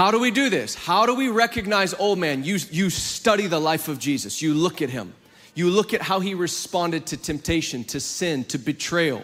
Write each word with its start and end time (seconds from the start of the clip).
How 0.00 0.10
do 0.10 0.18
we 0.18 0.30
do 0.30 0.48
this? 0.48 0.74
How 0.74 1.04
do 1.04 1.14
we 1.14 1.28
recognize 1.28 1.92
old 1.92 2.18
man? 2.18 2.42
You, 2.42 2.56
you 2.70 2.88
study 2.88 3.46
the 3.48 3.58
life 3.58 3.86
of 3.86 3.98
Jesus, 3.98 4.40
you 4.40 4.54
look 4.54 4.80
at 4.80 4.88
him, 4.88 5.12
you 5.54 5.68
look 5.68 5.92
at 5.92 6.00
how 6.00 6.20
he 6.20 6.32
responded 6.32 7.04
to 7.08 7.18
temptation, 7.18 7.84
to 7.84 8.00
sin, 8.00 8.44
to 8.44 8.56
betrayal. 8.56 9.22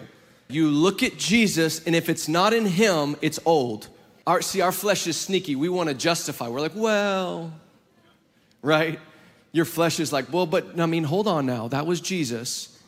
You 0.48 0.68
look 0.68 1.02
at 1.02 1.16
Jesus, 1.16 1.82
and 1.86 1.96
if 1.96 2.10
it's 2.10 2.28
not 2.28 2.52
in 2.52 2.66
him, 2.66 3.16
it's 3.22 3.40
old. 3.46 3.88
Our, 4.26 4.42
see, 4.42 4.60
our 4.60 4.70
flesh 4.70 5.06
is 5.06 5.16
sneaky. 5.16 5.56
We 5.56 5.70
want 5.70 5.88
to 5.88 5.94
justify. 5.94 6.48
We're 6.48 6.60
like, 6.60 6.74
well, 6.74 7.54
right? 8.60 9.00
Your 9.52 9.64
flesh 9.64 9.98
is 9.98 10.12
like, 10.12 10.30
well, 10.30 10.44
but 10.44 10.78
I 10.78 10.84
mean, 10.84 11.04
hold 11.04 11.26
on 11.26 11.46
now. 11.46 11.68
That 11.68 11.86
was 11.86 12.02
Jesus. 12.02 12.78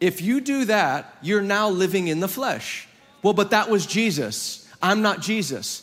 If 0.00 0.22
you 0.22 0.40
do 0.40 0.64
that, 0.64 1.18
you're 1.20 1.42
now 1.42 1.68
living 1.68 2.08
in 2.08 2.20
the 2.20 2.28
flesh. 2.28 2.88
Well, 3.22 3.34
but 3.34 3.50
that 3.50 3.68
was 3.68 3.84
Jesus. 3.84 4.66
I'm 4.80 5.02
not 5.02 5.20
Jesus. 5.20 5.81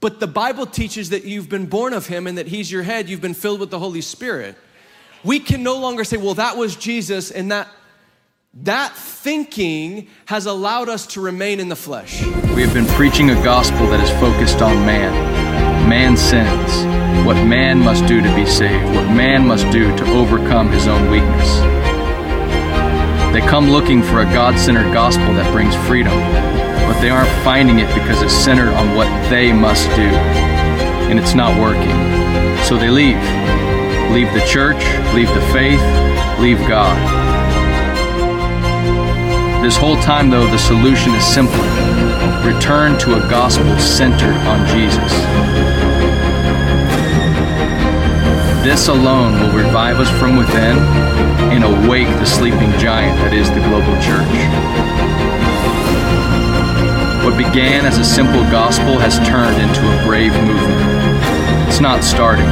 But 0.00 0.18
the 0.18 0.26
Bible 0.26 0.66
teaches 0.66 1.10
that 1.10 1.24
you've 1.24 1.48
been 1.48 1.66
born 1.66 1.92
of 1.92 2.06
him 2.06 2.26
and 2.26 2.38
that 2.38 2.46
he's 2.46 2.72
your 2.72 2.82
head. 2.82 3.08
You've 3.08 3.20
been 3.20 3.34
filled 3.34 3.60
with 3.60 3.70
the 3.70 3.78
Holy 3.78 4.00
Spirit. 4.00 4.56
We 5.22 5.40
can 5.40 5.62
no 5.62 5.78
longer 5.78 6.04
say, 6.04 6.16
well, 6.16 6.34
that 6.34 6.56
was 6.56 6.74
Jesus 6.74 7.30
and 7.30 7.52
that 7.52 7.68
that 8.54 8.96
thinking 8.96 10.08
has 10.26 10.46
allowed 10.46 10.88
us 10.88 11.06
to 11.08 11.20
remain 11.20 11.60
in 11.60 11.68
the 11.68 11.76
flesh. 11.76 12.24
We 12.56 12.62
have 12.62 12.74
been 12.74 12.86
preaching 12.86 13.30
a 13.30 13.34
gospel 13.44 13.86
that 13.88 14.02
is 14.02 14.10
focused 14.18 14.60
on 14.60 14.74
man. 14.84 15.12
Man 15.88 16.16
sins, 16.16 17.26
what 17.26 17.36
man 17.46 17.78
must 17.78 18.06
do 18.06 18.20
to 18.20 18.34
be 18.34 18.44
saved, 18.44 18.84
what 18.94 19.06
man 19.14 19.46
must 19.46 19.70
do 19.70 19.96
to 19.96 20.04
overcome 20.12 20.70
his 20.72 20.88
own 20.88 21.10
weakness. 21.10 21.58
They 23.32 23.40
come 23.40 23.70
looking 23.70 24.02
for 24.02 24.22
a 24.22 24.24
God 24.24 24.58
centered 24.58 24.92
gospel 24.92 25.32
that 25.34 25.52
brings 25.52 25.76
freedom, 25.86 26.12
but 26.90 27.00
they 27.00 27.08
aren't 27.08 27.30
finding 27.44 27.78
it 27.78 27.86
because 27.94 28.20
it's 28.20 28.34
centered 28.34 28.70
on 28.70 28.96
what 28.96 29.06
they 29.30 29.52
must 29.52 29.88
do. 29.90 30.10
And 31.06 31.20
it's 31.20 31.34
not 31.34 31.56
working. 31.60 31.94
So 32.64 32.76
they 32.76 32.90
leave. 32.90 33.22
Leave 34.10 34.32
the 34.34 34.44
church, 34.44 34.82
leave 35.14 35.28
the 35.28 35.40
faith, 35.52 35.80
leave 36.40 36.58
God. 36.66 36.98
This 39.62 39.76
whole 39.76 39.94
time, 40.02 40.30
though, 40.30 40.50
the 40.50 40.58
solution 40.58 41.14
is 41.14 41.24
simple 41.24 41.62
return 42.44 42.98
to 42.98 43.14
a 43.14 43.20
gospel 43.30 43.78
centered 43.78 44.34
on 44.50 44.66
Jesus. 44.66 45.12
This 48.64 48.88
alone 48.88 49.34
will 49.34 49.64
revive 49.64 50.00
us 50.00 50.10
from 50.18 50.36
within 50.36 50.76
and 51.52 51.62
awake 51.62 52.08
the 52.18 52.26
sleeping 52.26 52.72
giant 52.80 53.16
that 53.20 53.32
is 53.32 53.48
the 53.50 53.60
global 53.60 53.94
church. 54.02 54.99
What 57.30 57.38
began 57.38 57.86
as 57.86 57.96
a 57.96 58.04
simple 58.04 58.42
gospel 58.50 58.98
has 58.98 59.22
turned 59.22 59.54
into 59.62 59.86
a 59.86 59.96
brave 60.02 60.34
movement. 60.34 60.82
It's 61.70 61.78
not 61.78 62.02
starting, 62.02 62.50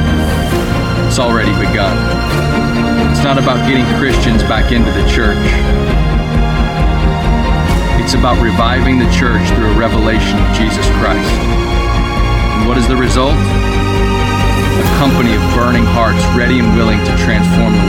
it's 1.03 1.19
already 1.19 1.51
begun. 1.59 1.91
It's 3.11 3.19
not 3.19 3.35
about 3.35 3.67
getting 3.67 3.83
Christians 3.99 4.39
back 4.47 4.71
into 4.71 4.87
the 4.95 5.03
church. 5.03 5.43
It's 7.99 8.15
about 8.15 8.39
reviving 8.39 9.03
the 9.03 9.11
church 9.11 9.43
through 9.51 9.67
a 9.67 9.75
revelation 9.75 10.39
of 10.39 10.47
Jesus 10.55 10.87
Christ. 11.03 11.27
And 12.55 12.63
what 12.63 12.79
is 12.79 12.87
the 12.87 12.95
result? 12.95 13.35
A 13.35 14.87
company 14.95 15.35
of 15.35 15.43
burning 15.59 15.83
hearts 15.91 16.23
ready 16.39 16.63
and 16.63 16.71
willing 16.79 17.03
to 17.03 17.13
transform 17.19 17.75
the 17.75 17.83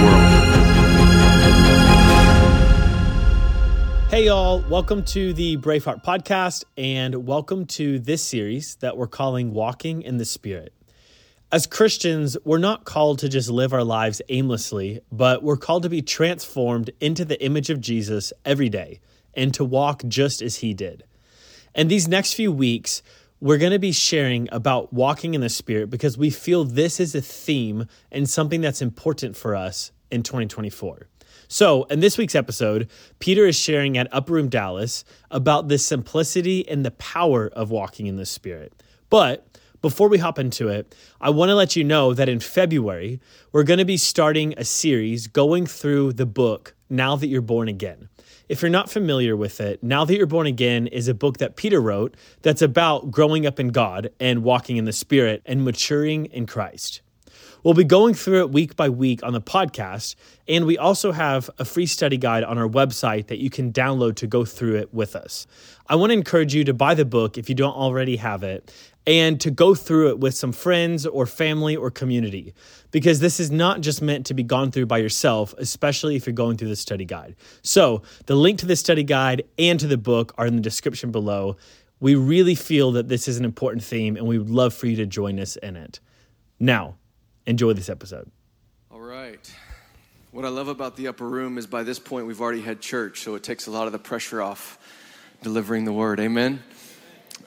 Hey, 4.11 4.27
y'all, 4.27 4.61
welcome 4.69 5.05
to 5.05 5.33
the 5.33 5.57
Braveheart 5.57 6.03
podcast, 6.03 6.65
and 6.77 7.29
welcome 7.29 7.65
to 7.67 8.01
this 8.01 8.25
series 8.25 8.75
that 8.81 8.97
we're 8.97 9.07
calling 9.07 9.53
Walking 9.53 10.03
in 10.03 10.17
the 10.17 10.25
Spirit. 10.25 10.75
As 11.53 11.69
Christians, 11.69 12.37
we're 12.45 12.59
not 12.59 12.85
called 12.85 13.21
to 13.21 13.29
just 13.29 13.49
live 13.49 13.73
our 13.73 13.85
lives 13.85 14.21
aimlessly, 14.29 15.01
but 15.13 15.45
we're 15.45 15.57
called 15.57 15.85
to 15.85 15.89
be 15.89 16.03
transformed 16.03 16.91
into 16.99 17.25
the 17.25 17.41
image 17.41 17.71
of 17.71 17.81
Jesus 17.81 18.33
every 18.45 18.69
day 18.69 18.99
and 19.35 19.55
to 19.55 19.65
walk 19.65 20.03
just 20.09 20.43
as 20.43 20.57
he 20.57 20.75
did. 20.75 21.05
And 21.73 21.89
these 21.89 22.09
next 22.09 22.33
few 22.33 22.51
weeks, 22.51 23.05
we're 23.39 23.59
going 23.59 23.71
to 23.71 23.79
be 23.79 23.93
sharing 23.93 24.49
about 24.51 24.93
walking 24.93 25.35
in 25.35 25.41
the 25.41 25.49
Spirit 25.49 25.89
because 25.89 26.19
we 26.19 26.31
feel 26.31 26.65
this 26.65 26.99
is 26.99 27.15
a 27.15 27.23
theme 27.23 27.87
and 28.11 28.29
something 28.29 28.61
that's 28.61 28.83
important 28.83 29.37
for 29.37 29.55
us 29.55 29.93
in 30.11 30.25
2024. 30.25 31.07
So, 31.53 31.83
in 31.91 31.99
this 31.99 32.17
week's 32.17 32.37
episode, 32.37 32.89
Peter 33.19 33.45
is 33.45 33.59
sharing 33.59 33.99
at 33.99 34.07
Upper 34.13 34.35
Room 34.35 34.49
Dallas 34.49 35.05
about 35.33 35.67
the 35.67 35.79
simplicity 35.79 36.67
and 36.69 36.85
the 36.85 36.93
power 36.93 37.49
of 37.49 37.73
walking 37.73 38.07
in 38.07 38.15
the 38.15 38.25
Spirit. 38.25 38.73
But 39.11 39.59
before 39.83 40.09
we 40.09 40.19
hop 40.19 40.39
into 40.39 40.69
it, 40.69 40.95
I 41.21 41.31
want 41.31 41.49
to 41.49 41.57
let 41.57 41.75
you 41.75 41.83
know 41.83 42.15
that 42.15 42.29
in 42.29 42.39
February, 42.39 43.19
we're 43.51 43.65
going 43.65 43.81
to 43.81 43.85
be 43.85 43.97
starting 43.97 44.55
a 44.57 44.65
series 44.65 45.27
going 45.27 45.67
through 45.67 46.13
the 46.13 46.25
book 46.25 46.77
Now 46.89 47.17
That 47.17 47.27
You're 47.27 47.41
Born 47.41 47.67
Again. 47.67 48.09
If 48.49 48.63
you're 48.63 48.71
not 48.71 48.89
familiar 48.89 49.37
with 49.37 49.61
it, 49.61 49.83
Now 49.83 50.05
That 50.05 50.17
You're 50.17 50.27
Born 50.27 50.47
Again 50.47 50.87
is 50.87 51.09
a 51.09 51.15
book 51.15 51.39
that 51.39 51.57
Peter 51.57 51.81
wrote 51.81 52.17
that's 52.43 52.63
about 52.63 53.11
growing 53.11 53.45
up 53.45 53.59
in 53.59 53.71
God 53.71 54.11
and 54.21 54.45
walking 54.45 54.77
in 54.77 54.85
the 54.85 54.93
Spirit 54.93 55.43
and 55.45 55.65
maturing 55.65 56.27
in 56.27 56.47
Christ. 56.47 57.01
We'll 57.63 57.75
be 57.75 57.85
going 57.85 58.15
through 58.15 58.41
it 58.41 58.53
week 58.53 58.75
by 58.75 58.89
week 58.89 59.23
on 59.23 59.35
the 59.35 59.41
podcast, 59.41 60.15
and 60.49 60.65
we 60.65 60.79
also 60.79 61.13
have 61.13 61.51
a 61.59 61.65
free 61.67 61.85
study 61.85 62.17
guide 62.17 62.43
on 62.43 62.57
our 62.57 62.69
website 62.69 63.27
that 63.27 63.39
you 63.39 63.51
can 63.51 63.71
download 63.71 64.17
to 64.17 64.27
go 64.27 64.47
through 64.47 64.77
it 64.77 64.95
with 64.95 65.15
us. 65.15 65.47
I 65.87 65.97
want 65.97 66.11
to 66.11 66.15
encourage 66.15 66.55
you 66.55 66.65
to 66.65 66.73
buy 66.73 66.95
the 66.95 67.05
book 67.05 67.37
if 67.37 67.51
you 67.51 67.55
don't 67.55 67.75
already 67.75 68.17
have 68.17 68.43
it 68.45 68.73
and 69.07 69.39
to 69.41 69.51
go 69.51 69.75
through 69.75 70.09
it 70.09 70.21
with 70.21 70.35
some 70.35 70.53
friends 70.53 71.05
or 71.05 71.27
family 71.27 71.77
or 71.77 71.91
community 71.91 72.55
because 72.93 73.21
this 73.21 73.41
is 73.41 73.51
not 73.51 73.83
just 73.83 74.01
meant 74.01 74.25
to 74.27 74.35
be 74.35 74.43
gone 74.43 74.71
through 74.71 74.87
by 74.87 74.99
yourself, 74.99 75.55
especially 75.59 76.17
if 76.17 76.27
you're 76.27 76.33
going 76.33 76.57
through 76.57 76.69
the 76.69 76.77
study 76.77 77.05
guide. 77.05 77.37
So, 77.63 78.03
the 78.25 78.37
link 78.37 78.59
to 78.61 78.67
the 78.67 78.77
study 78.77 79.05
guide 79.05 79.43
and 79.59 79.79
to 79.81 79.87
the 79.87 79.99
book 79.99 80.33
are 80.39 80.47
in 80.47 80.57
the 80.57 80.63
description 80.63 81.11
below. 81.11 81.57
We 81.99 82.15
really 82.15 82.55
feel 82.55 82.93
that 82.93 83.09
this 83.09 83.29
is 83.29 83.37
an 83.37 83.45
important 83.45 83.85
theme 83.85 84.17
and 84.17 84.27
we 84.27 84.39
would 84.39 84.49
love 84.49 84.73
for 84.73 84.87
you 84.87 84.97
to 84.97 85.07
join 85.07 85.39
us 85.39 85.57
in 85.57 85.77
it. 85.77 86.01
Now, 86.59 86.97
enjoy 87.47 87.73
this 87.73 87.89
episode. 87.89 88.31
All 88.91 89.01
right. 89.01 89.53
What 90.33 90.45
I 90.45 90.49
love 90.49 90.69
about 90.69 90.97
the 90.97 91.09
upper 91.09 91.29
room 91.29 91.59
is 91.59 91.67
by 91.67 91.83
this 91.83 91.99
point 91.99 92.27
we've 92.27 92.41
already 92.41 92.63
had 92.63 92.81
church, 92.81 93.21
so 93.21 93.35
it 93.35 93.43
takes 93.43 93.67
a 93.67 93.71
lot 93.71 93.87
of 93.87 93.93
the 93.93 93.99
pressure 93.99 94.41
off 94.41 94.79
delivering 95.43 95.85
the 95.85 95.93
word. 95.93 96.21
Amen. 96.21 96.63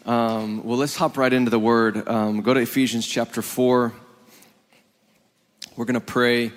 Um, 0.06 0.64
well, 0.64 0.78
let's 0.78 0.96
hop 0.96 1.18
right 1.18 1.32
into 1.32 1.50
the 1.50 1.60
word. 1.60 2.08
Um, 2.08 2.42
go 2.42 2.54
to 2.54 2.60
Ephesians 2.60 3.08
chapter 3.08 3.42
4. 3.42 3.94
We're 5.78 5.86
going 5.86 5.94
to 5.94 6.02
pray. 6.02 6.52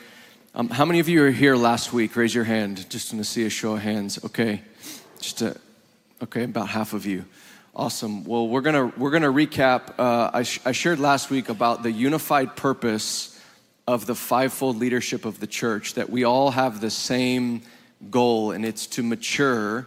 Um, 0.55 0.69
how 0.69 0.85
many 0.85 0.99
of 0.99 1.09
you 1.09 1.23
are 1.25 1.31
here 1.31 1.55
last 1.55 1.93
week? 1.93 2.17
Raise 2.17 2.35
your 2.35 2.45
hand. 2.45 2.91
Just 2.91 3.13
want 3.13 3.25
to 3.25 3.31
see 3.31 3.47
a 3.47 3.51
show 3.51 3.75
of 3.75 3.83
hands. 3.83 4.19
Okay. 4.25 4.63
Just 5.21 5.43
a, 5.43 5.57
okay, 6.23 6.43
about 6.43 6.69
half 6.69 6.93
of 6.93 7.07
you. 7.07 7.25
Awesome. 7.79 8.25
Well, 8.25 8.49
we're 8.49 8.63
gonna 8.63 8.87
we're 8.97 9.11
gonna 9.11 9.31
recap. 9.31 9.99
Uh, 9.99 10.31
I, 10.33 10.45
sh- 10.45 10.61
I 10.65 10.73
shared 10.73 10.99
last 10.99 11.29
week 11.29 11.51
about 11.51 11.83
the 11.83 11.93
unified 11.93 12.57
purpose 12.57 13.39
of 13.87 14.07
the 14.07 14.15
fivefold 14.15 14.79
leadership 14.79 15.27
of 15.27 15.41
the 15.41 15.47
church. 15.47 15.93
That 15.93 16.09
we 16.09 16.25
all 16.25 16.53
have 16.53 16.81
the 16.81 16.89
same 16.89 17.61
goal, 18.11 18.53
and 18.53 18.65
it's 18.65 18.87
to 18.87 19.03
mature 19.03 19.87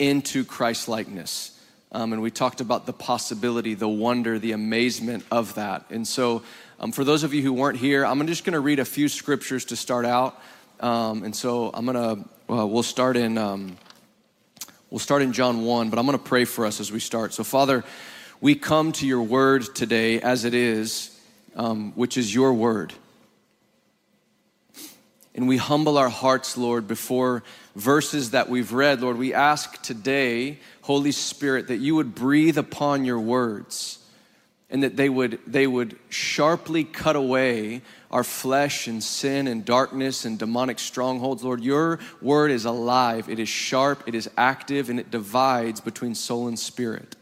into 0.00 0.44
Christ 0.44 0.88
likeness. 0.88 1.56
Um, 1.92 2.12
and 2.12 2.20
we 2.20 2.32
talked 2.32 2.60
about 2.60 2.84
the 2.84 2.92
possibility, 2.92 3.74
the 3.74 3.88
wonder, 3.88 4.40
the 4.40 4.50
amazement 4.50 5.24
of 5.30 5.54
that. 5.54 5.84
And 5.90 6.08
so, 6.08 6.42
um, 6.80 6.90
for 6.90 7.04
those 7.04 7.22
of 7.22 7.32
you 7.32 7.42
who 7.42 7.52
weren't 7.52 7.78
here, 7.78 8.04
I'm 8.04 8.26
just 8.26 8.44
to 8.54 8.60
read 8.60 8.80
a 8.80 8.84
few 8.84 9.08
scriptures 9.08 9.66
to 9.66 9.76
start 9.76 10.04
out. 10.04 10.42
Um, 10.80 11.22
and 11.22 11.36
so, 11.36 11.70
I'm 11.74 11.86
to, 11.86 12.28
uh, 12.52 12.66
we'll 12.66 12.82
start 12.82 13.16
in, 13.16 13.38
um, 13.38 13.76
we'll 14.94 15.00
start 15.00 15.22
in 15.22 15.32
John 15.32 15.64
1, 15.64 15.90
but 15.90 15.98
I'm 15.98 16.06
going 16.06 16.16
to 16.16 16.22
pray 16.22 16.44
for 16.44 16.64
us 16.64 16.78
as 16.78 16.92
we 16.92 17.00
start. 17.00 17.34
So, 17.34 17.42
Father, 17.42 17.82
we 18.40 18.54
come 18.54 18.92
to 18.92 19.08
your 19.08 19.24
word 19.24 19.74
today 19.74 20.20
as 20.20 20.44
it 20.44 20.54
is, 20.54 21.20
um, 21.56 21.90
which 21.96 22.16
is 22.16 22.32
your 22.32 22.54
word. 22.54 22.92
And 25.34 25.48
we 25.48 25.56
humble 25.56 25.98
our 25.98 26.08
hearts, 26.08 26.56
Lord, 26.56 26.86
before 26.86 27.42
verses 27.74 28.30
that 28.30 28.48
we've 28.48 28.72
read. 28.72 29.00
Lord, 29.00 29.18
we 29.18 29.34
ask 29.34 29.82
today 29.82 30.60
Holy 30.82 31.10
Spirit, 31.10 31.66
that 31.66 31.78
you 31.78 31.96
would 31.96 32.14
breathe 32.14 32.56
upon 32.56 33.04
your 33.04 33.18
words 33.18 33.98
and 34.70 34.84
that 34.84 34.96
they 34.96 35.08
would, 35.08 35.40
they 35.44 35.66
would 35.66 35.98
sharply 36.08 36.84
cut 36.84 37.16
away 37.16 37.82
our 38.14 38.22
flesh 38.22 38.86
and 38.86 39.02
sin 39.02 39.48
and 39.48 39.64
darkness 39.64 40.24
and 40.24 40.38
demonic 40.38 40.78
strongholds. 40.78 41.42
Lord, 41.42 41.64
your 41.64 41.98
word 42.22 42.52
is 42.52 42.64
alive, 42.64 43.28
it 43.28 43.40
is 43.40 43.48
sharp, 43.48 44.04
it 44.06 44.14
is 44.14 44.30
active, 44.36 44.88
and 44.88 45.00
it 45.00 45.10
divides 45.10 45.80
between 45.80 46.14
soul 46.14 46.46
and 46.46 46.56
spirit. 46.56 47.16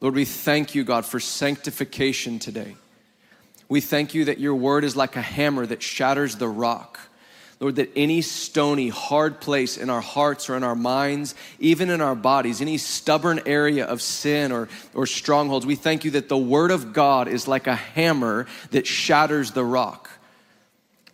Lord, 0.00 0.14
we 0.14 0.24
thank 0.24 0.76
you, 0.76 0.84
God, 0.84 1.04
for 1.04 1.18
sanctification 1.18 2.38
today. 2.38 2.76
We 3.68 3.80
thank 3.80 4.14
you 4.14 4.26
that 4.26 4.38
your 4.38 4.54
word 4.54 4.84
is 4.84 4.94
like 4.94 5.16
a 5.16 5.22
hammer 5.22 5.66
that 5.66 5.82
shatters 5.82 6.36
the 6.36 6.48
rock. 6.48 7.00
Lord, 7.60 7.76
that 7.76 7.90
any 7.94 8.22
stony, 8.22 8.88
hard 8.88 9.38
place 9.38 9.76
in 9.76 9.90
our 9.90 10.00
hearts 10.00 10.48
or 10.48 10.56
in 10.56 10.64
our 10.64 10.74
minds, 10.74 11.34
even 11.58 11.90
in 11.90 12.00
our 12.00 12.14
bodies, 12.14 12.62
any 12.62 12.78
stubborn 12.78 13.38
area 13.44 13.84
of 13.84 14.00
sin 14.00 14.50
or, 14.50 14.70
or 14.94 15.06
strongholds, 15.06 15.66
we 15.66 15.74
thank 15.74 16.02
you 16.02 16.12
that 16.12 16.30
the 16.30 16.38
Word 16.38 16.70
of 16.70 16.94
God 16.94 17.28
is 17.28 17.46
like 17.46 17.66
a 17.66 17.74
hammer 17.74 18.46
that 18.70 18.86
shatters 18.86 19.50
the 19.50 19.64
rock. 19.64 20.08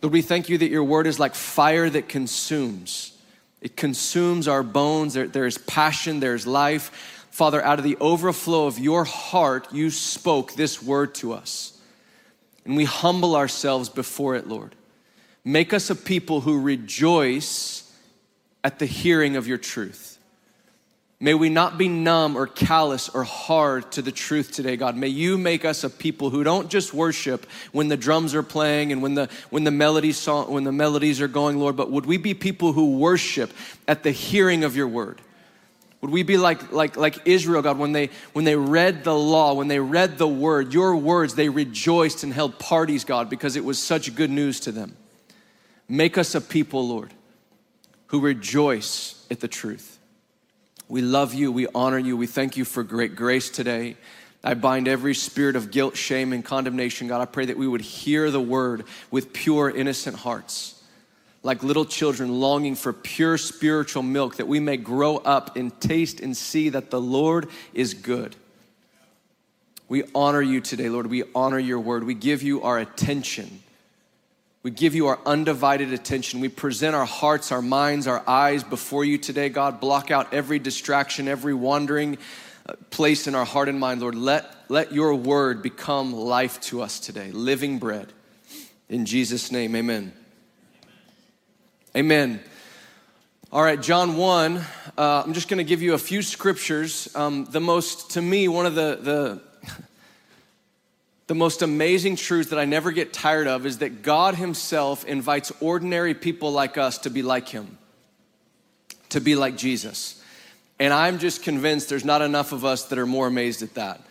Lord, 0.01 0.13
we 0.13 0.21
thank 0.21 0.47
you 0.47 0.57
that 0.59 0.69
your 0.69 0.85
Word 0.85 1.05
is 1.05 1.19
like 1.19 1.35
fire 1.35 1.89
that 1.89 2.07
consumes. 2.07 3.11
It 3.61 3.75
consumes 3.75 4.47
our 4.47 4.63
bones. 4.63 5.15
There, 5.15 5.27
there's 5.27 5.57
passion, 5.57 6.21
there's 6.21 6.47
life. 6.47 7.25
Father, 7.29 7.61
out 7.61 7.77
of 7.77 7.83
the 7.83 7.97
overflow 7.97 8.67
of 8.67 8.79
your 8.79 9.03
heart, 9.03 9.73
you 9.73 9.89
spoke 9.89 10.53
this 10.53 10.81
word 10.81 11.13
to 11.15 11.33
us. 11.33 11.77
And 12.63 12.77
we 12.77 12.85
humble 12.85 13.35
ourselves 13.35 13.89
before 13.89 14.35
it, 14.35 14.47
Lord. 14.47 14.76
Make 15.47 15.71
us 15.71 15.89
a 15.89 15.95
people 15.95 16.41
who 16.41 16.59
rejoice 16.59 17.89
at 18.65 18.79
the 18.79 18.85
hearing 18.85 19.37
of 19.37 19.47
your 19.47 19.57
truth. 19.57 20.19
May 21.21 21.35
we 21.35 21.47
not 21.47 21.77
be 21.77 21.87
numb 21.87 22.35
or 22.35 22.47
callous 22.47 23.07
or 23.07 23.23
hard 23.23 23.89
to 23.93 24.01
the 24.01 24.11
truth 24.11 24.51
today, 24.51 24.75
God. 24.75 24.97
May 24.97 25.07
you 25.07 25.37
make 25.37 25.63
us 25.63 25.85
a 25.85 25.89
people 25.89 26.31
who 26.31 26.43
don't 26.43 26.69
just 26.69 26.93
worship 26.93 27.45
when 27.71 27.87
the 27.87 27.95
drums 27.95 28.35
are 28.35 28.43
playing 28.43 28.91
and 28.91 29.01
when 29.01 29.13
the 29.13 29.29
when 29.49 29.63
the 29.63 29.71
melodies 29.71 30.17
song, 30.17 30.51
when 30.51 30.65
the 30.65 30.73
melodies 30.73 31.21
are 31.21 31.29
going, 31.29 31.57
Lord, 31.57 31.77
but 31.77 31.91
would 31.91 32.05
we 32.05 32.17
be 32.17 32.33
people 32.33 32.73
who 32.73 32.97
worship 32.97 33.53
at 33.87 34.03
the 34.03 34.11
hearing 34.11 34.65
of 34.65 34.75
your 34.75 34.89
word? 34.89 35.21
Would 36.01 36.11
we 36.11 36.23
be 36.23 36.35
like, 36.35 36.73
like, 36.73 36.97
like 36.97 37.25
Israel, 37.25 37.61
God, 37.61 37.77
when 37.77 37.93
they, 37.93 38.09
when 38.33 38.43
they 38.43 38.57
read 38.57 39.05
the 39.05 39.15
law, 39.15 39.53
when 39.53 39.69
they 39.69 39.79
read 39.79 40.17
the 40.17 40.27
word, 40.27 40.73
your 40.73 40.97
words, 40.97 41.35
they 41.35 41.47
rejoiced 41.47 42.25
and 42.25 42.33
held 42.33 42.59
parties, 42.59 43.05
God, 43.05 43.29
because 43.29 43.55
it 43.55 43.63
was 43.63 43.81
such 43.81 44.13
good 44.13 44.29
news 44.29 44.59
to 44.59 44.73
them. 44.73 44.97
Make 45.89 46.17
us 46.17 46.35
a 46.35 46.41
people, 46.41 46.87
Lord, 46.87 47.13
who 48.07 48.19
rejoice 48.19 49.25
at 49.31 49.39
the 49.39 49.47
truth. 49.47 49.97
We 50.89 51.01
love 51.01 51.33
you. 51.33 51.51
We 51.51 51.67
honor 51.73 51.97
you. 51.97 52.15
We 52.15 52.27
thank 52.27 52.57
you 52.57 52.65
for 52.65 52.83
great 52.83 53.15
grace 53.15 53.49
today. 53.49 53.97
I 54.43 54.53
bind 54.53 54.87
every 54.87 55.15
spirit 55.15 55.55
of 55.55 55.71
guilt, 55.71 55.97
shame, 55.97 56.31
and 56.31 56.43
condemnation. 56.43 57.07
God, 57.07 57.21
I 57.21 57.25
pray 57.25 57.45
that 57.45 57.57
we 57.57 57.67
would 57.67 57.81
hear 57.81 58.31
the 58.31 58.39
word 58.39 58.85
with 59.11 59.33
pure, 59.33 59.69
innocent 59.69 60.17
hearts, 60.17 60.81
like 61.43 61.63
little 61.63 61.85
children 61.85 62.39
longing 62.39 62.75
for 62.75 62.93
pure 62.93 63.37
spiritual 63.37 64.03
milk, 64.03 64.37
that 64.37 64.47
we 64.47 64.59
may 64.59 64.77
grow 64.77 65.17
up 65.17 65.57
and 65.57 65.77
taste 65.81 66.19
and 66.21 66.37
see 66.37 66.69
that 66.69 66.91
the 66.91 67.01
Lord 67.01 67.49
is 67.73 67.93
good. 67.93 68.35
We 69.89 70.03
honor 70.13 70.41
you 70.41 70.61
today, 70.61 70.89
Lord. 70.89 71.07
We 71.07 71.23
honor 71.33 71.59
your 71.59 71.79
word. 71.79 72.03
We 72.03 72.13
give 72.13 72.43
you 72.43 72.63
our 72.63 72.77
attention. 72.77 73.61
We 74.67 74.71
give 74.71 74.95
you 74.95 75.07
our 75.07 75.19
undivided 75.25 75.93
attention. 75.93 76.41
We 76.41 76.49
present 76.49 76.93
our 76.93 77.05
hearts, 77.05 77.53
our 77.53 77.61
minds, 77.61 78.05
our 78.05 78.21
eyes 78.27 78.65
before 78.65 79.05
you 79.05 79.17
today, 79.17 79.47
God. 79.47 79.79
Block 79.79 80.11
out 80.11 80.33
every 80.33 80.59
distraction, 80.59 81.29
every 81.29 81.53
wandering 81.53 82.17
uh, 82.67 82.73
place 82.89 83.27
in 83.27 83.35
our 83.35 83.45
heart 83.45 83.69
and 83.69 83.79
mind, 83.79 84.01
Lord. 84.01 84.15
Let, 84.15 84.53
let 84.67 84.91
your 84.91 85.15
word 85.15 85.63
become 85.63 86.11
life 86.11 86.59
to 86.63 86.81
us 86.81 86.99
today, 86.99 87.31
living 87.31 87.79
bread. 87.79 88.11
In 88.89 89.05
Jesus' 89.05 89.53
name, 89.53 89.73
amen. 89.73 90.11
Amen. 91.95 92.41
All 93.53 93.63
right, 93.63 93.81
John 93.81 94.17
1, 94.17 94.57
uh, 94.57 95.23
I'm 95.25 95.33
just 95.33 95.47
going 95.47 95.59
to 95.59 95.63
give 95.63 95.81
you 95.81 95.93
a 95.93 95.97
few 95.97 96.21
scriptures. 96.21 97.07
Um, 97.15 97.45
the 97.45 97.61
most, 97.61 98.11
to 98.11 98.21
me, 98.21 98.49
one 98.49 98.65
of 98.65 98.75
the, 98.75 98.99
the 99.01 99.41
the 101.27 101.35
most 101.35 101.61
amazing 101.61 102.15
truth 102.15 102.49
that 102.51 102.59
I 102.59 102.65
never 102.65 102.91
get 102.91 103.11
tired 103.11 103.47
of 103.47 103.65
is 103.65 103.79
that 103.79 104.01
God 104.01 104.35
Himself 104.35 105.03
invites 105.05 105.51
ordinary 105.59 106.13
people 106.13 106.51
like 106.51 106.77
us 106.77 106.99
to 106.99 107.09
be 107.09 107.21
like 107.21 107.49
Him, 107.49 107.77
to 109.09 109.19
be 109.19 109.35
like 109.35 109.57
Jesus. 109.57 110.23
And 110.79 110.93
I'm 110.93 111.19
just 111.19 111.43
convinced 111.43 111.89
there's 111.89 112.05
not 112.05 112.21
enough 112.21 112.53
of 112.53 112.63
us 112.63 112.85
that 112.85 112.97
are 112.97 113.05
more 113.05 113.27
amazed 113.27 113.61
at 113.61 113.73
that. 113.73 114.01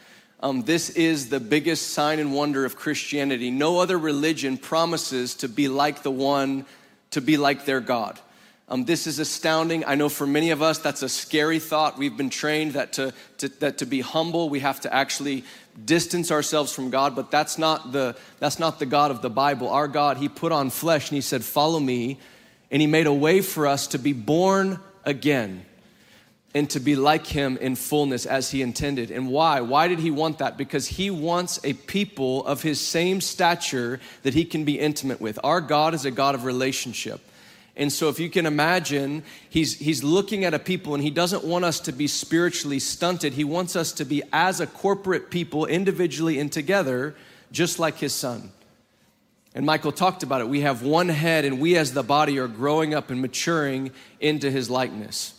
Um, 0.40 0.62
this 0.62 0.90
is 0.90 1.30
the 1.30 1.40
biggest 1.40 1.90
sign 1.90 2.18
and 2.18 2.34
wonder 2.34 2.66
of 2.66 2.76
Christianity. 2.76 3.50
No 3.50 3.80
other 3.80 3.96
religion 3.96 4.58
promises 4.58 5.36
to 5.36 5.48
be 5.48 5.68
like 5.68 6.02
the 6.02 6.10
one, 6.10 6.66
to 7.12 7.22
be 7.22 7.38
like 7.38 7.64
their 7.64 7.80
God. 7.80 8.18
Um, 8.68 8.84
this 8.84 9.06
is 9.06 9.18
astounding. 9.18 9.84
I 9.86 9.94
know 9.94 10.08
for 10.08 10.26
many 10.26 10.50
of 10.50 10.60
us, 10.60 10.78
that's 10.78 11.02
a 11.02 11.08
scary 11.08 11.60
thought. 11.60 11.96
We've 11.96 12.16
been 12.16 12.30
trained 12.30 12.72
that 12.72 12.94
to, 12.94 13.14
to, 13.38 13.48
that 13.60 13.78
to 13.78 13.86
be 13.86 14.00
humble, 14.00 14.50
we 14.50 14.60
have 14.60 14.80
to 14.80 14.92
actually 14.92 15.44
distance 15.84 16.30
ourselves 16.30 16.72
from 16.72 16.90
God, 16.90 17.14
but 17.14 17.30
that's 17.30 17.58
not, 17.58 17.92
the, 17.92 18.16
that's 18.38 18.58
not 18.58 18.78
the 18.78 18.86
God 18.86 19.10
of 19.10 19.22
the 19.22 19.30
Bible. 19.30 19.68
Our 19.68 19.88
God, 19.88 20.16
He 20.16 20.28
put 20.28 20.52
on 20.52 20.70
flesh 20.70 21.10
and 21.10 21.16
He 21.16 21.20
said, 21.20 21.44
Follow 21.44 21.80
me. 21.80 22.18
And 22.70 22.80
He 22.80 22.86
made 22.86 23.06
a 23.06 23.12
way 23.12 23.42
for 23.42 23.66
us 23.66 23.86
to 23.88 23.98
be 23.98 24.12
born 24.12 24.80
again 25.04 25.64
and 26.54 26.70
to 26.70 26.80
be 26.80 26.96
like 26.96 27.26
Him 27.26 27.58
in 27.58 27.76
fullness 27.76 28.26
as 28.26 28.50
He 28.50 28.62
intended. 28.62 29.10
And 29.10 29.28
why? 29.28 29.60
Why 29.60 29.88
did 29.88 29.98
He 29.98 30.10
want 30.10 30.38
that? 30.38 30.56
Because 30.56 30.86
He 30.86 31.10
wants 31.10 31.60
a 31.62 31.74
people 31.74 32.46
of 32.46 32.62
His 32.62 32.80
same 32.80 33.20
stature 33.20 34.00
that 34.22 34.34
He 34.34 34.44
can 34.44 34.64
be 34.64 34.78
intimate 34.78 35.20
with. 35.20 35.38
Our 35.44 35.60
God 35.60 35.94
is 35.94 36.04
a 36.04 36.10
God 36.10 36.34
of 36.34 36.44
relationship. 36.44 37.20
And 37.78 37.92
so, 37.92 38.08
if 38.08 38.18
you 38.18 38.30
can 38.30 38.46
imagine, 38.46 39.22
he's, 39.50 39.78
he's 39.78 40.02
looking 40.02 40.46
at 40.46 40.54
a 40.54 40.58
people 40.58 40.94
and 40.94 41.02
he 41.02 41.10
doesn't 41.10 41.44
want 41.44 41.66
us 41.66 41.78
to 41.80 41.92
be 41.92 42.06
spiritually 42.06 42.78
stunted. 42.78 43.34
He 43.34 43.44
wants 43.44 43.76
us 43.76 43.92
to 43.92 44.06
be, 44.06 44.22
as 44.32 44.60
a 44.60 44.66
corporate 44.66 45.30
people, 45.30 45.66
individually 45.66 46.38
and 46.38 46.50
together, 46.50 47.14
just 47.52 47.78
like 47.78 47.98
his 47.98 48.14
son. 48.14 48.50
And 49.54 49.66
Michael 49.66 49.92
talked 49.92 50.22
about 50.22 50.40
it. 50.40 50.48
We 50.48 50.62
have 50.62 50.82
one 50.82 51.10
head, 51.10 51.44
and 51.44 51.60
we 51.60 51.76
as 51.76 51.92
the 51.92 52.02
body 52.02 52.38
are 52.38 52.48
growing 52.48 52.94
up 52.94 53.10
and 53.10 53.20
maturing 53.20 53.90
into 54.20 54.50
his 54.50 54.70
likeness. 54.70 55.38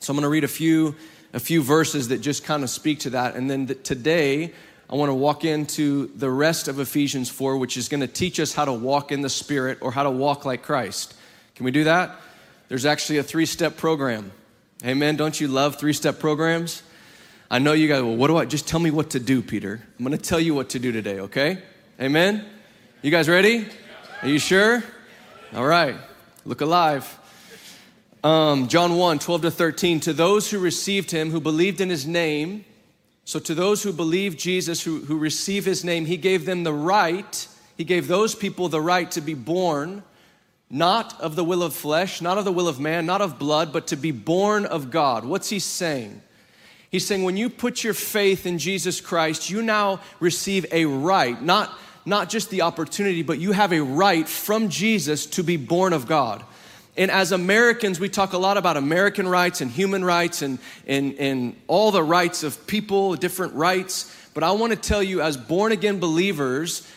So, 0.00 0.12
I'm 0.12 0.16
going 0.16 0.22
to 0.22 0.30
read 0.30 0.44
a 0.44 0.48
few, 0.48 0.96
a 1.34 1.40
few 1.40 1.62
verses 1.62 2.08
that 2.08 2.22
just 2.22 2.44
kind 2.44 2.62
of 2.62 2.70
speak 2.70 3.00
to 3.00 3.10
that. 3.10 3.36
And 3.36 3.50
then 3.50 3.66
the, 3.66 3.74
today, 3.74 4.54
I 4.88 4.94
want 4.94 5.10
to 5.10 5.14
walk 5.14 5.44
into 5.44 6.06
the 6.16 6.30
rest 6.30 6.66
of 6.66 6.80
Ephesians 6.80 7.28
4, 7.28 7.58
which 7.58 7.76
is 7.76 7.90
going 7.90 8.00
to 8.00 8.06
teach 8.06 8.40
us 8.40 8.54
how 8.54 8.64
to 8.64 8.72
walk 8.72 9.12
in 9.12 9.20
the 9.20 9.28
Spirit 9.28 9.76
or 9.82 9.92
how 9.92 10.04
to 10.04 10.10
walk 10.10 10.46
like 10.46 10.62
Christ. 10.62 11.12
Can 11.58 11.64
we 11.64 11.72
do 11.72 11.84
that? 11.84 12.14
There's 12.68 12.86
actually 12.86 13.18
a 13.18 13.24
three 13.24 13.44
step 13.44 13.76
program. 13.76 14.30
Amen. 14.84 15.16
Don't 15.16 15.40
you 15.40 15.48
love 15.48 15.74
three 15.74 15.92
step 15.92 16.20
programs? 16.20 16.84
I 17.50 17.58
know 17.58 17.72
you 17.72 17.88
guys, 17.88 18.00
well, 18.00 18.14
what 18.14 18.28
do 18.28 18.36
I, 18.36 18.44
just 18.44 18.68
tell 18.68 18.78
me 18.78 18.92
what 18.92 19.10
to 19.10 19.18
do, 19.18 19.42
Peter. 19.42 19.82
I'm 19.98 20.04
going 20.04 20.16
to 20.16 20.22
tell 20.22 20.38
you 20.38 20.54
what 20.54 20.68
to 20.70 20.78
do 20.78 20.92
today, 20.92 21.18
okay? 21.18 21.58
Amen. 22.00 22.46
You 23.02 23.10
guys 23.10 23.28
ready? 23.28 23.66
Are 24.22 24.28
you 24.28 24.38
sure? 24.38 24.84
All 25.52 25.66
right. 25.66 25.96
Look 26.44 26.60
alive. 26.60 27.18
Um, 28.22 28.68
John 28.68 28.94
1 28.94 29.18
12 29.18 29.42
to 29.42 29.50
13. 29.50 29.98
To 29.98 30.12
those 30.12 30.48
who 30.48 30.60
received 30.60 31.10
him, 31.10 31.32
who 31.32 31.40
believed 31.40 31.80
in 31.80 31.90
his 31.90 32.06
name, 32.06 32.66
so 33.24 33.40
to 33.40 33.52
those 33.52 33.82
who 33.82 33.92
believe 33.92 34.36
Jesus, 34.36 34.80
who, 34.80 35.00
who 35.00 35.18
receive 35.18 35.64
his 35.64 35.82
name, 35.82 36.06
he 36.06 36.18
gave 36.18 36.46
them 36.46 36.62
the 36.62 36.72
right, 36.72 37.48
he 37.76 37.82
gave 37.82 38.06
those 38.06 38.36
people 38.36 38.68
the 38.68 38.80
right 38.80 39.10
to 39.10 39.20
be 39.20 39.34
born 39.34 40.04
not 40.70 41.18
of 41.20 41.36
the 41.36 41.44
will 41.44 41.62
of 41.62 41.74
flesh, 41.74 42.20
not 42.20 42.38
of 42.38 42.44
the 42.44 42.52
will 42.52 42.68
of 42.68 42.78
man, 42.78 43.06
not 43.06 43.20
of 43.22 43.38
blood, 43.38 43.72
but 43.72 43.86
to 43.88 43.96
be 43.96 44.10
born 44.10 44.66
of 44.66 44.90
God. 44.90 45.24
What's 45.24 45.48
he 45.48 45.58
saying? 45.58 46.20
He's 46.90 47.06
saying 47.06 47.24
when 47.24 47.36
you 47.36 47.50
put 47.50 47.84
your 47.84 47.94
faith 47.94 48.46
in 48.46 48.58
Jesus 48.58 49.00
Christ, 49.00 49.50
you 49.50 49.62
now 49.62 50.00
receive 50.20 50.66
a 50.72 50.86
right, 50.86 51.40
not, 51.40 51.76
not 52.06 52.28
just 52.28 52.50
the 52.50 52.62
opportunity, 52.62 53.22
but 53.22 53.38
you 53.38 53.52
have 53.52 53.72
a 53.72 53.82
right 53.82 54.26
from 54.26 54.68
Jesus 54.68 55.26
to 55.26 55.42
be 55.42 55.56
born 55.56 55.92
of 55.92 56.06
God. 56.06 56.44
And 56.96 57.10
as 57.10 57.30
Americans, 57.30 58.00
we 58.00 58.08
talk 58.08 58.32
a 58.32 58.38
lot 58.38 58.56
about 58.56 58.76
American 58.76 59.28
rights 59.28 59.60
and 59.60 59.70
human 59.70 60.04
rights 60.04 60.42
and, 60.42 60.58
and, 60.86 61.14
and 61.14 61.56
all 61.68 61.92
the 61.92 62.02
rights 62.02 62.42
of 62.42 62.66
people, 62.66 63.14
different 63.14 63.54
rights. 63.54 64.14
But 64.34 64.42
I 64.42 64.50
want 64.52 64.72
to 64.72 64.78
tell 64.78 65.02
you, 65.02 65.20
as 65.20 65.36
born 65.36 65.70
again 65.70 66.00
believers, 66.00 66.90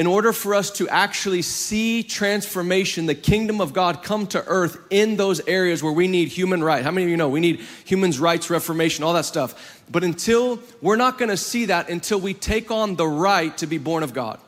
in 0.00 0.06
order 0.06 0.32
for 0.32 0.54
us 0.54 0.70
to 0.70 0.88
actually 0.88 1.42
see 1.42 2.02
transformation, 2.02 3.04
the 3.04 3.14
kingdom 3.14 3.60
of 3.60 3.74
God 3.74 4.02
come 4.02 4.26
to 4.28 4.42
earth 4.46 4.78
in 4.88 5.18
those 5.18 5.46
areas 5.46 5.82
where 5.82 5.92
we 5.92 6.08
need 6.08 6.28
human 6.28 6.64
rights. 6.64 6.84
How 6.84 6.90
many 6.90 7.04
of 7.04 7.10
you 7.10 7.18
know 7.18 7.28
we 7.28 7.40
need 7.40 7.60
human 7.84 8.10
rights 8.12 8.48
reformation, 8.48 9.04
all 9.04 9.12
that 9.12 9.26
stuff? 9.26 9.82
But 9.90 10.02
until 10.02 10.58
we're 10.80 10.96
not 10.96 11.18
to 11.18 11.36
see 11.36 11.66
that 11.66 11.90
until 11.90 12.18
we 12.18 12.32
take 12.32 12.70
on 12.70 12.96
the 12.96 13.06
right 13.06 13.54
to 13.58 13.66
be 13.66 13.76
born 13.76 14.02
of 14.02 14.14
God. 14.14 14.40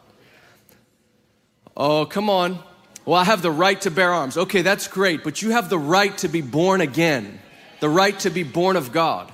Oh, 1.77 2.07
come 2.07 2.31
on. 2.31 2.59
Well, 3.05 3.21
I 3.21 3.25
have 3.25 3.43
the 3.43 3.51
right 3.51 3.79
to 3.83 3.91
bear 3.91 4.11
arms. 4.11 4.39
Okay, 4.39 4.63
that's 4.63 4.89
great, 4.89 5.23
but 5.23 5.43
you 5.43 5.51
have 5.51 5.69
the 5.69 5.79
right 5.79 6.17
to 6.17 6.29
be 6.29 6.41
born 6.41 6.81
again, 6.81 7.41
the 7.81 7.91
right 7.91 8.19
to 8.21 8.31
be 8.31 8.43
born 8.43 8.77
of 8.77 8.91
God. 8.91 9.31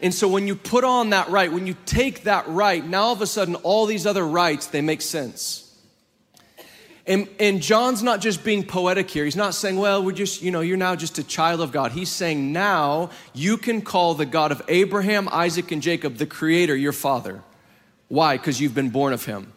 And 0.00 0.14
so 0.14 0.28
when 0.28 0.46
you 0.46 0.54
put 0.54 0.84
on 0.84 1.10
that 1.10 1.28
right, 1.28 1.52
when 1.52 1.66
you 1.66 1.76
take 1.86 2.24
that 2.24 2.46
right, 2.48 2.84
now 2.86 3.02
all 3.02 3.12
of 3.12 3.20
a 3.20 3.26
sudden 3.26 3.56
all 3.56 3.86
these 3.86 4.06
other 4.06 4.26
rights, 4.26 4.68
they 4.68 4.80
make 4.80 5.02
sense. 5.02 5.64
And, 7.08 7.26
and 7.40 7.62
John's 7.62 8.02
not 8.02 8.20
just 8.20 8.44
being 8.44 8.62
poetic 8.64 9.10
here. 9.10 9.24
He's 9.24 9.34
not 9.34 9.54
saying, 9.54 9.78
well, 9.78 10.04
we're 10.04 10.12
just, 10.12 10.42
you 10.42 10.50
know, 10.50 10.60
you're 10.60 10.76
now 10.76 10.94
just 10.94 11.18
a 11.18 11.24
child 11.24 11.62
of 11.62 11.72
God. 11.72 11.92
He's 11.92 12.10
saying 12.10 12.52
now 12.52 13.10
you 13.32 13.56
can 13.56 13.80
call 13.80 14.14
the 14.14 14.26
God 14.26 14.52
of 14.52 14.60
Abraham, 14.68 15.26
Isaac, 15.32 15.72
and 15.72 15.80
Jacob, 15.80 16.16
the 16.16 16.26
creator, 16.26 16.76
your 16.76 16.92
father. 16.92 17.42
Why? 18.08 18.36
Because 18.36 18.60
you've 18.60 18.74
been 18.74 18.90
born 18.90 19.14
of 19.14 19.24
him. 19.24 19.54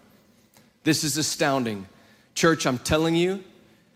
This 0.86 1.03
is 1.03 1.17
astounding. 1.17 1.88
Church, 2.36 2.65
I'm 2.65 2.77
telling 2.77 3.15
you, 3.15 3.43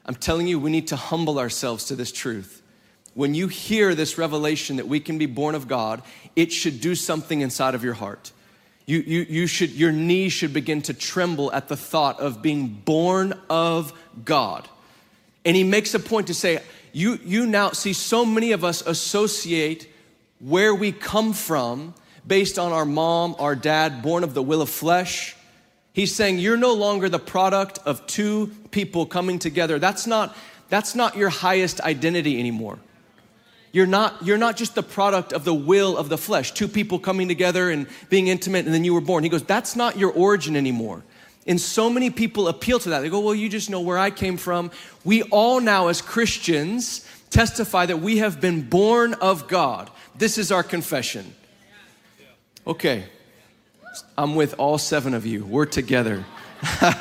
I'm 0.05 0.15
telling 0.15 0.47
you, 0.47 0.59
we 0.59 0.69
need 0.69 0.89
to 0.89 0.97
humble 0.97 1.39
ourselves 1.39 1.85
to 1.85 1.95
this 1.95 2.11
truth. 2.11 2.61
When 3.15 3.33
you 3.33 3.47
hear 3.47 3.95
this 3.95 4.17
revelation 4.17 4.75
that 4.75 4.87
we 4.89 4.99
can 4.99 5.17
be 5.17 5.25
born 5.25 5.55
of 5.55 5.69
God, 5.69 6.03
it 6.35 6.51
should 6.51 6.81
do 6.81 6.95
something 6.95 7.39
inside 7.39 7.73
of 7.73 7.83
your 7.83 7.93
heart. 7.93 8.33
You, 8.85 8.99
you, 8.99 9.25
you 9.27 9.47
should, 9.47 9.71
your 9.71 9.93
knees 9.93 10.33
should 10.33 10.53
begin 10.53 10.81
to 10.83 10.93
tremble 10.93 11.51
at 11.53 11.69
the 11.69 11.77
thought 11.77 12.19
of 12.19 12.41
being 12.41 12.67
born 12.67 13.33
of 13.49 13.93
God. 14.23 14.67
And 15.45 15.55
he 15.55 15.63
makes 15.63 15.93
a 15.93 15.99
point 15.99 16.27
to 16.27 16.33
say, 16.33 16.61
you, 16.91 17.17
you 17.23 17.45
now 17.45 17.71
see 17.71 17.93
so 17.93 18.25
many 18.25 18.51
of 18.51 18.65
us 18.65 18.81
associate 18.81 19.89
where 20.39 20.75
we 20.75 20.91
come 20.91 21.31
from 21.31 21.93
based 22.27 22.59
on 22.59 22.73
our 22.73 22.85
mom, 22.85 23.35
our 23.39 23.55
dad, 23.55 24.01
born 24.01 24.25
of 24.25 24.33
the 24.33 24.43
will 24.43 24.61
of 24.61 24.69
flesh. 24.69 25.37
He's 25.93 26.13
saying 26.13 26.39
you're 26.39 26.57
no 26.57 26.73
longer 26.73 27.07
the 27.07 27.19
product 27.19 27.79
of 27.85 28.05
two 28.07 28.51
people 28.71 29.05
coming 29.05 29.39
together. 29.39 29.79
That's 29.79 30.05
not, 30.05 30.35
that's 30.67 30.95
not 30.95 31.15
your 31.15 31.29
highest 31.29 31.79
identity 31.79 32.39
anymore. 32.39 32.77
You're 33.75 33.85
not, 33.85 34.25
you're 34.25 34.37
not 34.37 34.55
just 34.55 34.73
the 34.73 34.83
product 34.83 35.33
of 35.33 35.43
the 35.43 35.53
will 35.53 35.97
of 35.97 36.07
the 36.07 36.17
flesh, 36.17 36.53
two 36.53 36.69
people 36.69 36.97
coming 36.97 37.27
together 37.27 37.69
and 37.69 37.87
being 38.07 38.27
intimate 38.27 38.63
and 38.63 38.73
then 38.73 38.85
you 38.85 38.93
were 38.93 39.01
born. 39.01 39.25
He 39.25 39.29
goes, 39.29 39.43
that's 39.43 39.75
not 39.75 39.97
your 39.97 40.13
origin 40.13 40.55
anymore. 40.55 41.03
And 41.45 41.59
so 41.59 41.89
many 41.89 42.09
people 42.09 42.47
appeal 42.47 42.79
to 42.79 42.91
that. 42.91 43.01
They 43.01 43.09
go, 43.09 43.19
well, 43.19 43.35
you 43.35 43.49
just 43.49 43.69
know 43.69 43.81
where 43.81 43.97
I 43.97 44.11
came 44.11 44.37
from. 44.37 44.71
We 45.03 45.23
all 45.23 45.59
now, 45.59 45.89
as 45.89 46.01
Christians, 46.01 47.05
testify 47.31 47.85
that 47.87 47.99
we 47.99 48.19
have 48.19 48.39
been 48.39 48.61
born 48.61 49.13
of 49.15 49.49
God. 49.49 49.89
This 50.17 50.37
is 50.37 50.53
our 50.53 50.63
confession. 50.63 51.35
Okay, 52.65 53.03
I'm 54.17 54.35
with 54.35 54.55
all 54.57 54.77
seven 54.77 55.13
of 55.13 55.25
you. 55.25 55.43
We're 55.43 55.65
together. 55.65 56.23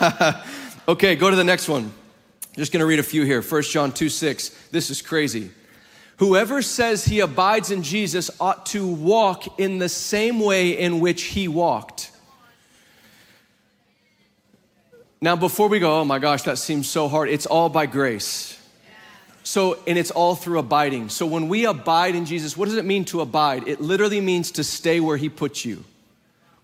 okay, 0.89 1.15
go 1.15 1.31
to 1.31 1.37
the 1.37 1.45
next 1.45 1.69
one. 1.69 1.93
Just 2.57 2.73
gonna 2.73 2.85
read 2.85 2.99
a 2.99 3.05
few 3.05 3.23
here. 3.23 3.43
1 3.43 3.63
John 3.63 3.93
2 3.93 4.09
6. 4.09 4.49
This 4.73 4.91
is 4.91 5.03
crazy. 5.03 5.53
Whoever 6.19 6.63
says 6.63 7.05
he 7.05 7.21
abides 7.21 7.71
in 7.71 7.83
Jesus 7.83 8.31
ought 8.39 8.67
to 8.67 8.87
walk 8.87 9.59
in 9.59 9.79
the 9.79 9.89
same 9.89 10.39
way 10.39 10.79
in 10.79 11.01
which 11.01 11.23
he 11.23 11.49
walked. 11.49 12.13
Now, 15.21 15.37
before 15.37 15.69
we 15.69 15.79
go, 15.81 16.01
oh 16.01 16.05
my 16.05 16.19
gosh, 16.19 16.43
that 16.43 16.59
seems 16.59 16.89
so 16.89 17.09
hard. 17.09 17.29
It's 17.31 17.47
all 17.47 17.69
by 17.69 17.87
grace. 17.87 18.61
So, 19.43 19.79
and 19.87 19.99
it's 19.99 20.11
all 20.11 20.35
through 20.35 20.59
abiding. 20.59 21.09
So, 21.09 21.27
when 21.27 21.49
we 21.49 21.67
abide 21.67 22.15
in 22.15 22.27
Jesus, 22.27 22.57
what 22.57 22.67
does 22.67 22.77
it 22.77 22.85
mean 22.85 23.05
to 23.07 23.21
abide? 23.21 23.67
It 23.67 23.81
literally 23.81 24.21
means 24.21 24.51
to 24.53 24.65
stay 24.65 25.01
where 25.01 25.17
he 25.17 25.29
puts 25.29 25.65
you. 25.65 25.85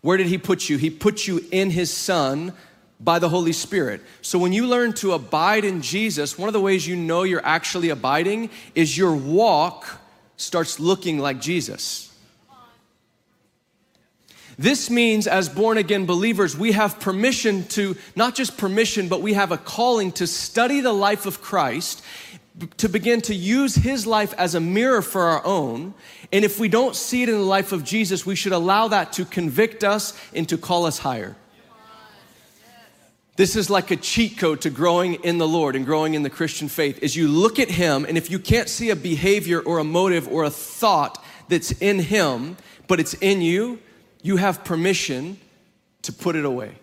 Where 0.00 0.16
did 0.16 0.28
he 0.28 0.38
put 0.38 0.69
you? 0.69 0.78
He 0.78 0.90
put 0.90 1.26
you 1.26 1.45
in 1.50 1.71
his 1.71 1.90
son 1.90 2.52
by 3.00 3.19
the 3.19 3.28
Holy 3.28 3.52
Spirit. 3.52 4.02
So 4.21 4.38
when 4.38 4.52
you 4.52 4.66
learn 4.66 4.92
to 4.95 5.12
abide 5.12 5.64
in 5.64 5.80
Jesus, 5.80 6.38
one 6.38 6.49
of 6.49 6.52
the 6.52 6.61
ways 6.61 6.87
you 6.87 6.97
know 6.97 7.23
you're 7.23 7.45
actually 7.45 7.88
abiding 7.88 8.50
is 8.75 8.97
your 8.97 9.14
walk 9.14 10.00
starts 10.37 10.78
looking 10.78 11.19
like 11.19 11.40
Jesus. 11.40 12.07
This 14.59 14.90
means, 14.90 15.26
as 15.26 15.49
born 15.49 15.78
again 15.78 16.04
believers, 16.04 16.54
we 16.54 16.73
have 16.73 17.00
permission 17.00 17.64
to, 17.69 17.97
not 18.14 18.35
just 18.35 18.59
permission, 18.59 19.09
but 19.09 19.23
we 19.23 19.33
have 19.33 19.52
a 19.52 19.57
calling 19.57 20.12
to 20.12 20.26
study 20.26 20.83
the 20.83 20.92
life 20.92 21.25
of 21.25 21.40
Christ, 21.40 22.04
to 22.76 22.90
begin 22.90 23.23
to 23.23 23.35
use 23.35 23.75
his 23.75 24.07
life 24.07 24.35
as 24.37 24.54
a 24.54 24.61
mirror 24.61 25.00
for 25.00 25.23
our 25.23 25.47
own. 25.47 25.95
And 26.30 26.45
if 26.45 26.61
we 26.61 26.69
don't 26.69 26.95
see 26.95 27.23
it 27.23 27.30
in 27.30 27.37
the 27.37 27.40
life 27.40 27.73
of 27.73 27.85
Jesus, 27.85 28.26
we 28.26 28.37
should 28.37 28.52
allow 28.52 28.88
that 28.88 29.14
to 29.14 29.25
convict 29.25 29.83
us 29.83 30.12
and 30.35 30.47
to 30.50 30.59
call 30.59 30.85
us 30.85 30.99
higher. 30.99 31.37
This 33.40 33.56
is 33.56 33.70
like 33.70 33.90
a 33.90 33.97
cheat 33.97 34.37
code 34.37 34.61
to 34.61 34.68
growing 34.68 35.14
in 35.14 35.38
the 35.38 35.49
Lord 35.49 35.75
and 35.75 35.87
growing 35.87 36.12
in 36.12 36.23
the 36.23 36.28
Christian 36.28 36.68
faith. 36.68 37.02
Is 37.02 37.16
you 37.16 37.26
look 37.26 37.59
at 37.59 37.70
him 37.70 38.04
and 38.04 38.18
if 38.18 38.30
you 38.30 38.38
can't 38.38 38.68
see 38.68 38.90
a 38.90 38.94
behavior 38.94 39.61
or 39.61 39.78
a 39.78 39.82
motive 39.82 40.28
or 40.28 40.44
a 40.44 40.50
thought 40.50 41.25
that's 41.49 41.73
in 41.80 42.00
him, 42.00 42.59
but 42.87 43.00
it's 43.00 43.14
in 43.14 43.40
you, 43.40 43.78
you 44.20 44.37
have 44.37 44.62
permission 44.62 45.38
to 46.02 46.12
put 46.12 46.37
it 46.37 46.44
away. 46.44 46.75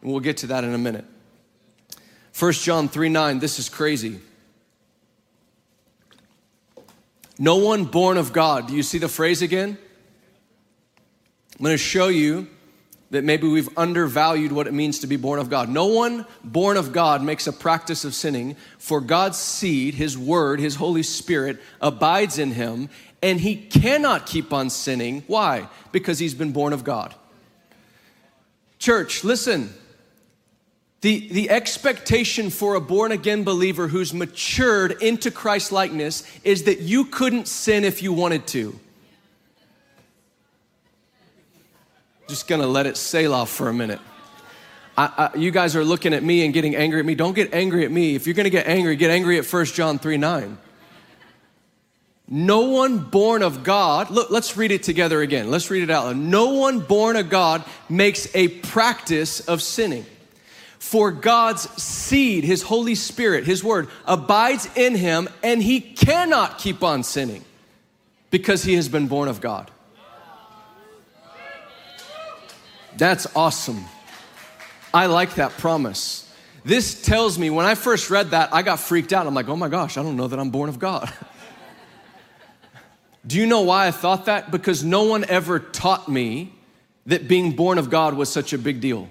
And 0.00 0.12
we'll 0.12 0.20
get 0.20 0.36
to 0.36 0.46
that 0.46 0.62
in 0.62 0.72
a 0.72 0.78
minute. 0.78 1.04
1 2.38 2.52
John 2.52 2.88
3 2.88 3.08
9, 3.08 3.40
this 3.40 3.58
is 3.58 3.68
crazy. 3.68 4.20
No 7.40 7.56
one 7.56 7.86
born 7.86 8.18
of 8.18 8.32
God. 8.32 8.68
Do 8.68 8.76
you 8.76 8.84
see 8.84 8.98
the 8.98 9.08
phrase 9.08 9.42
again? 9.42 9.76
I'm 11.58 11.64
going 11.64 11.74
to 11.74 11.76
show 11.76 12.06
you 12.06 12.46
that 13.10 13.24
maybe 13.24 13.48
we've 13.48 13.70
undervalued 13.76 14.52
what 14.52 14.66
it 14.66 14.74
means 14.74 14.98
to 14.98 15.06
be 15.06 15.16
born 15.16 15.38
of 15.38 15.48
God. 15.48 15.68
No 15.68 15.86
one 15.86 16.26
born 16.44 16.76
of 16.76 16.92
God 16.92 17.22
makes 17.22 17.46
a 17.46 17.52
practice 17.52 18.04
of 18.04 18.14
sinning, 18.14 18.56
for 18.78 19.00
God's 19.00 19.38
seed, 19.38 19.94
His 19.94 20.18
Word, 20.18 20.60
His 20.60 20.74
Holy 20.74 21.02
Spirit, 21.02 21.58
abides 21.80 22.38
in 22.38 22.52
him, 22.52 22.90
and 23.22 23.40
he 23.40 23.56
cannot 23.56 24.26
keep 24.26 24.52
on 24.52 24.70
sinning. 24.70 25.24
Why? 25.26 25.68
Because 25.92 26.18
he's 26.18 26.34
been 26.34 26.52
born 26.52 26.72
of 26.72 26.84
God. 26.84 27.14
Church, 28.78 29.24
listen. 29.24 29.72
The, 31.00 31.28
the 31.28 31.50
expectation 31.50 32.50
for 32.50 32.74
a 32.74 32.80
born 32.80 33.12
again 33.12 33.44
believer 33.44 33.88
who's 33.88 34.12
matured 34.12 35.00
into 35.00 35.30
Christ 35.30 35.70
likeness 35.70 36.24
is 36.42 36.64
that 36.64 36.80
you 36.80 37.04
couldn't 37.04 37.46
sin 37.46 37.84
if 37.84 38.02
you 38.02 38.12
wanted 38.12 38.46
to. 38.48 38.78
Just 42.28 42.46
gonna 42.46 42.66
let 42.66 42.86
it 42.86 42.98
sail 42.98 43.32
off 43.32 43.48
for 43.48 43.68
a 43.68 43.74
minute. 43.74 44.00
I, 44.98 45.30
I, 45.32 45.36
you 45.38 45.50
guys 45.50 45.74
are 45.74 45.84
looking 45.84 46.12
at 46.12 46.22
me 46.22 46.44
and 46.44 46.52
getting 46.52 46.76
angry 46.76 47.00
at 47.00 47.06
me. 47.06 47.14
Don't 47.14 47.34
get 47.34 47.54
angry 47.54 47.84
at 47.86 47.90
me. 47.90 48.14
If 48.14 48.26
you're 48.26 48.34
gonna 48.34 48.50
get 48.50 48.66
angry, 48.66 48.96
get 48.96 49.10
angry 49.10 49.38
at 49.38 49.46
1 49.46 49.64
John 49.66 49.98
3 49.98 50.18
9. 50.18 50.58
No 52.30 52.60
one 52.68 52.98
born 52.98 53.42
of 53.42 53.64
God, 53.64 54.10
look, 54.10 54.30
let's 54.30 54.58
read 54.58 54.70
it 54.70 54.82
together 54.82 55.22
again. 55.22 55.50
Let's 55.50 55.70
read 55.70 55.82
it 55.82 55.88
out 55.88 56.04
loud. 56.04 56.16
No 56.18 56.50
one 56.50 56.80
born 56.80 57.16
of 57.16 57.30
God 57.30 57.64
makes 57.88 58.28
a 58.34 58.48
practice 58.48 59.40
of 59.40 59.62
sinning. 59.62 60.04
For 60.78 61.10
God's 61.10 61.62
seed, 61.82 62.44
His 62.44 62.60
Holy 62.62 62.94
Spirit, 62.94 63.44
His 63.44 63.64
Word, 63.64 63.88
abides 64.04 64.68
in 64.76 64.94
him, 64.94 65.28
and 65.42 65.62
he 65.62 65.80
cannot 65.80 66.58
keep 66.58 66.82
on 66.82 67.02
sinning 67.02 67.44
because 68.30 68.62
he 68.64 68.74
has 68.74 68.88
been 68.88 69.08
born 69.08 69.28
of 69.28 69.40
God. 69.40 69.70
That's 72.98 73.28
awesome. 73.36 73.84
I 74.92 75.06
like 75.06 75.36
that 75.36 75.52
promise. 75.52 76.24
This 76.64 77.00
tells 77.00 77.38
me 77.38 77.48
when 77.48 77.64
I 77.64 77.76
first 77.76 78.10
read 78.10 78.32
that, 78.32 78.52
I 78.52 78.62
got 78.62 78.80
freaked 78.80 79.12
out. 79.12 79.26
I'm 79.26 79.34
like, 79.34 79.48
oh 79.48 79.56
my 79.56 79.68
gosh, 79.68 79.96
I 79.96 80.02
don't 80.02 80.16
know 80.16 80.26
that 80.26 80.38
I'm 80.38 80.50
born 80.50 80.68
of 80.68 80.80
God. 80.80 81.12
Do 83.26 83.38
you 83.38 83.46
know 83.46 83.60
why 83.60 83.86
I 83.86 83.92
thought 83.92 84.26
that? 84.26 84.50
Because 84.50 84.82
no 84.82 85.04
one 85.04 85.24
ever 85.24 85.60
taught 85.60 86.08
me 86.08 86.52
that 87.06 87.28
being 87.28 87.54
born 87.54 87.78
of 87.78 87.88
God 87.88 88.14
was 88.14 88.30
such 88.30 88.52
a 88.52 88.58
big 88.58 88.80
deal. 88.80 89.08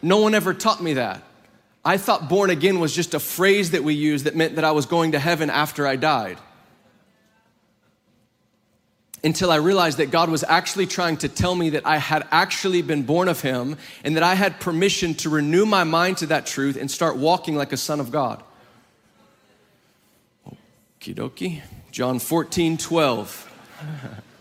No 0.00 0.18
one 0.18 0.34
ever 0.34 0.54
taught 0.54 0.82
me 0.82 0.94
that. 0.94 1.22
I 1.84 1.98
thought 1.98 2.30
born 2.30 2.48
again 2.48 2.80
was 2.80 2.94
just 2.94 3.12
a 3.12 3.20
phrase 3.20 3.72
that 3.72 3.84
we 3.84 3.92
use 3.92 4.22
that 4.22 4.34
meant 4.34 4.56
that 4.56 4.64
I 4.64 4.70
was 4.70 4.86
going 4.86 5.12
to 5.12 5.18
heaven 5.18 5.50
after 5.50 5.86
I 5.86 5.96
died 5.96 6.38
until 9.24 9.50
I 9.50 9.56
realized 9.56 9.98
that 9.98 10.10
God 10.10 10.28
was 10.28 10.44
actually 10.44 10.86
trying 10.86 11.16
to 11.18 11.28
tell 11.28 11.54
me 11.54 11.70
that 11.70 11.86
I 11.86 11.96
had 11.96 12.28
actually 12.30 12.82
been 12.82 13.04
born 13.04 13.28
of 13.28 13.40
Him 13.40 13.78
and 14.04 14.16
that 14.16 14.22
I 14.22 14.34
had 14.34 14.60
permission 14.60 15.14
to 15.14 15.30
renew 15.30 15.64
my 15.64 15.82
mind 15.82 16.18
to 16.18 16.26
that 16.26 16.44
truth 16.44 16.76
and 16.76 16.90
start 16.90 17.16
walking 17.16 17.56
like 17.56 17.72
a 17.72 17.76
son 17.78 18.00
of 18.00 18.12
God. 18.12 18.42
Okie 21.00 21.14
dokie. 21.14 21.62
John 21.90 22.18
14, 22.18 22.76
12. 22.76 23.50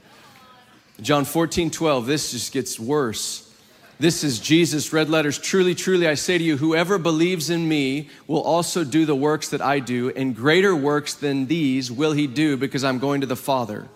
John 1.01 1.25
14, 1.25 1.71
12. 1.71 2.05
This 2.05 2.31
just 2.31 2.51
gets 2.51 2.79
worse. 2.79 3.49
This 3.99 4.23
is 4.23 4.39
Jesus, 4.39 4.91
red 4.91 5.09
letters. 5.09 5.37
Truly, 5.37 5.75
truly, 5.75 6.07
I 6.07 6.15
say 6.15 6.37
to 6.37 6.43
you, 6.43 6.57
whoever 6.57 6.97
believes 6.97 7.49
in 7.49 7.69
me 7.69 8.09
will 8.27 8.41
also 8.41 8.83
do 8.83 9.05
the 9.05 9.15
works 9.15 9.49
that 9.49 9.61
I 9.61 9.79
do, 9.79 10.09
and 10.09 10.35
greater 10.35 10.75
works 10.75 11.13
than 11.13 11.45
these 11.45 11.91
will 11.91 12.11
he 12.11 12.27
do 12.27 12.57
because 12.57 12.83
I'm 12.83 12.99
going 12.99 13.21
to 13.21 13.27
the 13.27 13.35
Father. 13.35 13.87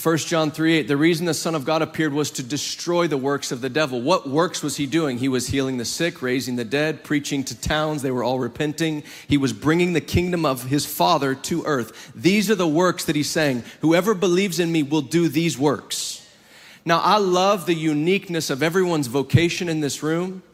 1 0.00 0.16
John 0.18 0.52
3 0.52 0.74
8, 0.74 0.82
the 0.86 0.96
reason 0.96 1.26
the 1.26 1.34
Son 1.34 1.56
of 1.56 1.64
God 1.64 1.82
appeared 1.82 2.12
was 2.12 2.30
to 2.32 2.42
destroy 2.44 3.08
the 3.08 3.16
works 3.16 3.50
of 3.50 3.60
the 3.60 3.68
devil. 3.68 4.00
What 4.00 4.28
works 4.28 4.62
was 4.62 4.76
he 4.76 4.86
doing? 4.86 5.18
He 5.18 5.26
was 5.26 5.48
healing 5.48 5.76
the 5.76 5.84
sick, 5.84 6.22
raising 6.22 6.54
the 6.54 6.64
dead, 6.64 7.02
preaching 7.02 7.42
to 7.42 7.60
towns. 7.60 8.02
They 8.02 8.12
were 8.12 8.22
all 8.22 8.38
repenting. 8.38 9.02
He 9.26 9.36
was 9.36 9.52
bringing 9.52 9.94
the 9.94 10.00
kingdom 10.00 10.46
of 10.46 10.66
his 10.66 10.86
Father 10.86 11.34
to 11.34 11.64
earth. 11.64 12.12
These 12.14 12.48
are 12.48 12.54
the 12.54 12.68
works 12.68 13.06
that 13.06 13.16
he's 13.16 13.28
saying. 13.28 13.64
Whoever 13.80 14.14
believes 14.14 14.60
in 14.60 14.70
me 14.70 14.84
will 14.84 15.02
do 15.02 15.28
these 15.28 15.58
works. 15.58 16.24
Now, 16.84 17.00
I 17.00 17.18
love 17.18 17.66
the 17.66 17.74
uniqueness 17.74 18.50
of 18.50 18.62
everyone's 18.62 19.08
vocation 19.08 19.68
in 19.68 19.80
this 19.80 20.00
room. 20.00 20.44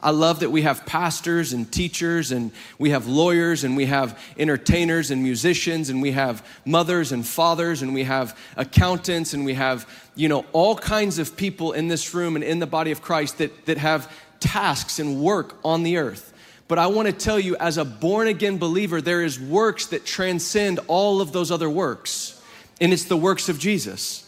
I 0.00 0.10
love 0.10 0.40
that 0.40 0.50
we 0.50 0.62
have 0.62 0.86
pastors 0.86 1.52
and 1.52 1.70
teachers 1.70 2.30
and 2.30 2.52
we 2.78 2.90
have 2.90 3.08
lawyers 3.08 3.64
and 3.64 3.76
we 3.76 3.86
have 3.86 4.16
entertainers 4.38 5.10
and 5.10 5.24
musicians 5.24 5.90
and 5.90 6.00
we 6.00 6.12
have 6.12 6.46
mothers 6.64 7.10
and 7.10 7.26
fathers 7.26 7.82
and 7.82 7.92
we 7.92 8.04
have 8.04 8.38
accountants 8.56 9.34
and 9.34 9.44
we 9.44 9.54
have, 9.54 9.88
you 10.14 10.28
know, 10.28 10.44
all 10.52 10.76
kinds 10.76 11.18
of 11.18 11.36
people 11.36 11.72
in 11.72 11.88
this 11.88 12.14
room 12.14 12.36
and 12.36 12.44
in 12.44 12.60
the 12.60 12.66
body 12.66 12.92
of 12.92 13.02
Christ 13.02 13.38
that, 13.38 13.66
that 13.66 13.78
have 13.78 14.12
tasks 14.38 15.00
and 15.00 15.20
work 15.20 15.56
on 15.64 15.82
the 15.82 15.96
earth. 15.96 16.32
But 16.68 16.78
I 16.78 16.86
want 16.86 17.06
to 17.06 17.12
tell 17.12 17.40
you, 17.40 17.56
as 17.56 17.76
a 17.76 17.84
born 17.84 18.28
again 18.28 18.58
believer, 18.58 19.00
there 19.00 19.24
is 19.24 19.40
works 19.40 19.86
that 19.86 20.04
transcend 20.04 20.78
all 20.86 21.20
of 21.20 21.32
those 21.32 21.50
other 21.50 21.68
works, 21.68 22.40
and 22.80 22.92
it's 22.92 23.04
the 23.04 23.16
works 23.16 23.48
of 23.48 23.58
Jesus. 23.58 24.27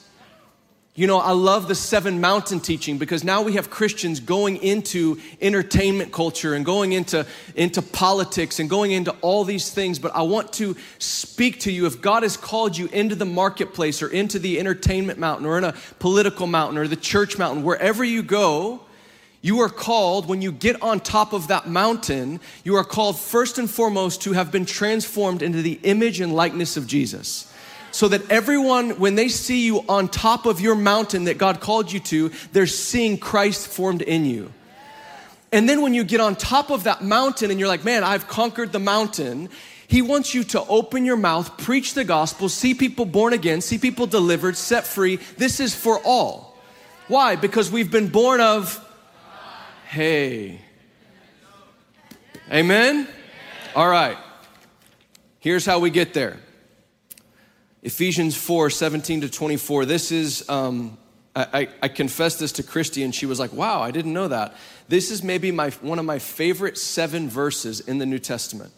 You 1.01 1.07
know, 1.07 1.19
I 1.19 1.33
love 1.33 1.67
the 1.67 1.75
seven 1.75 2.21
mountain 2.21 2.61
teaching 2.61 2.99
because 2.99 3.25
now 3.25 3.41
we 3.41 3.55
have 3.55 3.71
Christians 3.71 4.21
going 4.21 4.59
into 4.59 5.19
entertainment 5.41 6.13
culture 6.13 6.53
and 6.53 6.63
going 6.63 6.93
into, 6.93 7.27
into 7.57 7.81
politics 7.81 8.61
and 8.61 8.69
going 8.69 8.93
into 8.93 9.13
all 9.23 9.45
these 9.45 9.71
things. 9.71 9.99
But 9.99 10.15
I 10.15 10.21
want 10.21 10.53
to 10.53 10.77
speak 10.99 11.61
to 11.61 11.73
you 11.73 11.87
if 11.87 12.03
God 12.03 12.23
has 12.23 12.37
called 12.37 12.77
you 12.77 12.87
into 12.89 13.15
the 13.15 13.25
marketplace 13.25 14.03
or 14.03 14.09
into 14.09 14.39
the 14.39 14.61
entertainment 14.61 15.19
mountain 15.19 15.47
or 15.47 15.57
in 15.57 15.65
a 15.65 15.75
political 16.01 16.47
mountain 16.47 16.77
or 16.77 16.87
the 16.87 16.97
church 16.97 17.39
mountain, 17.39 17.65
wherever 17.65 18.05
you 18.05 18.23
go, 18.23 18.83
you 19.41 19.61
are 19.61 19.71
called, 19.71 20.29
when 20.29 20.43
you 20.43 20.53
get 20.53 20.83
on 20.83 21.01
top 21.01 21.33
of 21.33 21.49
that 21.49 21.67
mountain, 21.67 22.41
you 22.63 22.77
are 22.77 22.85
called 22.85 23.19
first 23.19 23.57
and 23.57 23.71
foremost 23.71 24.21
to 24.25 24.35
have 24.35 24.53
been 24.53 24.67
transformed 24.67 25.41
into 25.41 25.63
the 25.63 25.81
image 25.83 26.21
and 26.21 26.35
likeness 26.35 26.77
of 26.77 26.87
Jesus 26.87 27.50
so 27.91 28.09
that 28.09 28.31
everyone, 28.31 28.99
when 28.99 29.15
they 29.15 29.29
see 29.29 29.65
you 29.65 29.85
on 29.89 30.09
top 30.09 30.47
of 30.47 30.61
your 30.61 30.75
mountain 30.75 31.25
that 31.25 31.39
God 31.39 31.61
called 31.61 31.93
you 31.93 32.01
to, 32.01 32.31
they're 32.53 32.67
seeing 32.67 33.19
Christ 33.19 33.69
formed 33.69 34.03
in 34.03 34.25
you. 34.25 34.53
And 35.53 35.69
then 35.69 35.83
when 35.83 35.95
you 35.95 36.05
get 36.05 36.21
on 36.21 36.37
top 36.37 36.71
of 36.71 36.85
that 36.85 37.03
mountain 37.03 37.51
and 37.51 37.59
you're 37.59 37.69
like, 37.69 37.85
man, 37.85 38.05
I've 38.05 38.29
conquered 38.29 38.73
the 38.73 38.79
mountain, 38.79 39.49
He 39.89 40.01
wants 40.03 40.35
you 40.35 40.45
to 40.45 40.65
open 40.67 41.05
your 41.05 41.17
mouth, 41.17 41.59
preach 41.59 41.95
the 41.95 42.05
gospel, 42.05 42.49
see 42.49 42.75
people 42.75 43.05
born 43.05 43.33
again, 43.33 43.61
see 43.61 43.79
people 43.79 44.07
delivered, 44.07 44.57
set 44.57 44.87
free. 44.87 45.17
This 45.37 45.59
is 45.59 45.75
for 45.75 46.01
all. 46.05 46.57
Why? 47.09 47.35
Because 47.35 47.73
we've 47.73 47.91
been 47.91 48.09
born 48.09 48.41
of, 48.41 48.79
hey. 49.89 50.61
Amen? 52.53 53.09
All 53.75 53.89
right. 53.89 54.17
Here's 55.41 55.67
how 55.67 55.81
we 55.81 55.91
get 55.91 56.15
there. 56.15 56.39
Ephesians 57.83 58.37
4 58.37 58.71
17 58.71 59.23
to 59.23 59.31
24. 59.31 59.85
This 59.87 60.13
is, 60.13 60.49
um, 60.49 60.99
I, 61.35 61.69
I, 61.81 61.89
confessed 61.89 62.41
this 62.41 62.53
to 62.53 62.63
Christy, 62.63 63.03
and 63.03 63.15
she 63.15 63.25
was 63.25 63.39
like, 63.39 63.53
Wow, 63.53 63.81
I 63.81 63.91
didn't 63.91 64.13
know 64.13 64.29
that. 64.29 64.55
This 64.89 65.11
is 65.11 65.23
maybe 65.23 65.53
my, 65.53 65.71
one 65.71 65.99
of 65.99 66.05
my 66.05 66.19
favorite 66.19 66.77
seven 66.77 67.29
verses 67.29 67.81
in 67.81 67.99
the 67.99 68.07
New 68.07 68.19
Testament. 68.19 68.73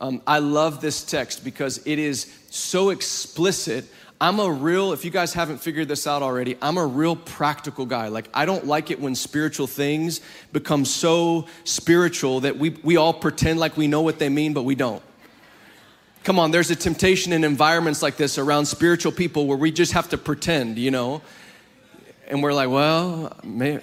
Um, 0.00 0.20
I 0.26 0.40
love 0.40 0.80
this 0.80 1.04
text 1.04 1.44
because 1.44 1.80
it 1.86 1.98
is 1.98 2.32
so 2.50 2.90
explicit. 2.90 3.84
I'm 4.20 4.40
a 4.40 4.50
real, 4.50 4.92
if 4.92 5.04
you 5.04 5.10
guys 5.10 5.32
haven't 5.32 5.58
figured 5.58 5.88
this 5.88 6.06
out 6.06 6.22
already, 6.22 6.56
I'm 6.60 6.78
a 6.78 6.86
real 6.86 7.14
practical 7.14 7.86
guy. 7.86 8.08
Like, 8.08 8.28
I 8.34 8.44
don't 8.44 8.66
like 8.66 8.90
it 8.90 9.00
when 9.00 9.14
spiritual 9.14 9.66
things 9.66 10.20
become 10.52 10.84
so 10.84 11.46
spiritual 11.62 12.40
that 12.40 12.56
we, 12.56 12.70
we 12.82 12.96
all 12.96 13.12
pretend 13.12 13.60
like 13.60 13.76
we 13.76 13.86
know 13.86 14.02
what 14.02 14.18
they 14.18 14.28
mean, 14.28 14.52
but 14.52 14.64
we 14.64 14.74
don't. 14.74 15.02
Come 16.24 16.38
on, 16.38 16.50
there's 16.50 16.70
a 16.70 16.76
temptation 16.76 17.34
in 17.34 17.44
environments 17.44 18.00
like 18.00 18.16
this 18.16 18.38
around 18.38 18.64
spiritual 18.64 19.12
people 19.12 19.46
where 19.46 19.58
we 19.58 19.70
just 19.70 19.92
have 19.92 20.08
to 20.08 20.16
pretend, 20.16 20.78
you 20.78 20.90
know? 20.90 21.20
And 22.28 22.42
we're 22.42 22.54
like, 22.54 22.70
well, 22.70 23.36
I 23.44 23.78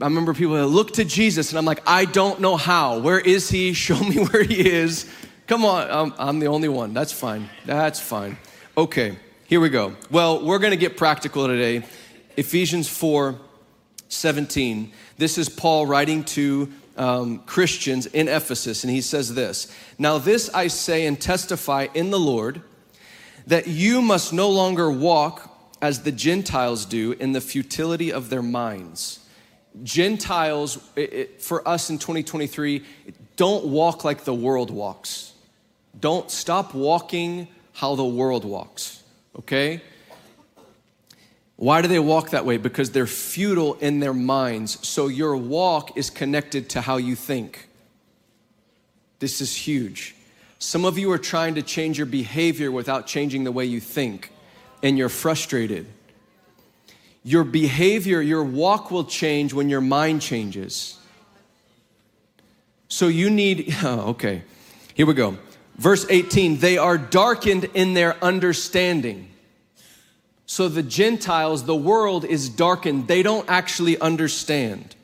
remember 0.00 0.34
people 0.34 0.54
that 0.54 0.66
look 0.66 0.94
to 0.94 1.04
Jesus, 1.04 1.50
and 1.50 1.58
I'm 1.58 1.64
like, 1.64 1.82
I 1.86 2.04
don't 2.04 2.40
know 2.40 2.56
how. 2.56 2.98
Where 2.98 3.20
is 3.20 3.48
he? 3.48 3.72
Show 3.74 3.98
me 4.00 4.24
where 4.24 4.42
he 4.42 4.68
is. 4.68 5.08
Come 5.46 5.64
on, 5.64 5.88
I'm, 5.88 6.14
I'm 6.18 6.40
the 6.40 6.48
only 6.48 6.68
one. 6.68 6.92
That's 6.92 7.12
fine. 7.12 7.48
That's 7.64 8.00
fine. 8.00 8.36
Okay, 8.76 9.16
here 9.46 9.60
we 9.60 9.68
go. 9.68 9.94
Well, 10.10 10.44
we're 10.44 10.58
going 10.58 10.72
to 10.72 10.76
get 10.76 10.96
practical 10.96 11.46
today. 11.46 11.86
Ephesians 12.36 12.88
4 12.88 13.36
17. 14.08 14.92
This 15.16 15.38
is 15.38 15.48
Paul 15.48 15.86
writing 15.86 16.24
to 16.24 16.72
um, 16.96 17.40
Christians 17.40 18.06
in 18.06 18.28
Ephesus, 18.28 18.84
and 18.84 18.90
he 18.90 19.00
says 19.00 19.34
this 19.34 19.72
Now, 19.98 20.18
this 20.18 20.50
I 20.52 20.68
say 20.68 21.06
and 21.06 21.20
testify 21.20 21.88
in 21.94 22.10
the 22.10 22.18
Lord 22.18 22.62
that 23.46 23.66
you 23.66 24.02
must 24.02 24.32
no 24.32 24.50
longer 24.50 24.90
walk 24.90 25.52
as 25.80 26.02
the 26.02 26.12
Gentiles 26.12 26.84
do 26.84 27.12
in 27.12 27.32
the 27.32 27.40
futility 27.40 28.12
of 28.12 28.30
their 28.30 28.42
minds. 28.42 29.20
Gentiles, 29.82 30.78
it, 30.96 31.12
it, 31.12 31.42
for 31.42 31.66
us 31.68 31.90
in 31.90 31.98
2023, 31.98 32.84
don't 33.36 33.66
walk 33.66 34.04
like 34.04 34.24
the 34.24 34.34
world 34.34 34.70
walks. 34.70 35.34
Don't 35.98 36.30
stop 36.30 36.74
walking 36.74 37.48
how 37.72 37.94
the 37.94 38.04
world 38.04 38.44
walks, 38.44 39.02
okay? 39.38 39.82
Why 41.56 41.80
do 41.80 41.88
they 41.88 41.98
walk 41.98 42.30
that 42.30 42.44
way? 42.44 42.58
Because 42.58 42.90
they're 42.90 43.06
futile 43.06 43.74
in 43.74 44.00
their 44.00 44.12
minds. 44.12 44.86
So 44.86 45.08
your 45.08 45.36
walk 45.36 45.96
is 45.96 46.10
connected 46.10 46.68
to 46.70 46.82
how 46.82 46.98
you 46.98 47.16
think. 47.16 47.68
This 49.18 49.40
is 49.40 49.56
huge. 49.56 50.14
Some 50.58 50.84
of 50.84 50.98
you 50.98 51.10
are 51.12 51.18
trying 51.18 51.54
to 51.54 51.62
change 51.62 51.96
your 51.98 52.06
behavior 52.06 52.70
without 52.70 53.06
changing 53.06 53.44
the 53.44 53.52
way 53.52 53.64
you 53.64 53.80
think, 53.80 54.30
and 54.82 54.98
you're 54.98 55.08
frustrated. 55.08 55.86
Your 57.24 57.44
behavior, 57.44 58.20
your 58.20 58.44
walk 58.44 58.90
will 58.90 59.04
change 59.04 59.52
when 59.52 59.68
your 59.68 59.80
mind 59.80 60.22
changes. 60.22 60.98
So 62.88 63.08
you 63.08 63.30
need, 63.30 63.74
oh, 63.82 64.10
okay, 64.10 64.42
here 64.94 65.06
we 65.06 65.14
go. 65.14 65.38
Verse 65.76 66.06
18, 66.08 66.58
they 66.58 66.78
are 66.78 66.96
darkened 66.96 67.64
in 67.74 67.94
their 67.94 68.22
understanding. 68.24 69.28
So 70.46 70.68
the 70.68 70.82
Gentiles, 70.82 71.64
the 71.64 71.76
world 71.76 72.24
is 72.24 72.48
darkened. 72.48 73.08
They 73.08 73.22
don't 73.22 73.48
actually 73.48 73.98
understand. 73.98 74.94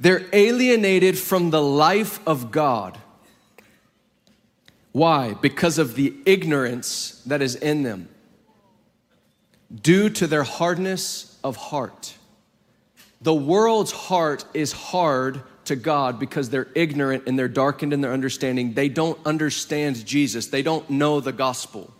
They're 0.00 0.26
alienated 0.32 1.18
from 1.18 1.50
the 1.50 1.62
life 1.62 2.26
of 2.26 2.50
God. 2.50 2.98
Why? 4.92 5.34
Because 5.34 5.78
of 5.78 5.94
the 5.94 6.14
ignorance 6.24 7.22
that 7.26 7.42
is 7.42 7.54
in 7.54 7.82
them, 7.82 8.08
due 9.82 10.08
to 10.08 10.26
their 10.26 10.44
hardness 10.44 11.38
of 11.44 11.56
heart. 11.56 12.14
The 13.20 13.34
world's 13.34 13.92
heart 13.92 14.44
is 14.52 14.72
hard 14.72 15.42
to 15.64 15.76
God 15.76 16.18
because 16.18 16.50
they're 16.50 16.68
ignorant 16.74 17.24
and 17.26 17.38
they're 17.38 17.48
darkened 17.48 17.92
in 17.92 18.00
their 18.00 18.12
understanding. 18.12 18.74
They 18.74 18.88
don't 18.88 19.18
understand 19.24 20.04
Jesus, 20.04 20.48
they 20.48 20.62
don't 20.62 20.88
know 20.90 21.20
the 21.20 21.32
gospel. 21.32 21.93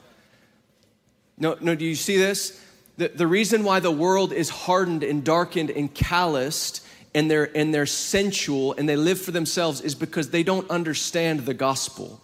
No, 1.38 1.57
no, 1.61 1.75
do 1.75 1.85
you 1.85 1.94
see 1.94 2.16
this? 2.16 2.61
The, 2.97 3.09
the 3.09 3.27
reason 3.27 3.64
why 3.64 3.81
the 3.81 3.90
world 3.90 4.33
is 4.33 4.49
hardened 4.49 5.03
and 5.03 5.25
darkened 5.25 5.70
and 5.70 5.92
calloused 5.92 6.87
and 7.14 7.31
they're, 7.31 7.57
and 7.57 7.73
they're 7.73 7.87
sensual 7.87 8.75
and 8.75 8.88
they 8.88 8.97
live 8.97 9.20
for 9.20 9.31
themselves 9.31 9.81
is 9.81 9.94
because 9.94 10.31
they 10.31 10.42
don't 10.42 10.68
understand 10.70 11.40
the 11.40 11.55
gospel. 11.55 12.20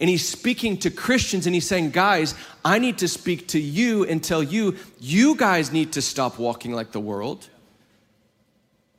And 0.00 0.08
he's 0.08 0.28
speaking 0.28 0.78
to 0.78 0.90
Christians 0.90 1.46
and 1.46 1.54
he's 1.54 1.66
saying, 1.66 1.90
guys, 1.90 2.34
I 2.64 2.78
need 2.78 2.98
to 2.98 3.08
speak 3.08 3.48
to 3.48 3.58
you 3.58 4.04
and 4.04 4.22
tell 4.22 4.42
you, 4.42 4.76
you 5.00 5.34
guys 5.34 5.72
need 5.72 5.92
to 5.94 6.02
stop 6.02 6.38
walking 6.38 6.72
like 6.72 6.92
the 6.92 7.00
world. 7.00 7.48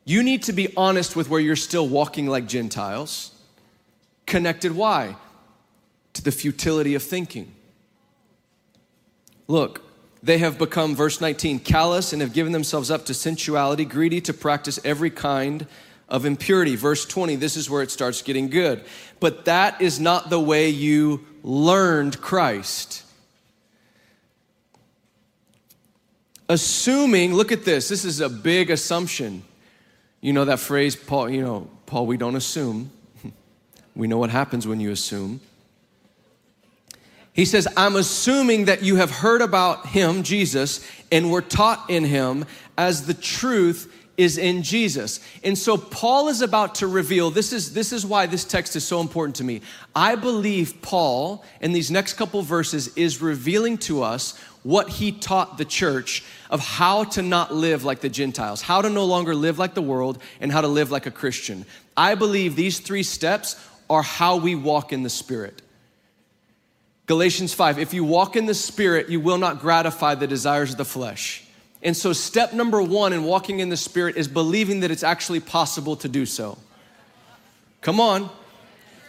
You 0.03 0.23
need 0.23 0.43
to 0.43 0.53
be 0.53 0.73
honest 0.75 1.15
with 1.15 1.29
where 1.29 1.39
you're 1.39 1.55
still 1.55 1.87
walking 1.87 2.27
like 2.27 2.47
Gentiles. 2.47 3.31
Connected, 4.25 4.73
why? 4.73 5.15
To 6.13 6.23
the 6.23 6.31
futility 6.31 6.95
of 6.95 7.03
thinking. 7.03 7.53
Look, 9.49 9.81
they 10.21 10.37
have 10.37 10.59
become, 10.59 10.95
verse 10.95 11.19
19, 11.19 11.59
callous 11.59 12.13
and 12.13 12.21
have 12.21 12.33
given 12.33 12.53
themselves 12.53 12.91
up 12.91 13.07
to 13.07 13.15
sensuality, 13.15 13.83
greedy 13.83 14.21
to 14.21 14.33
practice 14.33 14.79
every 14.85 15.09
kind 15.09 15.65
of 16.07 16.23
impurity. 16.23 16.75
Verse 16.75 17.03
20, 17.03 17.35
this 17.35 17.57
is 17.57 17.67
where 17.67 17.81
it 17.81 17.89
starts 17.89 18.21
getting 18.21 18.49
good. 18.49 18.83
But 19.19 19.45
that 19.45 19.81
is 19.81 19.99
not 19.99 20.29
the 20.29 20.39
way 20.39 20.69
you 20.69 21.25
learned 21.41 22.21
Christ. 22.21 23.03
Assuming, 26.47 27.33
look 27.33 27.51
at 27.51 27.65
this, 27.65 27.89
this 27.89 28.05
is 28.05 28.21
a 28.21 28.29
big 28.29 28.69
assumption. 28.69 29.41
You 30.21 30.33
know 30.33 30.45
that 30.45 30.59
phrase, 30.59 30.95
Paul, 30.95 31.31
you 31.31 31.41
know, 31.41 31.67
Paul, 31.87 32.05
we 32.05 32.17
don't 32.17 32.35
assume. 32.35 32.91
We 33.95 34.07
know 34.07 34.19
what 34.19 34.29
happens 34.29 34.65
when 34.65 34.79
you 34.79 34.91
assume. 34.91 35.41
He 37.33 37.45
says, 37.45 37.67
I'm 37.77 37.95
assuming 37.95 38.65
that 38.65 38.83
you 38.83 38.97
have 38.97 39.11
heard 39.11 39.41
about 39.41 39.87
him, 39.87 40.23
Jesus, 40.23 40.85
and 41.11 41.31
were 41.31 41.41
taught 41.41 41.89
in 41.89 42.03
him 42.03 42.45
as 42.77 43.05
the 43.05 43.13
truth 43.13 43.93
is 44.17 44.37
in 44.37 44.63
Jesus. 44.63 45.21
And 45.45 45.57
so 45.57 45.77
Paul 45.77 46.27
is 46.27 46.41
about 46.41 46.75
to 46.75 46.87
reveal 46.87 47.31
this 47.31 47.53
is 47.53 47.73
this 47.73 47.93
is 47.93 48.05
why 48.05 48.25
this 48.25 48.43
text 48.43 48.75
is 48.75 48.85
so 48.85 48.99
important 48.99 49.37
to 49.37 49.45
me. 49.45 49.61
I 49.95 50.15
believe 50.15 50.81
Paul 50.81 51.45
in 51.61 51.71
these 51.71 51.89
next 51.89 52.15
couple 52.15 52.41
verses 52.41 52.89
is 52.97 53.21
revealing 53.21 53.77
to 53.77 54.03
us 54.03 54.37
what 54.63 54.89
he 54.89 55.13
taught 55.13 55.57
the 55.57 55.63
church 55.63 56.25
of 56.49 56.59
how 56.59 57.05
to 57.05 57.21
not 57.21 57.53
live 57.53 57.85
like 57.85 58.01
the 58.01 58.09
Gentiles, 58.09 58.61
how 58.61 58.81
to 58.81 58.89
no 58.89 59.05
longer 59.05 59.33
live 59.33 59.57
like 59.57 59.73
the 59.73 59.81
world 59.81 60.21
and 60.41 60.51
how 60.51 60.59
to 60.59 60.67
live 60.67 60.91
like 60.91 61.05
a 61.05 61.11
Christian. 61.11 61.65
I 61.95 62.15
believe 62.15 62.57
these 62.57 62.79
3 62.79 63.03
steps 63.03 63.55
are 63.89 64.01
how 64.01 64.35
we 64.35 64.53
walk 64.53 64.91
in 64.91 65.03
the 65.03 65.09
spirit. 65.09 65.61
Galatians 67.09 67.55
5 67.55 67.79
If 67.79 67.95
you 67.95 68.03
walk 68.03 68.35
in 68.35 68.45
the 68.45 68.53
Spirit, 68.53 69.09
you 69.09 69.19
will 69.19 69.39
not 69.39 69.61
gratify 69.61 70.13
the 70.13 70.27
desires 70.27 70.71
of 70.71 70.77
the 70.77 70.85
flesh. 70.85 71.43
And 71.81 71.97
so, 71.97 72.13
step 72.13 72.53
number 72.53 72.83
one 72.83 73.13
in 73.13 73.23
walking 73.23 73.61
in 73.61 73.69
the 73.69 73.77
Spirit 73.77 74.15
is 74.15 74.27
believing 74.27 74.81
that 74.81 74.91
it's 74.91 75.01
actually 75.01 75.39
possible 75.39 75.95
to 75.95 76.07
do 76.07 76.27
so. 76.27 76.59
Come 77.81 77.99
on. 77.99 78.29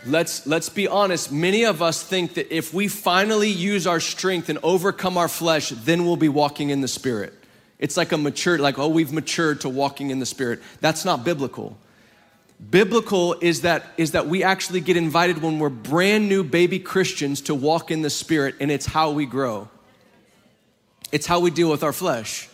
Let's, 0.06 0.46
let's 0.46 0.70
be 0.70 0.88
honest. 0.88 1.30
Many 1.30 1.66
of 1.66 1.82
us 1.82 2.02
think 2.02 2.34
that 2.34 2.56
if 2.56 2.72
we 2.72 2.88
finally 2.88 3.50
use 3.50 3.86
our 3.86 4.00
strength 4.00 4.48
and 4.48 4.58
overcome 4.62 5.18
our 5.18 5.28
flesh, 5.28 5.68
then 5.68 6.06
we'll 6.06 6.16
be 6.16 6.30
walking 6.30 6.70
in 6.70 6.80
the 6.80 6.88
Spirit. 6.88 7.34
It's 7.78 7.98
like 7.98 8.12
a 8.12 8.16
mature, 8.16 8.56
like, 8.56 8.78
oh, 8.78 8.88
we've 8.88 9.12
matured 9.12 9.60
to 9.60 9.68
walking 9.68 10.08
in 10.08 10.20
the 10.20 10.26
Spirit. 10.26 10.60
That's 10.80 11.04
not 11.04 11.22
biblical. 11.22 11.76
Biblical 12.68 13.34
is 13.40 13.62
that, 13.62 13.86
is 13.96 14.12
that 14.12 14.26
we 14.26 14.42
actually 14.42 14.80
get 14.80 14.96
invited 14.96 15.40
when 15.40 15.58
we're 15.58 15.70
brand 15.70 16.28
new 16.28 16.44
baby 16.44 16.78
Christians 16.78 17.40
to 17.42 17.54
walk 17.54 17.90
in 17.90 18.02
the 18.02 18.10
Spirit, 18.10 18.56
and 18.60 18.70
it's 18.70 18.86
how 18.86 19.12
we 19.12 19.24
grow. 19.24 19.68
It's 21.10 21.26
how 21.26 21.40
we 21.40 21.50
deal 21.50 21.70
with 21.70 21.82
our 21.82 21.92
flesh. 21.92 22.48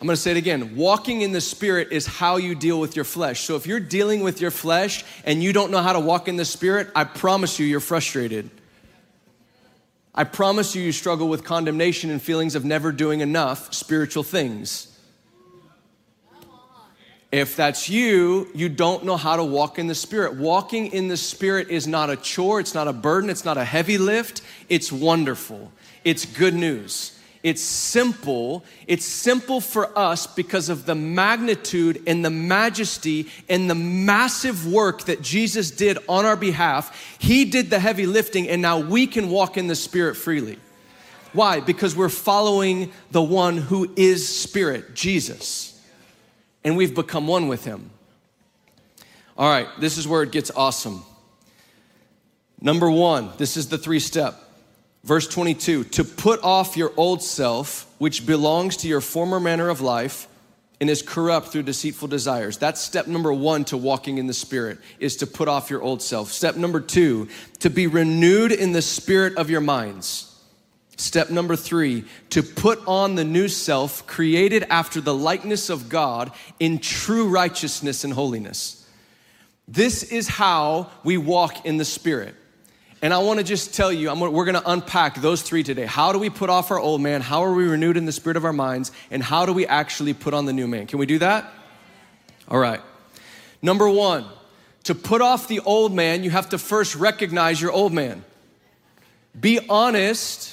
I'm 0.00 0.06
gonna 0.06 0.16
say 0.16 0.32
it 0.32 0.36
again. 0.36 0.74
Walking 0.74 1.20
in 1.20 1.30
the 1.30 1.40
Spirit 1.40 1.92
is 1.92 2.06
how 2.06 2.36
you 2.36 2.56
deal 2.56 2.80
with 2.80 2.96
your 2.96 3.04
flesh. 3.04 3.42
So 3.42 3.54
if 3.54 3.68
you're 3.68 3.78
dealing 3.78 4.22
with 4.24 4.40
your 4.40 4.50
flesh 4.50 5.04
and 5.24 5.40
you 5.40 5.52
don't 5.52 5.70
know 5.70 5.80
how 5.80 5.92
to 5.92 6.00
walk 6.00 6.26
in 6.26 6.34
the 6.34 6.44
Spirit, 6.44 6.88
I 6.96 7.04
promise 7.04 7.60
you, 7.60 7.66
you're 7.66 7.78
frustrated. 7.78 8.50
I 10.12 10.24
promise 10.24 10.74
you, 10.74 10.82
you 10.82 10.90
struggle 10.90 11.28
with 11.28 11.44
condemnation 11.44 12.10
and 12.10 12.20
feelings 12.20 12.56
of 12.56 12.64
never 12.64 12.90
doing 12.90 13.20
enough 13.20 13.72
spiritual 13.72 14.24
things. 14.24 14.91
If 17.32 17.56
that's 17.56 17.88
you, 17.88 18.46
you 18.54 18.68
don't 18.68 19.04
know 19.04 19.16
how 19.16 19.36
to 19.36 19.44
walk 19.44 19.78
in 19.78 19.86
the 19.86 19.94
Spirit. 19.94 20.34
Walking 20.36 20.92
in 20.92 21.08
the 21.08 21.16
Spirit 21.16 21.70
is 21.70 21.86
not 21.86 22.10
a 22.10 22.16
chore, 22.16 22.60
it's 22.60 22.74
not 22.74 22.88
a 22.88 22.92
burden, 22.92 23.30
it's 23.30 23.46
not 23.46 23.56
a 23.56 23.64
heavy 23.64 23.96
lift, 23.96 24.42
it's 24.68 24.92
wonderful. 24.92 25.72
It's 26.04 26.26
good 26.26 26.52
news. 26.52 27.18
It's 27.42 27.62
simple. 27.62 28.64
It's 28.86 29.06
simple 29.06 29.62
for 29.62 29.98
us 29.98 30.26
because 30.26 30.68
of 30.68 30.84
the 30.84 30.94
magnitude 30.94 32.02
and 32.06 32.22
the 32.22 32.30
majesty 32.30 33.30
and 33.48 33.68
the 33.68 33.74
massive 33.74 34.70
work 34.70 35.06
that 35.06 35.22
Jesus 35.22 35.70
did 35.70 35.98
on 36.08 36.26
our 36.26 36.36
behalf. 36.36 37.16
He 37.18 37.46
did 37.46 37.70
the 37.70 37.80
heavy 37.80 38.04
lifting, 38.04 38.46
and 38.46 38.60
now 38.60 38.78
we 38.78 39.06
can 39.06 39.30
walk 39.30 39.56
in 39.56 39.68
the 39.68 39.74
Spirit 39.74 40.16
freely. 40.16 40.58
Why? 41.32 41.60
Because 41.60 41.96
we're 41.96 42.10
following 42.10 42.92
the 43.10 43.22
one 43.22 43.56
who 43.56 43.90
is 43.96 44.28
Spirit, 44.28 44.94
Jesus. 44.94 45.71
And 46.64 46.76
we've 46.76 46.94
become 46.94 47.26
one 47.26 47.48
with 47.48 47.64
Him. 47.64 47.90
All 49.36 49.50
right, 49.50 49.68
this 49.80 49.98
is 49.98 50.06
where 50.06 50.22
it 50.22 50.30
gets 50.30 50.50
awesome. 50.50 51.02
Number 52.60 52.90
one, 52.90 53.30
this 53.38 53.56
is 53.56 53.68
the 53.68 53.78
three 53.78 53.98
step. 53.98 54.36
Verse 55.04 55.26
22 55.26 55.84
to 55.84 56.04
put 56.04 56.42
off 56.44 56.76
your 56.76 56.92
old 56.96 57.22
self, 57.22 57.92
which 57.98 58.24
belongs 58.24 58.76
to 58.78 58.88
your 58.88 59.00
former 59.00 59.40
manner 59.40 59.68
of 59.68 59.80
life 59.80 60.28
and 60.80 60.90
is 60.90 61.02
corrupt 61.02 61.48
through 61.48 61.62
deceitful 61.62 62.08
desires. 62.08 62.58
That's 62.58 62.80
step 62.80 63.06
number 63.06 63.32
one 63.32 63.64
to 63.66 63.76
walking 63.76 64.18
in 64.18 64.26
the 64.26 64.34
Spirit, 64.34 64.78
is 64.98 65.16
to 65.18 65.26
put 65.26 65.48
off 65.48 65.70
your 65.70 65.82
old 65.82 66.02
self. 66.02 66.32
Step 66.32 66.56
number 66.56 66.80
two, 66.80 67.28
to 67.60 67.70
be 67.70 67.86
renewed 67.86 68.50
in 68.50 68.72
the 68.72 68.82
spirit 68.82 69.36
of 69.36 69.48
your 69.48 69.60
minds. 69.60 70.31
Step 70.96 71.30
number 71.30 71.56
three, 71.56 72.04
to 72.30 72.42
put 72.42 72.80
on 72.86 73.14
the 73.14 73.24
new 73.24 73.48
self 73.48 74.06
created 74.06 74.64
after 74.64 75.00
the 75.00 75.14
likeness 75.14 75.70
of 75.70 75.88
God 75.88 76.30
in 76.60 76.78
true 76.78 77.28
righteousness 77.28 78.04
and 78.04 78.12
holiness. 78.12 78.86
This 79.66 80.02
is 80.02 80.28
how 80.28 80.90
we 81.02 81.16
walk 81.16 81.64
in 81.64 81.78
the 81.78 81.84
Spirit. 81.84 82.34
And 83.02 83.12
I 83.12 83.18
want 83.18 83.40
to 83.40 83.44
just 83.44 83.74
tell 83.74 83.92
you, 83.92 84.14
we're 84.14 84.44
going 84.44 84.54
to 84.54 84.70
unpack 84.70 85.20
those 85.20 85.42
three 85.42 85.64
today. 85.64 85.86
How 85.86 86.12
do 86.12 86.20
we 86.20 86.30
put 86.30 86.48
off 86.50 86.70
our 86.70 86.78
old 86.78 87.00
man? 87.00 87.20
How 87.20 87.42
are 87.42 87.52
we 87.52 87.66
renewed 87.66 87.96
in 87.96 88.04
the 88.04 88.12
spirit 88.12 88.36
of 88.36 88.44
our 88.44 88.52
minds? 88.52 88.92
And 89.10 89.20
how 89.20 89.44
do 89.44 89.52
we 89.52 89.66
actually 89.66 90.14
put 90.14 90.34
on 90.34 90.46
the 90.46 90.52
new 90.52 90.68
man? 90.68 90.86
Can 90.86 91.00
we 91.00 91.06
do 91.06 91.18
that? 91.18 91.52
All 92.46 92.60
right. 92.60 92.80
Number 93.60 93.88
one, 93.90 94.24
to 94.84 94.94
put 94.94 95.20
off 95.20 95.48
the 95.48 95.58
old 95.60 95.92
man, 95.92 96.22
you 96.22 96.30
have 96.30 96.50
to 96.50 96.58
first 96.58 96.94
recognize 96.94 97.60
your 97.60 97.72
old 97.72 97.92
man. 97.92 98.24
Be 99.38 99.58
honest. 99.68 100.51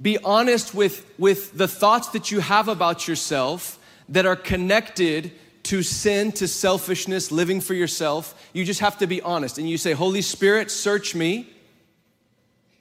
Be 0.00 0.18
honest 0.18 0.74
with, 0.74 1.04
with 1.18 1.56
the 1.56 1.68
thoughts 1.68 2.08
that 2.08 2.30
you 2.30 2.40
have 2.40 2.68
about 2.68 3.06
yourself 3.06 3.78
that 4.08 4.26
are 4.26 4.36
connected 4.36 5.32
to 5.64 5.82
sin, 5.82 6.32
to 6.32 6.48
selfishness, 6.48 7.30
living 7.30 7.60
for 7.60 7.74
yourself. 7.74 8.34
You 8.52 8.64
just 8.64 8.80
have 8.80 8.98
to 8.98 9.06
be 9.06 9.20
honest. 9.20 9.58
And 9.58 9.68
you 9.68 9.76
say, 9.76 9.92
Holy 9.92 10.22
Spirit, 10.22 10.70
search 10.70 11.14
me 11.14 11.54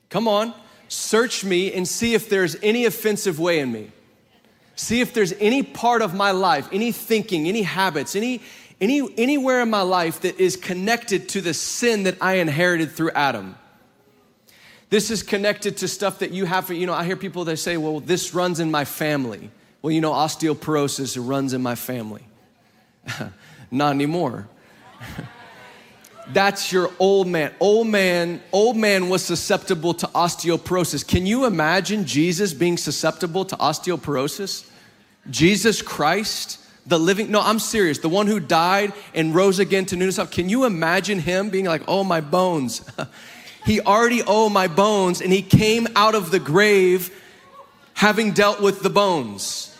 Come 0.09 0.27
on, 0.27 0.53
search 0.87 1.43
me 1.43 1.71
and 1.73 1.87
see 1.87 2.13
if 2.13 2.29
there's 2.29 2.55
any 2.63 2.85
offensive 2.85 3.39
way 3.39 3.59
in 3.59 3.71
me. 3.71 3.91
See 4.75 5.01
if 5.01 5.13
there's 5.13 5.33
any 5.33 5.61
part 5.61 6.01
of 6.01 6.13
my 6.13 6.31
life, 6.31 6.67
any 6.71 6.91
thinking, 6.91 7.47
any 7.47 7.61
habits, 7.61 8.15
any, 8.15 8.41
any, 8.81 9.07
anywhere 9.17 9.61
in 9.61 9.69
my 9.69 9.81
life 9.81 10.21
that 10.21 10.39
is 10.39 10.55
connected 10.55 11.29
to 11.29 11.41
the 11.41 11.53
sin 11.53 12.03
that 12.03 12.17
I 12.21 12.35
inherited 12.35 12.91
through 12.91 13.11
Adam. 13.11 13.55
This 14.89 15.11
is 15.11 15.21
connected 15.21 15.77
to 15.77 15.87
stuff 15.87 16.19
that 16.19 16.31
you 16.31 16.45
have, 16.45 16.65
for, 16.65 16.73
you 16.73 16.87
know, 16.87 16.93
I 16.93 17.05
hear 17.05 17.15
people 17.15 17.45
that 17.45 17.57
say, 17.57 17.77
well, 17.77 17.99
this 17.99 18.33
runs 18.33 18.59
in 18.59 18.71
my 18.71 18.85
family. 18.85 19.51
Well, 19.81 19.91
you 19.91 20.01
know, 20.01 20.11
osteoporosis 20.11 21.17
runs 21.19 21.53
in 21.53 21.61
my 21.61 21.75
family. 21.75 22.23
Not 23.71 23.91
anymore. 23.91 24.47
that's 26.33 26.71
your 26.71 26.91
old 26.97 27.27
man. 27.27 27.53
Old 27.59 27.87
man, 27.87 28.41
old 28.51 28.77
man 28.77 29.09
was 29.09 29.23
susceptible 29.23 29.93
to 29.93 30.07
osteoporosis. 30.07 31.07
Can 31.07 31.25
you 31.25 31.45
imagine 31.45 32.05
Jesus 32.05 32.53
being 32.53 32.77
susceptible 32.77 33.45
to 33.45 33.55
osteoporosis? 33.57 34.67
Jesus 35.29 35.83
Christ, 35.83 36.59
the 36.87 36.99
living, 36.99 37.29
no, 37.29 37.41
I'm 37.41 37.59
serious, 37.59 37.99
the 37.99 38.09
one 38.09 38.25
who 38.25 38.39
died 38.39 38.93
and 39.13 39.35
rose 39.35 39.59
again 39.59 39.85
to 39.87 39.95
newness 39.95 40.17
of. 40.17 40.31
Can 40.31 40.49
you 40.49 40.65
imagine 40.65 41.19
him 41.19 41.51
being 41.51 41.65
like, 41.65 41.83
oh, 41.87 42.03
my 42.03 42.21
bones? 42.21 42.81
he 43.69 43.79
already, 43.81 44.23
oh, 44.25 44.49
my 44.49 44.67
bones, 44.67 45.21
and 45.21 45.31
he 45.31 45.43
came 45.43 45.87
out 45.95 46.15
of 46.15 46.31
the 46.31 46.39
grave 46.39 47.15
having 47.93 48.31
dealt 48.31 48.59
with 48.59 48.81
the 48.81 48.89
bones. 48.89 49.77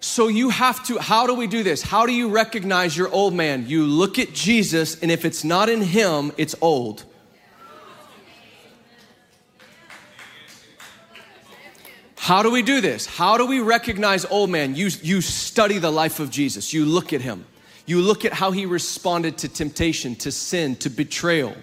So 0.00 0.28
you 0.28 0.50
have 0.50 0.84
to, 0.88 0.98
how 0.98 1.26
do 1.26 1.32
we 1.32 1.46
do 1.46 1.62
this? 1.62 1.80
How 1.80 2.04
do 2.04 2.12
you 2.12 2.28
recognize 2.28 2.94
your 2.94 3.08
old 3.08 3.32
man? 3.32 3.64
You 3.66 3.86
look 3.86 4.18
at 4.18 4.34
Jesus, 4.34 5.00
and 5.00 5.10
if 5.10 5.24
it's 5.24 5.44
not 5.44 5.70
in 5.70 5.80
him, 5.80 6.32
it's 6.36 6.54
old. 6.60 7.04
How 12.18 12.42
do 12.42 12.50
we 12.50 12.60
do 12.60 12.82
this? 12.82 13.06
How 13.06 13.38
do 13.38 13.46
we 13.46 13.60
recognize 13.60 14.26
old 14.26 14.50
man? 14.50 14.76
You, 14.76 14.90
you 15.00 15.22
study 15.22 15.78
the 15.78 15.90
life 15.90 16.20
of 16.20 16.28
Jesus. 16.28 16.74
You 16.74 16.84
look 16.84 17.14
at 17.14 17.22
him. 17.22 17.46
You 17.86 18.00
look 18.00 18.24
at 18.24 18.32
how 18.32 18.52
he 18.52 18.66
responded 18.66 19.38
to 19.38 19.48
temptation, 19.48 20.14
to 20.16 20.30
sin, 20.30 20.76
to 20.76 20.90
betrayal. 20.90 21.54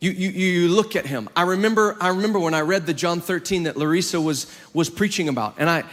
You, 0.00 0.12
you, 0.12 0.30
you 0.30 0.68
look 0.68 0.94
at 0.94 1.06
him. 1.06 1.28
I 1.34 1.42
remember, 1.42 1.96
I 2.00 2.08
remember 2.08 2.38
when 2.38 2.54
I 2.54 2.60
read 2.60 2.86
the 2.86 2.94
John 2.94 3.20
13 3.20 3.64
that 3.64 3.76
Larissa 3.76 4.20
was, 4.20 4.46
was 4.72 4.88
preaching 4.88 5.28
about. 5.28 5.54
And 5.58 5.68
I, 5.68 5.84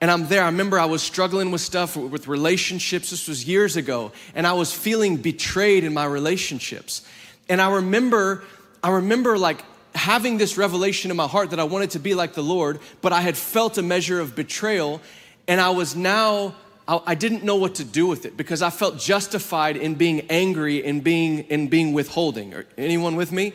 and 0.00 0.10
I'm 0.10 0.28
there. 0.28 0.42
I 0.42 0.46
remember 0.46 0.78
I 0.78 0.86
was 0.86 1.02
struggling 1.02 1.50
with 1.50 1.60
stuff 1.60 1.94
with 1.94 2.26
relationships. 2.26 3.10
This 3.10 3.28
was 3.28 3.46
years 3.46 3.76
ago. 3.76 4.12
And 4.34 4.46
I 4.46 4.54
was 4.54 4.72
feeling 4.72 5.18
betrayed 5.18 5.84
in 5.84 5.92
my 5.92 6.06
relationships. 6.06 7.06
And 7.50 7.60
I 7.60 7.70
remember, 7.70 8.44
I 8.82 8.90
remember 8.90 9.36
like 9.36 9.62
having 9.94 10.38
this 10.38 10.56
revelation 10.56 11.10
in 11.10 11.16
my 11.18 11.26
heart 11.26 11.50
that 11.50 11.60
I 11.60 11.64
wanted 11.64 11.90
to 11.90 11.98
be 11.98 12.14
like 12.14 12.32
the 12.32 12.42
Lord, 12.42 12.78
but 13.02 13.12
I 13.12 13.20
had 13.20 13.36
felt 13.36 13.76
a 13.76 13.82
measure 13.82 14.20
of 14.20 14.34
betrayal. 14.34 15.02
And 15.46 15.60
I 15.60 15.70
was 15.70 15.94
now, 15.94 16.54
I, 16.90 17.00
I 17.06 17.14
didn't 17.14 17.44
know 17.44 17.54
what 17.54 17.76
to 17.76 17.84
do 17.84 18.08
with 18.08 18.26
it 18.26 18.36
because 18.36 18.62
I 18.62 18.70
felt 18.70 18.98
justified 18.98 19.76
in 19.76 19.94
being 19.94 20.22
angry 20.28 20.84
and 20.84 21.02
being, 21.04 21.40
in 21.44 21.68
being 21.68 21.92
withholding. 21.92 22.52
anyone 22.76 23.14
with 23.14 23.30
me? 23.30 23.52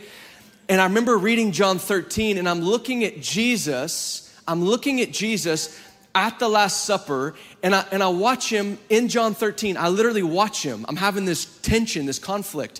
And 0.69 0.79
I 0.79 0.85
remember 0.85 1.17
reading 1.17 1.51
John 1.51 1.77
13 1.77 2.37
and 2.37 2.47
I'm 2.47 2.61
looking 2.61 3.03
at 3.03 3.21
Jesus. 3.21 4.33
I'm 4.47 4.63
looking 4.63 5.01
at 5.01 5.11
Jesus 5.11 5.77
at 6.15 6.39
the 6.39 6.47
Last 6.47 6.85
Supper 6.85 7.35
and 7.61 7.75
I, 7.75 7.85
and 7.91 8.01
I 8.01 8.07
watch 8.07 8.49
him 8.49 8.77
in 8.87 9.09
John 9.09 9.33
13. 9.33 9.75
I 9.75 9.89
literally 9.89 10.23
watch 10.23 10.63
him. 10.63 10.85
I'm 10.87 10.95
having 10.95 11.25
this 11.25 11.45
tension, 11.59 12.05
this 12.05 12.19
conflict. 12.19 12.79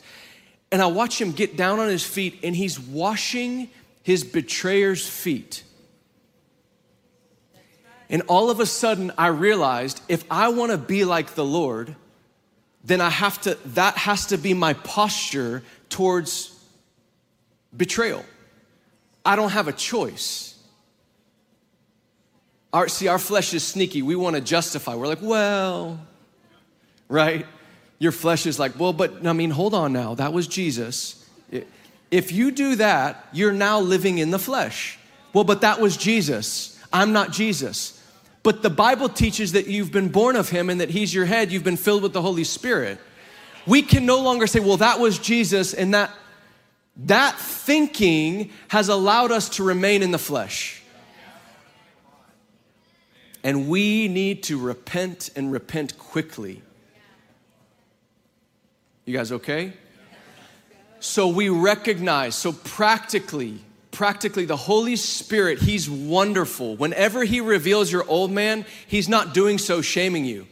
And 0.72 0.82
I 0.82 0.88
watch 0.88 1.20
him 1.20 1.34
get 1.34 1.58
down 1.58 1.80
on 1.80 1.90
his 1.90 2.06
feet 2.06 2.40
and 2.44 2.56
he's 2.56 2.80
washing 2.80 3.70
his 4.04 4.24
betrayer's 4.24 5.06
feet. 5.06 5.65
And 8.10 8.22
all 8.28 8.50
of 8.50 8.60
a 8.60 8.66
sudden, 8.66 9.12
I 9.18 9.28
realized 9.28 10.02
if 10.08 10.24
I 10.30 10.50
want 10.50 10.72
to 10.72 10.78
be 10.78 11.06
like 11.06 11.36
the 11.36 11.46
Lord, 11.46 11.96
then 12.84 13.02
I 13.02 13.10
have 13.10 13.42
to, 13.42 13.58
that 13.74 13.98
has 13.98 14.28
to 14.28 14.38
be 14.38 14.54
my 14.54 14.74
posture 14.74 15.64
towards 15.90 16.52
betrayal. 17.76 18.24
I 19.26 19.36
don't 19.36 19.52
have 19.52 19.68
a 19.68 19.74
choice. 19.74 20.56
Our, 22.72 22.88
see, 22.88 23.08
our 23.08 23.18
flesh 23.18 23.54
is 23.54 23.64
sneaky. 23.64 24.02
We 24.02 24.16
want 24.16 24.36
to 24.36 24.42
justify. 24.42 24.96
We're 24.96 25.08
like, 25.08 25.22
well, 25.22 26.00
right? 27.08 27.46
Your 27.98 28.12
flesh 28.12 28.46
is 28.46 28.60
like, 28.60 28.78
well, 28.80 28.94
but 28.94 29.26
I 29.26 29.34
mean, 29.34 29.50
hold 29.50 29.74
on 29.74 29.94
now. 29.94 30.16
That 30.16 30.34
was 30.34 30.48
Jesus. 30.48 31.28
If 32.12 32.32
you 32.32 32.52
do 32.52 32.76
that, 32.76 33.28
you're 33.34 33.54
now 33.54 33.80
living 33.80 34.20
in 34.20 34.30
the 34.30 34.40
flesh. 34.40 35.00
well, 35.34 35.44
but 35.44 35.62
that 35.62 35.82
was 35.82 35.98
Jesus. 35.98 36.80
I'm 36.94 37.14
not 37.14 37.32
Jesus. 37.32 37.95
But 38.46 38.62
the 38.62 38.70
Bible 38.70 39.10
teaches 39.10 39.54
that 39.54 39.66
you've 39.66 39.92
been 39.92 40.10
born 40.10 40.36
of 40.36 40.50
him 40.50 40.70
and 40.70 40.80
that 40.80 40.92
he's 40.92 41.12
your 41.12 41.26
head, 41.26 41.52
you've 41.52 41.64
been 41.64 41.78
filled 41.78 42.04
with 42.04 42.14
the 42.14 42.22
Holy 42.22 42.44
Spirit. 42.44 43.00
We 43.66 43.82
can 43.82 44.06
no 44.06 44.22
longer 44.22 44.46
say, 44.46 44.60
well, 44.60 44.78
that 44.78 45.00
was 45.00 45.18
Jesus, 45.18 45.74
and 45.74 45.96
that 45.96 46.12
that 46.98 47.40
thinking 47.40 48.52
has 48.68 48.88
allowed 48.88 49.32
us 49.32 49.50
to 49.50 49.64
remain 49.64 50.04
in 50.04 50.12
the 50.12 50.20
flesh. 50.20 50.84
And 53.44 53.68
we 53.68 54.08
need 54.08 54.44
to 54.44 54.60
repent 54.60 55.32
and 55.36 55.52
repent 55.52 55.98
quickly. 55.98 56.62
You 59.06 59.18
guys 59.18 59.32
okay? 59.32 59.74
So 61.00 61.30
we 61.30 61.50
recognize, 61.50 62.36
so 62.36 62.52
practically, 62.52 63.62
practically 63.96 64.46
the 64.46 64.58
Holy 64.58 64.96
Spirit, 64.96 65.60
He's 65.60 65.90
wonderful. 65.90 66.76
Whenever 66.76 67.24
He 67.24 67.42
reveals 67.42 67.92
your 67.92 68.08
old 68.08 68.32
man, 68.32 68.66
He's 68.88 69.10
not 69.10 69.34
doing 69.34 69.58
so 69.58 69.82
shaming 69.82 70.26
you. 70.26 70.46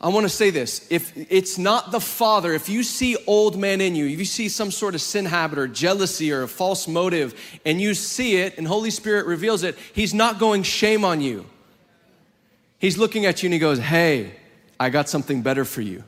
I 0.00 0.08
want 0.08 0.24
to 0.24 0.30
say 0.30 0.50
this. 0.50 0.84
If 0.90 1.12
it's 1.30 1.58
not 1.58 1.92
the 1.92 2.00
Father, 2.00 2.52
if 2.54 2.68
you 2.68 2.82
see 2.82 3.16
old 3.28 3.56
man 3.56 3.80
in 3.80 3.94
you, 3.94 4.06
if 4.06 4.18
you 4.18 4.24
see 4.24 4.48
some 4.48 4.72
sort 4.72 4.96
of 4.96 5.00
sin 5.00 5.26
habit 5.26 5.58
or 5.60 5.68
jealousy 5.68 6.32
or 6.32 6.42
a 6.42 6.48
false 6.48 6.88
motive, 6.88 7.38
and 7.64 7.80
you 7.80 7.94
see 7.94 8.36
it 8.36 8.58
and 8.58 8.66
Holy 8.66 8.90
Spirit 8.90 9.26
reveals 9.26 9.62
it, 9.62 9.76
He's 9.92 10.12
not 10.12 10.40
going 10.40 10.64
shame 10.64 11.04
on 11.04 11.20
you. 11.20 11.46
He's 12.78 12.98
looking 12.98 13.26
at 13.26 13.42
you 13.42 13.46
and 13.46 13.54
He 13.54 13.60
goes, 13.60 13.78
Hey, 13.78 14.34
I 14.80 14.90
got 14.90 15.08
something 15.08 15.42
better 15.42 15.64
for 15.64 15.82
you. 15.82 16.02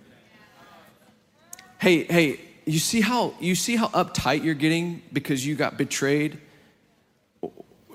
Hey, 1.79 2.03
hey, 2.05 2.41
you 2.67 2.79
see 2.79 3.01
how 3.01 3.35
you 3.41 3.55
see 3.55 3.77
how 3.77 3.89
uptight 3.89 4.45
you're 4.45 4.55
getting 4.55 5.03
because 5.13 5.47
you 5.47 5.55
got 5.55 5.77
betrayed? 5.77 6.39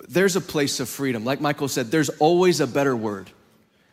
There's 0.08 0.36
a 0.36 0.42
place 0.42 0.80
of 0.80 0.90
freedom. 0.90 1.24
Like 1.24 1.42
Michael 1.42 1.68
said, 1.68 1.92
there's 1.92 2.10
always 2.10 2.60
a 2.60 2.68
better 2.68 2.96
word. 2.96 3.30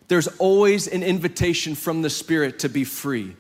There's 0.09 0.29
always 0.39 0.87
an 0.87 1.03
invitation 1.03 1.75
from 1.75 2.03
the 2.03 2.11
Spirit 2.11 2.61
to 2.61 2.69
be 2.69 2.85
free. 2.85 3.37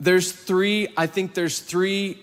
There's 0.00 0.32
three, 0.32 0.88
I 0.96 1.06
think 1.06 1.34
there's 1.34 1.58
three 1.60 2.22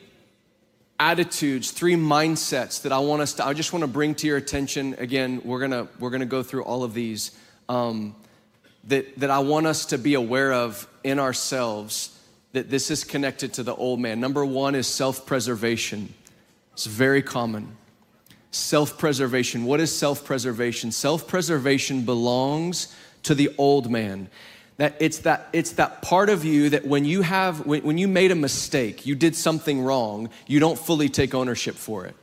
attitudes, 1.00 1.70
three 1.70 1.94
mindsets 1.94 2.82
that 2.82 2.92
I 2.92 2.98
want 2.98 3.22
us 3.22 3.34
to, 3.36 3.46
I 3.46 3.54
just 3.54 3.72
want 3.72 3.84
to 3.84 3.88
bring 3.88 4.16
to 4.16 4.26
your 4.26 4.38
attention. 4.38 4.96
Again, 4.98 5.42
we're 5.46 5.60
gonna, 5.60 5.88
we're 6.00 6.10
gonna 6.10 6.26
go 6.26 6.42
through 6.42 6.64
all 6.64 6.84
of 6.84 6.96
these. 6.96 7.38
Um, 7.70 8.16
that, 8.88 9.20
that 9.20 9.30
I 9.30 9.40
want 9.40 9.68
us 9.68 9.86
to 9.88 9.98
be 9.98 10.14
aware 10.14 10.54
of 10.54 10.88
in 11.04 11.20
ourselves 11.20 12.18
that 12.54 12.70
this 12.70 12.90
is 12.90 13.04
connected 13.04 13.54
to 13.54 13.64
the 13.64 13.76
old 13.76 14.00
man. 14.00 14.20
Number 14.20 14.46
one 14.46 14.76
is 14.76 14.88
self 14.88 15.26
preservation. 15.26 16.14
It's 16.74 16.86
very 16.86 17.22
common. 17.22 17.76
Self 18.52 18.98
preservation. 18.98 19.66
What 19.66 19.80
is 19.80 19.96
self 19.96 20.26
preservation? 20.26 20.92
Self 20.92 21.28
preservation 21.28 22.04
belongs 22.04 22.96
to 23.24 23.36
the 23.36 23.54
old 23.58 23.92
man. 23.92 24.30
That 24.78 24.96
it's 25.00 25.20
that 25.20 25.50
it's 25.54 25.72
that 25.74 26.02
part 26.02 26.30
of 26.30 26.46
you 26.46 26.70
that 26.70 26.86
when 26.86 27.04
you 27.04 27.24
have 27.24 27.66
when, 27.66 27.84
when 27.84 27.98
you 27.98 28.08
made 28.08 28.32
a 28.32 28.36
mistake, 28.36 29.06
you 29.06 29.16
did 29.16 29.36
something 29.36 29.82
wrong, 29.82 30.30
you 30.48 30.60
don't 30.60 30.80
fully 30.80 31.10
take 31.10 31.34
ownership 31.34 31.76
for 31.76 32.06
it. 32.06 32.16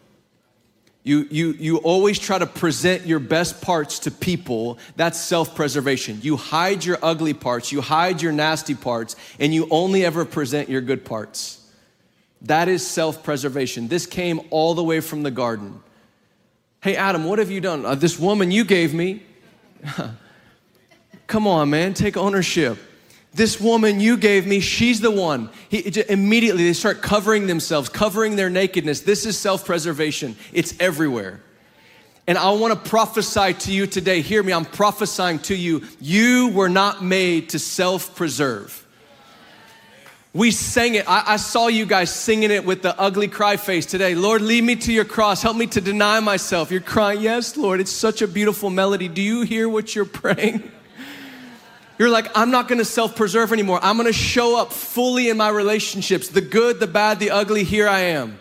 You, 1.05 1.29
you, 1.31 1.53
you 1.53 1.77
always 1.79 2.19
try 2.19 2.39
to 2.39 2.47
present 2.47 3.07
your 3.07 3.19
best 3.19 3.61
parts 3.61 3.99
to 4.01 4.11
people. 4.11 4.79
That's 4.97 5.21
self 5.21 5.55
preservation. 5.55 6.19
You 6.23 6.39
hide 6.39 6.83
your 6.83 6.99
ugly 7.03 7.35
parts, 7.35 7.71
you 7.71 7.83
hide 7.83 8.23
your 8.23 8.33
nasty 8.33 8.75
parts, 8.75 9.15
and 9.39 9.55
you 9.55 9.69
only 9.71 10.05
ever 10.05 10.25
present 10.25 10.71
your 10.71 10.81
good 10.81 11.05
parts. 11.05 11.61
That 12.43 12.69
is 12.69 12.87
self 12.87 13.23
preservation. 13.23 13.89
This 13.89 14.07
came 14.07 14.41
all 14.49 14.73
the 14.75 14.83
way 14.83 15.01
from 15.01 15.23
the 15.23 15.31
garden. 15.31 15.83
Hey, 16.83 16.97
Adam, 16.97 17.25
what 17.25 17.39
have 17.39 17.51
you 17.51 17.61
done? 17.61 17.85
Uh, 17.85 17.95
this 17.95 18.19
woman 18.19 18.51
you 18.51 18.65
gave 18.65 18.95
me. 18.95 19.23
Come 21.27 21.47
on, 21.47 21.69
man, 21.69 21.93
take 21.93 22.17
ownership 22.17 22.79
this 23.35 23.61
woman 23.61 23.99
you 23.99 24.17
gave 24.17 24.47
me, 24.47 24.61
she's 24.61 25.01
the 25.01 25.11
one. 25.11 25.51
He, 25.69 25.93
immediately 26.09 26.65
they 26.65 26.73
start 26.73 27.03
covering 27.03 27.49
themselves, 27.49 27.89
covering 27.89 28.37
their 28.37 28.49
nakedness. 28.49 29.01
This 29.01 29.27
is 29.27 29.37
self 29.37 29.65
preservation, 29.65 30.37
it's 30.53 30.79
everywhere. 30.81 31.41
And 32.27 32.39
I 32.39 32.51
want 32.53 32.73
to 32.73 32.89
prophesy 32.89 33.53
to 33.53 33.73
you 33.73 33.87
today. 33.87 34.23
Hear 34.23 34.43
me, 34.43 34.53
I'm 34.53 34.65
prophesying 34.65 35.41
to 35.41 35.55
you. 35.55 35.83
You 36.01 36.49
were 36.49 36.71
not 36.71 37.05
made 37.05 37.51
to 37.51 37.59
self 37.59 38.15
preserve. 38.15 38.81
We 40.33 40.51
sang 40.51 40.95
it. 40.95 41.09
I, 41.09 41.35
I, 41.35 41.37
saw 41.37 41.69
you 41.69 41.87
guys 41.87 42.13
singing 42.13 42.51
it 42.51 42.65
with 42.65 42.83
the 42.83 42.99
ugly 42.99 43.29
cry 43.29 43.57
face 43.57 43.87
today. 43.87 44.17
Lord, 44.17 44.43
lead 44.43 44.65
me 44.65 44.75
to 44.75 44.93
your 44.93 45.05
cross. 45.05 45.43
Help 45.43 45.57
me 45.57 45.67
to 45.69 45.81
deny 45.81 46.19
myself. 46.19 46.73
You're 46.73 46.81
crying, 46.81 47.21
Yes, 47.21 47.57
Lord. 47.57 47.79
It's 47.79 47.93
such 47.93 48.21
a 48.21 48.27
beautiful 48.27 48.69
melody. 48.69 49.07
Do 49.07 49.23
you 49.23 49.43
hear 49.43 49.69
what 49.69 49.95
you're 49.95 50.05
praying? 50.23 50.73
You're 51.99 52.11
like, 52.11 52.37
I'm 52.37 52.51
not 52.51 52.69
gonna 52.69 52.85
self 52.85 53.15
preserve 53.15 53.53
anymore. 53.53 53.79
I'm 53.83 53.97
gonna 53.97 54.13
show 54.13 54.59
up 54.59 54.73
fully 54.73 55.29
in 55.29 55.37
my 55.37 55.49
relationships 55.49 56.29
the 56.29 56.41
good, 56.41 56.81
the 56.81 56.87
bad, 56.87 57.21
the 57.21 57.31
ugly. 57.31 57.65
Here 57.65 57.89
I 57.89 58.01
am. 58.01 58.39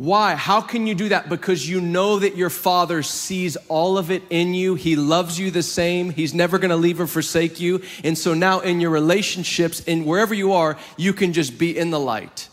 Why? 0.00 0.34
How 0.34 0.62
can 0.62 0.86
you 0.86 0.94
do 0.94 1.10
that? 1.10 1.28
Because 1.28 1.68
you 1.68 1.78
know 1.78 2.20
that 2.20 2.34
your 2.34 2.48
father 2.48 3.02
sees 3.02 3.56
all 3.68 3.98
of 3.98 4.10
it 4.10 4.22
in 4.30 4.54
you. 4.54 4.74
He 4.74 4.96
loves 4.96 5.38
you 5.38 5.50
the 5.50 5.62
same. 5.62 6.08
He's 6.08 6.32
never 6.32 6.56
going 6.56 6.70
to 6.70 6.76
leave 6.76 7.02
or 7.02 7.06
forsake 7.06 7.60
you. 7.60 7.82
And 8.02 8.16
so 8.16 8.32
now 8.32 8.60
in 8.60 8.80
your 8.80 8.88
relationships 8.88 9.84
and 9.86 10.06
wherever 10.06 10.32
you 10.32 10.54
are, 10.54 10.78
you 10.96 11.12
can 11.12 11.34
just 11.34 11.58
be 11.58 11.76
in 11.76 11.90
the 11.90 12.00
light. 12.00 12.48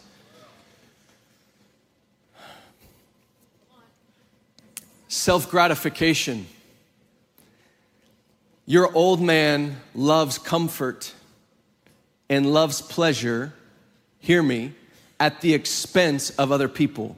Self 5.07 5.49
gratification. 5.49 6.47
Your 8.69 8.93
old 8.93 9.21
man 9.21 9.77
loves 9.95 10.37
comfort 10.37 11.13
and 12.29 12.53
loves 12.53 12.81
pleasure, 12.81 13.53
hear 14.19 14.43
me, 14.43 14.73
at 15.21 15.39
the 15.39 15.53
expense 15.53 16.31
of 16.31 16.51
other 16.51 16.67
people. 16.67 17.17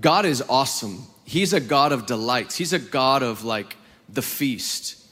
God 0.00 0.24
is 0.24 0.42
awesome. 0.48 1.06
He's 1.26 1.52
a 1.52 1.60
God 1.60 1.92
of 1.92 2.06
delights. 2.06 2.56
He's 2.56 2.72
a 2.72 2.78
God 2.78 3.22
of 3.22 3.44
like 3.44 3.76
the 4.08 4.22
feast. 4.22 5.04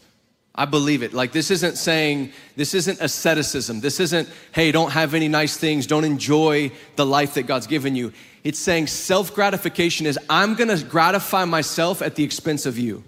I 0.55 0.65
believe 0.65 1.03
it. 1.03 1.13
Like, 1.13 1.33
this 1.33 1.51
isn't 1.51 1.77
saying, 1.77 2.33
this 2.57 2.75
isn't 2.75 3.01
asceticism. 3.01 3.81
This 3.81 4.01
isn't, 4.01 4.29
hey, 4.53 4.73
don't 4.73 4.91
have 4.91 5.15
any 5.15 5.29
nice 5.29 5.57
things, 5.57 5.87
don't 5.87 6.05
enjoy 6.05 6.73
the 6.97 7.07
life 7.07 7.35
that 7.35 7.45
God's 7.45 7.67
given 7.67 7.95
you. 7.95 8.13
It's 8.43 8.59
saying 8.59 8.87
self 8.87 9.35
gratification 9.35 10.07
is, 10.07 10.19
I'm 10.31 10.55
gonna 10.55 10.83
gratify 10.83 11.45
myself 11.45 12.01
at 12.01 12.17
the 12.17 12.25
expense 12.25 12.67
of 12.67 12.79
you. 12.79 13.05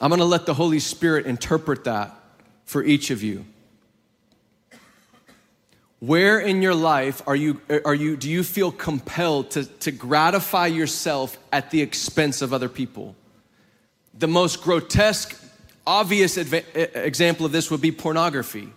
I'm 0.00 0.08
going 0.08 0.20
to 0.20 0.24
let 0.24 0.46
the 0.46 0.54
Holy 0.54 0.78
Spirit 0.78 1.26
interpret 1.26 1.84
that 1.84 2.14
for 2.64 2.82
each 2.82 3.10
of 3.10 3.22
you. 3.22 3.44
Where 5.98 6.40
in 6.40 6.62
your 6.62 6.74
life 6.74 7.20
are 7.26 7.36
you, 7.36 7.60
are 7.84 7.94
you, 7.94 8.16
do 8.16 8.30
you 8.30 8.42
feel 8.42 8.72
compelled 8.72 9.50
to, 9.50 9.66
to 9.66 9.90
gratify 9.90 10.68
yourself 10.68 11.36
at 11.52 11.70
the 11.70 11.82
expense 11.82 12.40
of 12.40 12.54
other 12.54 12.70
people? 12.70 13.14
The 14.14 14.26
most 14.26 14.62
grotesque, 14.62 15.38
obvious 15.86 16.38
example 16.38 17.44
of 17.44 17.52
this 17.52 17.70
would 17.70 17.82
be 17.82 17.92
pornography. 17.92 18.72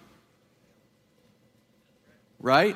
Right? 2.41 2.75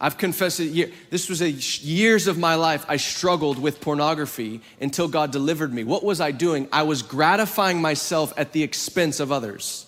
I've 0.00 0.16
confessed 0.16 0.60
it. 0.60 0.92
This 1.10 1.28
was 1.28 1.42
a 1.42 1.50
years 1.50 2.28
of 2.28 2.38
my 2.38 2.54
life. 2.54 2.84
I 2.88 2.98
struggled 2.98 3.58
with 3.58 3.80
pornography 3.80 4.60
until 4.80 5.08
God 5.08 5.32
delivered 5.32 5.72
me. 5.72 5.82
What 5.82 6.04
was 6.04 6.20
I 6.20 6.30
doing? 6.30 6.68
I 6.72 6.82
was 6.84 7.02
gratifying 7.02 7.80
myself 7.80 8.32
at 8.36 8.52
the 8.52 8.62
expense 8.62 9.18
of 9.18 9.32
others. 9.32 9.86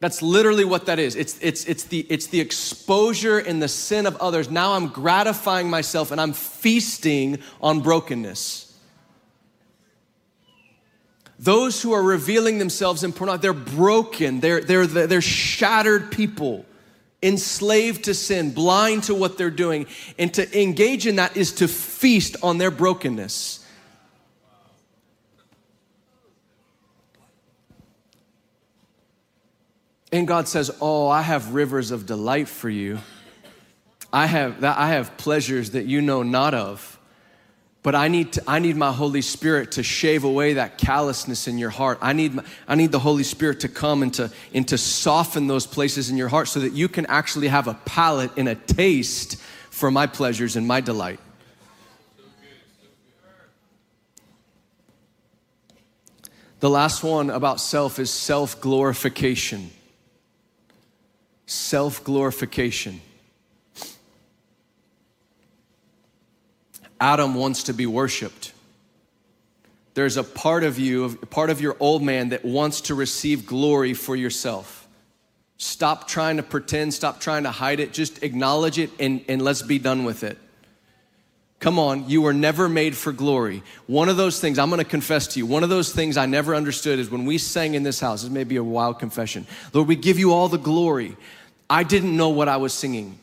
That's 0.00 0.22
literally 0.22 0.64
what 0.64 0.86
that 0.86 0.98
is. 0.98 1.16
It's, 1.16 1.38
it's, 1.42 1.64
it's, 1.66 1.84
the, 1.84 2.06
it's 2.08 2.28
the 2.28 2.40
exposure 2.40 3.38
and 3.38 3.60
the 3.60 3.68
sin 3.68 4.06
of 4.06 4.16
others. 4.18 4.48
Now 4.48 4.72
I'm 4.72 4.88
gratifying 4.88 5.68
myself 5.68 6.10
and 6.10 6.20
I'm 6.20 6.32
feasting 6.32 7.40
on 7.60 7.80
brokenness. 7.80 8.64
Those 11.40 11.82
who 11.82 11.92
are 11.92 12.02
revealing 12.02 12.58
themselves 12.58 13.04
in 13.04 13.12
pornography, 13.12 13.42
they're 13.42 13.52
broken, 13.52 14.40
they're, 14.40 14.60
they're, 14.60 14.86
they're 14.86 15.20
shattered 15.20 16.10
people 16.10 16.64
enslaved 17.22 18.04
to 18.04 18.14
sin, 18.14 18.52
blind 18.52 19.04
to 19.04 19.14
what 19.14 19.38
they're 19.38 19.50
doing. 19.50 19.86
And 20.18 20.32
to 20.34 20.60
engage 20.60 21.06
in 21.06 21.16
that 21.16 21.36
is 21.36 21.52
to 21.54 21.68
feast 21.68 22.36
on 22.42 22.58
their 22.58 22.70
brokenness. 22.70 23.64
And 30.10 30.26
God 30.26 30.48
says, 30.48 30.70
Oh, 30.80 31.08
I 31.08 31.22
have 31.22 31.54
rivers 31.54 31.90
of 31.90 32.06
delight 32.06 32.48
for 32.48 32.70
you. 32.70 32.98
I 34.12 34.26
have, 34.26 34.64
I 34.64 34.88
have 34.88 35.16
pleasures 35.18 35.72
that 35.72 35.84
you 35.84 36.00
know 36.00 36.22
not 36.22 36.54
of. 36.54 36.97
But 37.82 37.94
I 37.94 38.08
need, 38.08 38.32
to, 38.32 38.42
I 38.46 38.58
need 38.58 38.76
my 38.76 38.92
Holy 38.92 39.22
Spirit 39.22 39.72
to 39.72 39.82
shave 39.82 40.24
away 40.24 40.54
that 40.54 40.78
callousness 40.78 41.46
in 41.46 41.58
your 41.58 41.70
heart. 41.70 41.98
I 42.02 42.12
need, 42.12 42.38
I 42.66 42.74
need 42.74 42.90
the 42.90 42.98
Holy 42.98 43.22
Spirit 43.22 43.60
to 43.60 43.68
come 43.68 44.02
and 44.02 44.12
to, 44.14 44.32
and 44.52 44.66
to 44.68 44.76
soften 44.76 45.46
those 45.46 45.66
places 45.66 46.10
in 46.10 46.16
your 46.16 46.28
heart 46.28 46.48
so 46.48 46.60
that 46.60 46.72
you 46.72 46.88
can 46.88 47.06
actually 47.06 47.48
have 47.48 47.68
a 47.68 47.74
palate 47.74 48.32
and 48.36 48.48
a 48.48 48.56
taste 48.56 49.40
for 49.70 49.90
my 49.90 50.06
pleasures 50.06 50.56
and 50.56 50.66
my 50.66 50.80
delight. 50.80 51.20
The 56.60 56.68
last 56.68 57.04
one 57.04 57.30
about 57.30 57.60
self 57.60 58.00
is 58.00 58.10
self 58.10 58.60
glorification. 58.60 59.70
Self 61.46 62.02
glorification. 62.02 63.00
Adam 67.00 67.34
wants 67.34 67.64
to 67.64 67.72
be 67.72 67.86
worshiped. 67.86 68.52
There's 69.94 70.16
a 70.16 70.24
part 70.24 70.64
of 70.64 70.78
you, 70.78 71.16
part 71.30 71.50
of 71.50 71.60
your 71.60 71.76
old 71.80 72.02
man 72.02 72.28
that 72.28 72.44
wants 72.44 72.82
to 72.82 72.94
receive 72.94 73.46
glory 73.46 73.94
for 73.94 74.14
yourself. 74.14 74.86
Stop 75.56 76.06
trying 76.06 76.36
to 76.36 76.42
pretend, 76.44 76.94
stop 76.94 77.18
trying 77.18 77.42
to 77.42 77.50
hide 77.50 77.80
it, 77.80 77.92
just 77.92 78.22
acknowledge 78.22 78.78
it 78.78 78.90
and, 79.00 79.24
and 79.28 79.42
let's 79.42 79.62
be 79.62 79.78
done 79.78 80.04
with 80.04 80.22
it. 80.22 80.38
Come 81.58 81.80
on, 81.80 82.08
you 82.08 82.22
were 82.22 82.32
never 82.32 82.68
made 82.68 82.96
for 82.96 83.10
glory. 83.10 83.64
One 83.88 84.08
of 84.08 84.16
those 84.16 84.40
things, 84.40 84.60
I'm 84.60 84.70
gonna 84.70 84.84
confess 84.84 85.26
to 85.28 85.40
you, 85.40 85.46
one 85.46 85.64
of 85.64 85.68
those 85.68 85.92
things 85.92 86.16
I 86.16 86.26
never 86.26 86.54
understood 86.54 87.00
is 87.00 87.10
when 87.10 87.26
we 87.26 87.36
sang 87.36 87.74
in 87.74 87.82
this 87.82 87.98
house, 87.98 88.22
this 88.22 88.30
may 88.30 88.44
be 88.44 88.54
a 88.54 88.62
wild 88.62 89.00
confession. 89.00 89.48
Lord, 89.72 89.88
we 89.88 89.96
give 89.96 90.20
you 90.20 90.32
all 90.32 90.48
the 90.48 90.58
glory. 90.58 91.16
I 91.68 91.82
didn't 91.82 92.16
know 92.16 92.28
what 92.28 92.48
I 92.48 92.58
was 92.58 92.72
singing. 92.72 93.18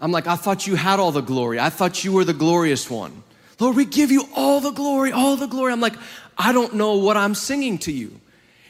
I'm 0.00 0.12
like, 0.12 0.26
I 0.26 0.36
thought 0.36 0.66
you 0.66 0.76
had 0.76 1.00
all 1.00 1.12
the 1.12 1.20
glory. 1.20 1.58
I 1.58 1.70
thought 1.70 2.04
you 2.04 2.12
were 2.12 2.24
the 2.24 2.34
glorious 2.34 2.88
one. 2.88 3.22
Lord, 3.58 3.74
we 3.76 3.84
give 3.84 4.12
you 4.12 4.24
all 4.36 4.60
the 4.60 4.70
glory, 4.70 5.10
all 5.10 5.36
the 5.36 5.46
glory. 5.46 5.72
I'm 5.72 5.80
like, 5.80 5.96
I 6.36 6.52
don't 6.52 6.74
know 6.74 6.96
what 6.96 7.16
I'm 7.16 7.34
singing 7.34 7.78
to 7.78 7.92
you. 7.92 8.20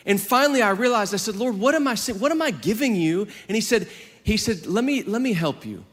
And 0.07 0.19
finally 0.19 0.63
I 0.63 0.71
realized, 0.71 1.13
I 1.13 1.19
said, 1.19 1.37
Lord, 1.37 1.59
what 1.59 1.75
am 1.75 1.87
I 1.87 1.95
saying? 1.95 2.19
What 2.19 2.33
am 2.33 2.41
I 2.41 2.51
giving 2.51 2.97
you? 2.97 3.29
And 3.49 3.55
he 3.55 3.61
said, 3.61 3.89
he 4.23 4.39
said, 4.39 4.67
let 4.67 4.85
me, 4.85 5.03
let 5.03 5.21
me 5.21 5.35
help 5.35 5.67
you. 5.67 5.85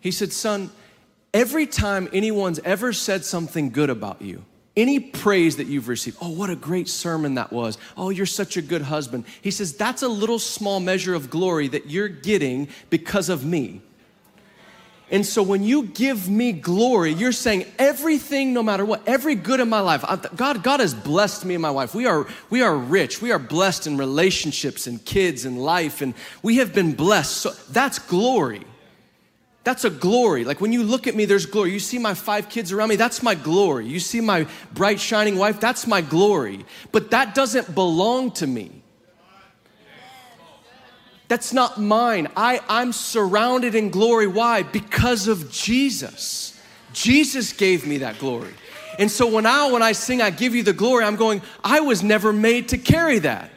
He 0.00 0.10
said, 0.10 0.32
son, 0.32 0.70
every 1.32 1.66
time 1.66 2.08
anyone's 2.12 2.58
ever 2.60 2.92
said 2.92 3.24
something 3.24 3.70
good 3.70 3.90
about 3.90 4.20
you, 4.22 4.44
any 4.76 4.98
praise 4.98 5.56
that 5.56 5.66
you've 5.66 5.88
received, 5.88 6.16
oh, 6.20 6.30
what 6.30 6.50
a 6.50 6.56
great 6.56 6.88
sermon 6.88 7.34
that 7.34 7.52
was. 7.52 7.78
Oh, 7.96 8.10
you're 8.10 8.26
such 8.26 8.56
a 8.56 8.62
good 8.62 8.82
husband. 8.82 9.24
He 9.40 9.50
says, 9.52 9.76
that's 9.76 10.02
a 10.02 10.08
little 10.08 10.38
small 10.40 10.80
measure 10.80 11.14
of 11.14 11.30
glory 11.30 11.68
that 11.68 11.90
you're 11.90 12.08
getting 12.08 12.68
because 12.88 13.28
of 13.28 13.44
me. 13.44 13.82
And 15.10 15.26
so 15.26 15.42
when 15.42 15.64
you 15.64 15.84
give 15.84 16.28
me 16.28 16.52
glory, 16.52 17.12
you're 17.12 17.32
saying 17.32 17.66
everything, 17.78 18.54
no 18.54 18.62
matter 18.62 18.84
what, 18.84 19.02
every 19.08 19.34
good 19.34 19.58
in 19.58 19.68
my 19.68 19.80
life. 19.80 20.04
God, 20.36 20.62
God 20.62 20.78
has 20.78 20.94
blessed 20.94 21.44
me 21.44 21.54
and 21.54 21.62
my 21.62 21.70
wife. 21.70 21.94
We 21.94 22.06
are, 22.06 22.28
we 22.48 22.62
are 22.62 22.76
rich. 22.76 23.20
We 23.20 23.32
are 23.32 23.38
blessed 23.40 23.88
in 23.88 23.96
relationships 23.96 24.86
and 24.86 25.04
kids 25.04 25.44
and 25.44 25.60
life, 25.60 26.00
and 26.00 26.14
we 26.44 26.58
have 26.58 26.72
been 26.72 26.92
blessed. 26.92 27.36
So 27.38 27.50
that's 27.70 27.98
glory. 27.98 28.64
That's 29.64 29.84
a 29.84 29.90
glory. 29.90 30.44
Like 30.44 30.60
when 30.60 30.72
you 30.72 30.84
look 30.84 31.06
at 31.06 31.16
me, 31.16 31.24
there's 31.24 31.46
glory. 31.46 31.72
You 31.72 31.80
see 31.80 31.98
my 31.98 32.14
five 32.14 32.48
kids 32.48 32.70
around 32.70 32.88
me, 32.88 32.96
that's 32.96 33.22
my 33.22 33.34
glory. 33.34 33.86
You 33.86 34.00
see 34.00 34.20
my 34.20 34.46
bright, 34.72 35.00
shining 35.00 35.36
wife, 35.36 35.60
that's 35.60 35.86
my 35.86 36.00
glory. 36.00 36.64
But 36.92 37.10
that 37.10 37.34
doesn't 37.34 37.74
belong 37.74 38.30
to 38.32 38.46
me. 38.46 38.79
That's 41.30 41.52
not 41.52 41.80
mine. 41.80 42.26
I, 42.36 42.60
I'm 42.68 42.92
surrounded 42.92 43.76
in 43.76 43.90
glory. 43.90 44.26
Why? 44.26 44.64
Because 44.64 45.28
of 45.28 45.48
Jesus. 45.48 46.60
Jesus 46.92 47.52
gave 47.52 47.86
me 47.86 47.98
that 47.98 48.18
glory. 48.18 48.52
And 48.98 49.08
so 49.08 49.28
when 49.28 49.46
I 49.46 49.70
when 49.70 49.80
I 49.80 49.92
sing 49.92 50.20
I 50.20 50.30
give 50.30 50.56
you 50.56 50.64
the 50.64 50.72
glory, 50.72 51.04
I'm 51.04 51.14
going, 51.14 51.40
I 51.62 51.82
was 51.82 52.02
never 52.02 52.32
made 52.32 52.70
to 52.70 52.78
carry 52.78 53.20
that. 53.20 53.48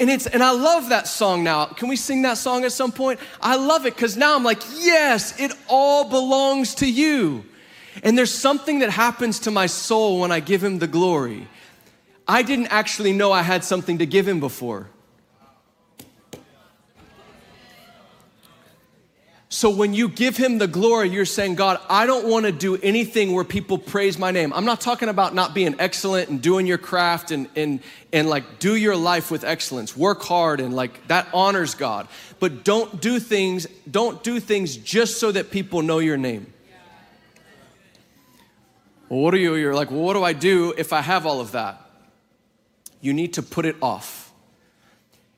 And 0.00 0.08
it's 0.08 0.26
and 0.26 0.42
I 0.42 0.52
love 0.52 0.88
that 0.88 1.06
song 1.06 1.44
now. 1.44 1.66
Can 1.66 1.90
we 1.90 1.96
sing 1.96 2.22
that 2.22 2.38
song 2.38 2.64
at 2.64 2.72
some 2.72 2.90
point? 2.90 3.20
I 3.42 3.56
love 3.56 3.84
it 3.84 3.98
cuz 3.98 4.16
now 4.16 4.34
I'm 4.34 4.42
like, 4.42 4.62
yes, 4.78 5.38
it 5.38 5.52
all 5.68 6.08
belongs 6.08 6.74
to 6.76 6.90
you. 6.90 7.44
And 8.02 8.16
there's 8.16 8.32
something 8.32 8.78
that 8.78 8.88
happens 8.88 9.40
to 9.40 9.50
my 9.50 9.66
soul 9.66 10.20
when 10.20 10.32
I 10.32 10.40
give 10.40 10.64
him 10.64 10.78
the 10.78 10.86
glory. 10.86 11.48
I 12.26 12.40
didn't 12.40 12.68
actually 12.68 13.12
know 13.12 13.30
I 13.30 13.42
had 13.42 13.62
something 13.62 13.98
to 13.98 14.06
give 14.06 14.26
him 14.26 14.40
before. 14.40 14.88
So 19.52 19.68
when 19.68 19.94
you 19.94 20.08
give 20.08 20.36
him 20.36 20.58
the 20.58 20.68
glory, 20.68 21.08
you're 21.08 21.24
saying, 21.24 21.56
God, 21.56 21.80
I 21.88 22.06
don't 22.06 22.28
want 22.28 22.46
to 22.46 22.52
do 22.52 22.76
anything 22.76 23.32
where 23.32 23.42
people 23.42 23.78
praise 23.78 24.16
my 24.16 24.30
name. 24.30 24.52
I'm 24.52 24.64
not 24.64 24.80
talking 24.80 25.08
about 25.08 25.34
not 25.34 25.54
being 25.54 25.74
excellent 25.80 26.28
and 26.28 26.40
doing 26.40 26.68
your 26.68 26.78
craft 26.78 27.32
and, 27.32 27.48
and, 27.56 27.80
and 28.12 28.28
like 28.28 28.60
do 28.60 28.76
your 28.76 28.94
life 28.94 29.28
with 29.28 29.42
excellence. 29.42 29.96
Work 29.96 30.22
hard 30.22 30.60
and 30.60 30.72
like 30.72 31.04
that 31.08 31.26
honors 31.34 31.74
God. 31.74 32.06
But 32.38 32.62
don't 32.62 33.00
do 33.00 33.18
things, 33.18 33.66
don't 33.90 34.22
do 34.22 34.38
things 34.38 34.76
just 34.76 35.18
so 35.18 35.32
that 35.32 35.50
people 35.50 35.82
know 35.82 35.98
your 35.98 36.16
name. 36.16 36.52
Well, 39.08 39.18
what 39.18 39.34
are 39.34 39.38
you? 39.38 39.56
You're 39.56 39.74
like, 39.74 39.90
well, 39.90 40.02
what 40.02 40.14
do 40.14 40.22
I 40.22 40.32
do 40.32 40.74
if 40.78 40.92
I 40.92 41.00
have 41.00 41.26
all 41.26 41.40
of 41.40 41.52
that? 41.52 41.84
You 43.00 43.12
need 43.12 43.32
to 43.32 43.42
put 43.42 43.66
it 43.66 43.74
off. 43.82 44.32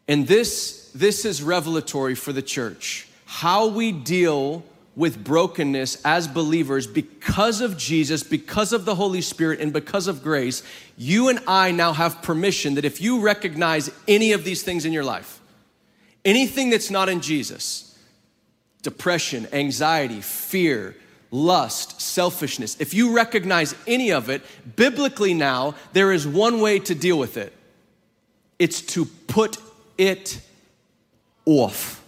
And 0.06 0.28
this, 0.28 0.90
this 0.94 1.24
is 1.24 1.42
revelatory 1.42 2.14
for 2.14 2.34
the 2.34 2.42
church 2.42 3.08
how 3.32 3.66
we 3.66 3.92
deal 3.92 4.62
with 4.94 5.24
brokenness 5.24 6.02
as 6.04 6.28
believers 6.28 6.86
because 6.86 7.62
of 7.62 7.78
Jesus, 7.78 8.22
because 8.22 8.74
of 8.74 8.84
the 8.84 8.94
Holy 8.94 9.22
Spirit, 9.22 9.58
and 9.58 9.72
because 9.72 10.06
of 10.06 10.22
grace, 10.22 10.62
you 10.98 11.30
and 11.30 11.40
I 11.46 11.70
now 11.70 11.94
have 11.94 12.20
permission 12.20 12.74
that 12.74 12.84
if 12.84 13.00
you 13.00 13.20
recognize 13.20 13.90
any 14.06 14.32
of 14.32 14.44
these 14.44 14.62
things 14.62 14.84
in 14.84 14.92
your 14.92 15.02
life, 15.02 15.40
anything 16.26 16.68
that's 16.68 16.90
not 16.90 17.08
in 17.08 17.22
Jesus, 17.22 17.98
depression, 18.82 19.48
anxiety, 19.54 20.20
fear, 20.20 20.94
lust, 21.30 22.02
selfishness, 22.02 22.76
if 22.80 22.92
you 22.92 23.16
recognize 23.16 23.74
any 23.86 24.12
of 24.12 24.28
it, 24.28 24.42
biblically 24.76 25.32
now, 25.32 25.74
there 25.94 26.12
is 26.12 26.28
one 26.28 26.60
way 26.60 26.78
to 26.80 26.94
deal 26.94 27.18
with 27.18 27.38
it 27.38 27.54
it's 28.58 28.82
to 28.82 29.06
put 29.06 29.56
it 29.96 30.40
off. 31.46 32.01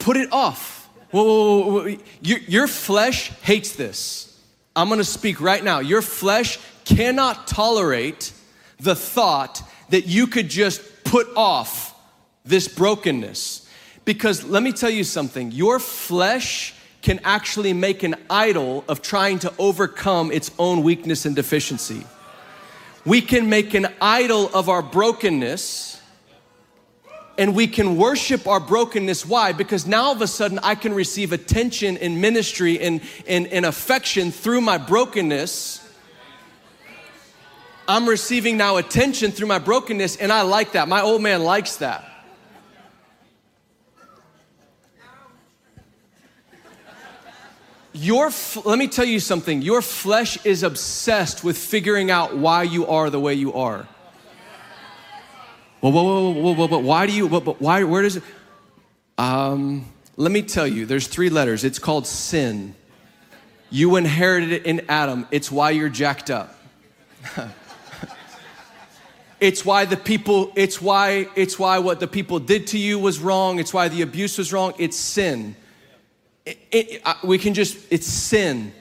Put 0.00 0.16
it 0.16 0.32
off. 0.32 0.88
Whoa, 1.12 1.22
whoa, 1.22 1.60
whoa, 1.60 1.82
whoa. 1.82 1.96
Your, 2.22 2.38
your 2.40 2.66
flesh 2.66 3.30
hates 3.42 3.72
this. 3.72 4.38
I'm 4.74 4.88
gonna 4.88 5.04
speak 5.04 5.40
right 5.40 5.62
now. 5.62 5.80
Your 5.80 6.02
flesh 6.02 6.58
cannot 6.84 7.46
tolerate 7.46 8.32
the 8.78 8.94
thought 8.94 9.62
that 9.90 10.06
you 10.06 10.26
could 10.26 10.48
just 10.48 11.04
put 11.04 11.28
off 11.36 11.94
this 12.44 12.68
brokenness. 12.68 13.68
Because 14.04 14.44
let 14.44 14.62
me 14.62 14.72
tell 14.72 14.90
you 14.90 15.04
something 15.04 15.52
your 15.52 15.78
flesh 15.78 16.74
can 17.02 17.20
actually 17.24 17.72
make 17.72 18.02
an 18.02 18.14
idol 18.28 18.84
of 18.88 19.02
trying 19.02 19.38
to 19.40 19.52
overcome 19.58 20.30
its 20.30 20.50
own 20.58 20.82
weakness 20.82 21.24
and 21.24 21.34
deficiency. 21.34 22.04
We 23.04 23.20
can 23.22 23.48
make 23.48 23.74
an 23.74 23.88
idol 24.00 24.50
of 24.54 24.68
our 24.68 24.82
brokenness 24.82 25.89
and 27.40 27.54
we 27.54 27.66
can 27.66 27.96
worship 27.96 28.46
our 28.46 28.60
brokenness. 28.60 29.24
Why? 29.24 29.52
Because 29.52 29.86
now 29.86 30.04
all 30.04 30.12
of 30.12 30.20
a 30.20 30.26
sudden 30.26 30.60
I 30.62 30.74
can 30.74 30.92
receive 30.92 31.32
attention 31.32 31.96
in 31.96 32.20
ministry 32.20 32.78
and, 32.78 33.00
and, 33.26 33.46
and 33.46 33.64
affection 33.64 34.30
through 34.30 34.60
my 34.60 34.76
brokenness. 34.76 35.78
I'm 37.88 38.06
receiving 38.06 38.58
now 38.58 38.76
attention 38.76 39.32
through 39.32 39.46
my 39.46 39.58
brokenness, 39.58 40.16
and 40.16 40.30
I 40.30 40.42
like 40.42 40.72
that. 40.72 40.86
My 40.86 41.00
old 41.00 41.22
man 41.22 41.42
likes 41.42 41.76
that. 41.76 42.04
Your, 47.94 48.30
let 48.66 48.78
me 48.78 48.86
tell 48.86 49.06
you 49.06 49.18
something. 49.18 49.62
Your 49.62 49.80
flesh 49.80 50.44
is 50.44 50.62
obsessed 50.62 51.42
with 51.42 51.56
figuring 51.56 52.10
out 52.10 52.36
why 52.36 52.64
you 52.64 52.86
are 52.86 53.08
the 53.08 53.18
way 53.18 53.32
you 53.32 53.54
are. 53.54 53.88
Whoa, 55.80 55.90
whoa, 55.90 56.02
whoa, 56.02 56.30
whoa, 56.30 56.54
whoa, 56.54 56.66
whoa. 56.66 56.78
Why 56.78 57.06
do 57.06 57.12
you, 57.12 57.28
but 57.28 57.60
why, 57.60 57.84
where 57.84 58.02
does 58.02 58.16
it? 58.16 58.22
Um, 59.16 59.86
let 60.16 60.30
me 60.30 60.42
tell 60.42 60.66
you, 60.66 60.84
there's 60.84 61.06
three 61.06 61.30
letters. 61.30 61.64
It's 61.64 61.78
called 61.78 62.06
sin. 62.06 62.74
You 63.70 63.96
inherited 63.96 64.52
it 64.52 64.66
in 64.66 64.82
Adam. 64.88 65.26
It's 65.30 65.50
why 65.50 65.70
you're 65.70 65.88
jacked 65.88 66.30
up. 66.30 66.54
it's 69.40 69.64
why 69.64 69.86
the 69.86 69.96
people, 69.96 70.52
it's 70.54 70.82
why, 70.82 71.28
it's 71.34 71.58
why 71.58 71.78
what 71.78 72.00
the 72.00 72.06
people 72.06 72.40
did 72.40 72.66
to 72.68 72.78
you 72.78 72.98
was 72.98 73.18
wrong. 73.18 73.58
It's 73.58 73.72
why 73.72 73.88
the 73.88 74.02
abuse 74.02 74.36
was 74.36 74.52
wrong. 74.52 74.74
It's 74.78 74.98
sin. 74.98 75.56
It, 76.44 76.58
it, 76.70 77.02
we 77.24 77.38
can 77.38 77.54
just, 77.54 77.78
it's 77.90 78.06
sin. 78.06 78.72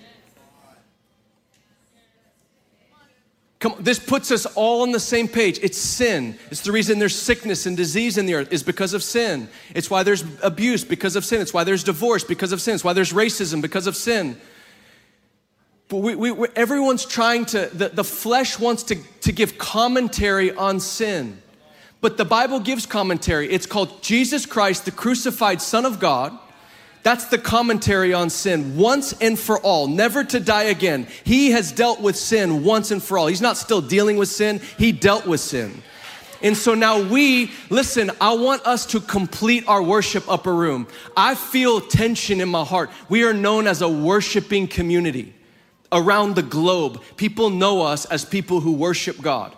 Come, 3.59 3.75
this 3.79 3.99
puts 3.99 4.31
us 4.31 4.45
all 4.45 4.83
on 4.83 4.91
the 4.91 5.01
same 5.01 5.27
page. 5.27 5.59
It's 5.61 5.77
sin. 5.77 6.39
It's 6.49 6.61
the 6.61 6.71
reason 6.71 6.97
there's 6.97 7.15
sickness 7.15 7.65
and 7.65 7.75
disease 7.75 8.17
in 8.17 8.25
the 8.25 8.35
earth 8.35 8.53
is 8.53 8.63
because 8.63 8.93
of 8.93 9.03
sin. 9.03 9.49
It's 9.75 9.89
why 9.89 10.03
there's 10.03 10.23
abuse 10.41 10.85
because 10.85 11.17
of 11.17 11.25
sin. 11.25 11.41
It's 11.41 11.53
why 11.53 11.65
there's 11.65 11.83
divorce 11.83 12.23
because 12.23 12.53
of 12.53 12.61
sin. 12.61 12.75
It's 12.75 12.85
why 12.85 12.93
there's 12.93 13.11
racism 13.11 13.61
because 13.61 13.85
of 13.85 13.97
sin. 13.97 14.39
But 15.89 15.97
we, 15.97 16.15
we, 16.15 16.47
everyone's 16.55 17.03
trying 17.03 17.45
to, 17.47 17.69
the, 17.73 17.89
the 17.89 18.03
flesh 18.03 18.59
wants 18.59 18.83
to, 18.83 18.95
to 19.21 19.31
give 19.33 19.57
commentary 19.57 20.53
on 20.53 20.79
sin. 20.79 21.41
But 21.99 22.15
the 22.15 22.25
Bible 22.25 22.61
gives 22.61 22.85
commentary. 22.85 23.51
It's 23.51 23.65
called 23.65 24.01
Jesus 24.01 24.45
Christ, 24.45 24.85
the 24.85 24.91
crucified 24.91 25.61
Son 25.61 25.85
of 25.85 25.99
God. 25.99 26.37
That's 27.01 27.25
the 27.25 27.37
commentary 27.37 28.13
on 28.13 28.29
sin 28.29 28.75
once 28.75 29.13
and 29.21 29.39
for 29.39 29.59
all, 29.59 29.87
never 29.87 30.23
to 30.25 30.39
die 30.39 30.63
again. 30.63 31.07
He 31.23 31.51
has 31.51 31.71
dealt 31.71 32.01
with 32.01 32.15
sin 32.15 32.63
once 32.63 32.91
and 32.91 33.01
for 33.01 33.17
all. 33.17 33.27
He's 33.27 33.41
not 33.41 33.57
still 33.57 33.81
dealing 33.81 34.17
with 34.17 34.29
sin, 34.29 34.61
He 34.77 34.91
dealt 34.91 35.25
with 35.25 35.39
sin. 35.39 35.81
And 36.41 36.55
so 36.55 36.73
now 36.73 37.01
we, 37.01 37.51
listen, 37.69 38.11
I 38.21 38.33
want 38.33 38.65
us 38.65 38.85
to 38.87 39.01
complete 39.01 39.67
our 39.67 39.83
worship 39.83 40.29
upper 40.29 40.55
room. 40.55 40.87
I 41.15 41.35
feel 41.35 41.81
tension 41.81 42.39
in 42.39 42.47
my 42.47 42.63
heart. 42.63 42.89
We 43.09 43.23
are 43.23 43.33
known 43.33 43.67
as 43.67 43.81
a 43.81 43.89
worshiping 43.89 44.67
community 44.67 45.33
around 45.91 46.35
the 46.35 46.41
globe. 46.41 47.03
People 47.17 47.49
know 47.49 47.81
us 47.81 48.05
as 48.05 48.23
people 48.23 48.61
who 48.61 48.71
worship 48.71 49.21
God. 49.21 49.53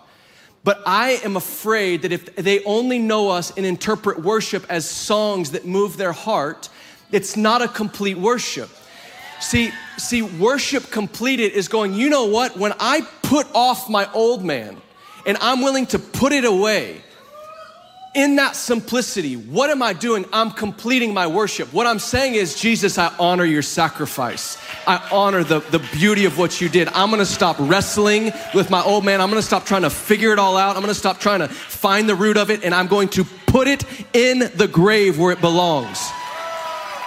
But 0.64 0.82
I 0.86 1.20
am 1.24 1.36
afraid 1.36 2.02
that 2.02 2.12
if 2.12 2.36
they 2.36 2.64
only 2.64 2.98
know 2.98 3.28
us 3.28 3.56
and 3.56 3.66
interpret 3.66 4.20
worship 4.20 4.64
as 4.68 4.88
songs 4.88 5.52
that 5.52 5.66
move 5.66 5.96
their 5.96 6.12
heart, 6.12 6.68
it's 7.12 7.36
not 7.36 7.62
a 7.62 7.68
complete 7.68 8.18
worship. 8.18 8.70
See, 9.40 9.72
see, 9.98 10.22
worship 10.22 10.90
completed 10.90 11.52
is 11.52 11.68
going, 11.68 11.94
you 11.94 12.08
know 12.08 12.26
what? 12.26 12.56
When 12.56 12.72
I 12.78 13.02
put 13.22 13.46
off 13.54 13.88
my 13.90 14.10
old 14.12 14.44
man 14.44 14.80
and 15.26 15.36
I'm 15.40 15.62
willing 15.62 15.86
to 15.86 15.98
put 15.98 16.32
it 16.32 16.44
away, 16.44 17.02
in 18.14 18.36
that 18.36 18.56
simplicity, 18.56 19.36
what 19.36 19.70
am 19.70 19.82
I 19.82 19.94
doing? 19.94 20.26
I'm 20.34 20.50
completing 20.50 21.14
my 21.14 21.26
worship. 21.26 21.72
What 21.72 21.86
I'm 21.86 21.98
saying 21.98 22.34
is, 22.34 22.54
Jesus, 22.54 22.98
I 22.98 23.10
honor 23.18 23.44
your 23.44 23.62
sacrifice. 23.62 24.58
I 24.86 25.08
honor 25.10 25.42
the, 25.42 25.60
the 25.60 25.78
beauty 25.94 26.26
of 26.26 26.36
what 26.36 26.60
you 26.60 26.68
did. 26.68 26.88
I'm 26.88 27.10
gonna 27.10 27.24
stop 27.24 27.56
wrestling 27.58 28.30
with 28.54 28.68
my 28.68 28.82
old 28.82 29.04
man. 29.04 29.22
I'm 29.22 29.30
gonna 29.30 29.40
stop 29.40 29.64
trying 29.64 29.82
to 29.82 29.90
figure 29.90 30.32
it 30.32 30.38
all 30.38 30.58
out. 30.58 30.76
I'm 30.76 30.82
gonna 30.82 30.92
stop 30.92 31.20
trying 31.20 31.40
to 31.40 31.48
find 31.48 32.06
the 32.06 32.14
root 32.14 32.36
of 32.36 32.50
it, 32.50 32.64
and 32.64 32.74
I'm 32.74 32.86
going 32.86 33.08
to 33.10 33.24
put 33.46 33.66
it 33.66 33.82
in 34.12 34.40
the 34.56 34.68
grave 34.68 35.18
where 35.18 35.32
it 35.32 35.40
belongs. 35.40 35.98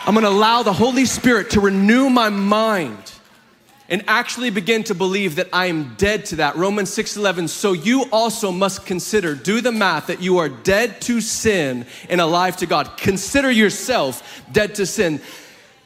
I'm 0.07 0.13
gonna 0.13 0.29
allow 0.29 0.61
the 0.61 0.71
Holy 0.71 1.05
Spirit 1.05 1.49
to 1.51 1.59
renew 1.59 2.11
my 2.11 2.29
mind 2.29 3.11
and 3.89 4.03
actually 4.07 4.51
begin 4.51 4.83
to 4.83 4.93
believe 4.93 5.37
that 5.37 5.49
I 5.51 5.65
am 5.65 5.95
dead 5.95 6.25
to 6.27 6.35
that. 6.35 6.55
Romans 6.55 6.91
6:11 6.91 7.47
so 7.47 7.73
you 7.73 8.03
also 8.11 8.51
must 8.51 8.85
consider 8.85 9.33
do 9.33 9.61
the 9.61 9.71
math 9.71 10.05
that 10.07 10.21
you 10.21 10.37
are 10.37 10.47
dead 10.47 11.01
to 11.01 11.21
sin 11.21 11.87
and 12.07 12.21
alive 12.21 12.55
to 12.57 12.67
God. 12.67 12.97
Consider 12.97 13.49
yourself 13.49 14.43
dead 14.51 14.75
to 14.75 14.85
sin. 14.85 15.21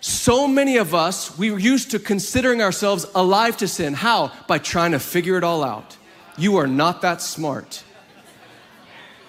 So 0.02 0.50
many 0.50 0.76
of 0.76 0.94
us 0.94 1.38
we 1.38 1.50
are 1.52 1.60
used 1.60 1.90
to 1.92 2.00
considering 2.00 2.62
ourselves 2.62 3.06
alive 3.16 3.56
to 3.58 3.70
sin. 3.70 3.94
How? 3.94 4.34
By 4.48 4.58
trying 4.58 4.92
to 4.92 5.00
figure 5.00 5.38
it 5.38 5.46
all 5.46 5.64
out. 5.64 5.96
You 6.38 6.58
are 6.58 6.68
not 6.68 7.02
that 7.04 7.22
smart. 7.22 7.84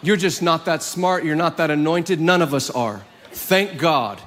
You're 0.03 0.17
just 0.17 0.43
not 0.43 0.65
that 0.65 0.83
smart, 0.83 1.25
you're 1.25 1.37
not 1.37 1.59
that 1.59 1.71
anointed. 1.71 2.21
None 2.21 2.43
of 2.43 2.55
us 2.55 2.71
are. 2.71 3.03
Thank 3.31 3.79
God 3.79 4.21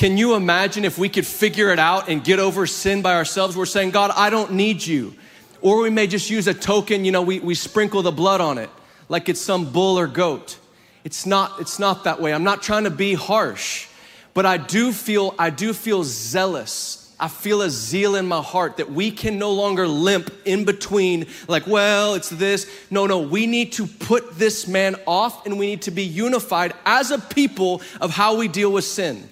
can 0.00 0.16
you 0.16 0.34
imagine 0.34 0.86
if 0.86 0.96
we 0.96 1.10
could 1.10 1.26
figure 1.26 1.68
it 1.68 1.78
out 1.78 2.08
and 2.08 2.24
get 2.24 2.38
over 2.38 2.66
sin 2.66 3.02
by 3.02 3.16
ourselves? 3.16 3.54
We're 3.54 3.66
saying, 3.66 3.90
God, 3.90 4.10
I 4.16 4.30
don't 4.30 4.52
need 4.54 4.86
you. 4.86 5.12
Or 5.60 5.82
we 5.82 5.90
may 5.90 6.06
just 6.06 6.30
use 6.30 6.46
a 6.46 6.54
token, 6.54 7.04
you 7.04 7.12
know, 7.12 7.20
we, 7.20 7.38
we 7.38 7.54
sprinkle 7.54 8.00
the 8.00 8.10
blood 8.10 8.40
on 8.40 8.56
it 8.56 8.70
like 9.10 9.28
it's 9.28 9.42
some 9.42 9.70
bull 9.70 9.98
or 9.98 10.06
goat. 10.06 10.56
It's 11.04 11.26
not, 11.26 11.60
it's 11.60 11.78
not 11.78 12.04
that 12.04 12.18
way. 12.18 12.32
I'm 12.32 12.44
not 12.44 12.62
trying 12.62 12.84
to 12.84 12.90
be 12.90 13.12
harsh, 13.12 13.88
but 14.32 14.46
I 14.46 14.56
do 14.56 14.90
feel, 14.90 15.34
I 15.38 15.50
do 15.50 15.74
feel 15.74 16.02
zealous. 16.02 17.14
I 17.20 17.28
feel 17.28 17.60
a 17.60 17.68
zeal 17.68 18.14
in 18.16 18.24
my 18.24 18.40
heart 18.40 18.78
that 18.78 18.90
we 18.90 19.10
can 19.10 19.38
no 19.38 19.52
longer 19.52 19.86
limp 19.86 20.32
in 20.46 20.64
between, 20.64 21.26
like, 21.46 21.66
well, 21.66 22.14
it's 22.14 22.30
this. 22.30 22.66
No, 22.90 23.04
no, 23.04 23.18
we 23.18 23.46
need 23.46 23.72
to 23.72 23.86
put 23.86 24.38
this 24.38 24.66
man 24.66 24.96
off 25.06 25.44
and 25.44 25.58
we 25.58 25.66
need 25.66 25.82
to 25.82 25.90
be 25.90 26.04
unified 26.04 26.72
as 26.86 27.10
a 27.10 27.18
people 27.18 27.82
of 28.00 28.12
how 28.12 28.38
we 28.38 28.48
deal 28.48 28.72
with 28.72 28.86
sin. 28.86 29.28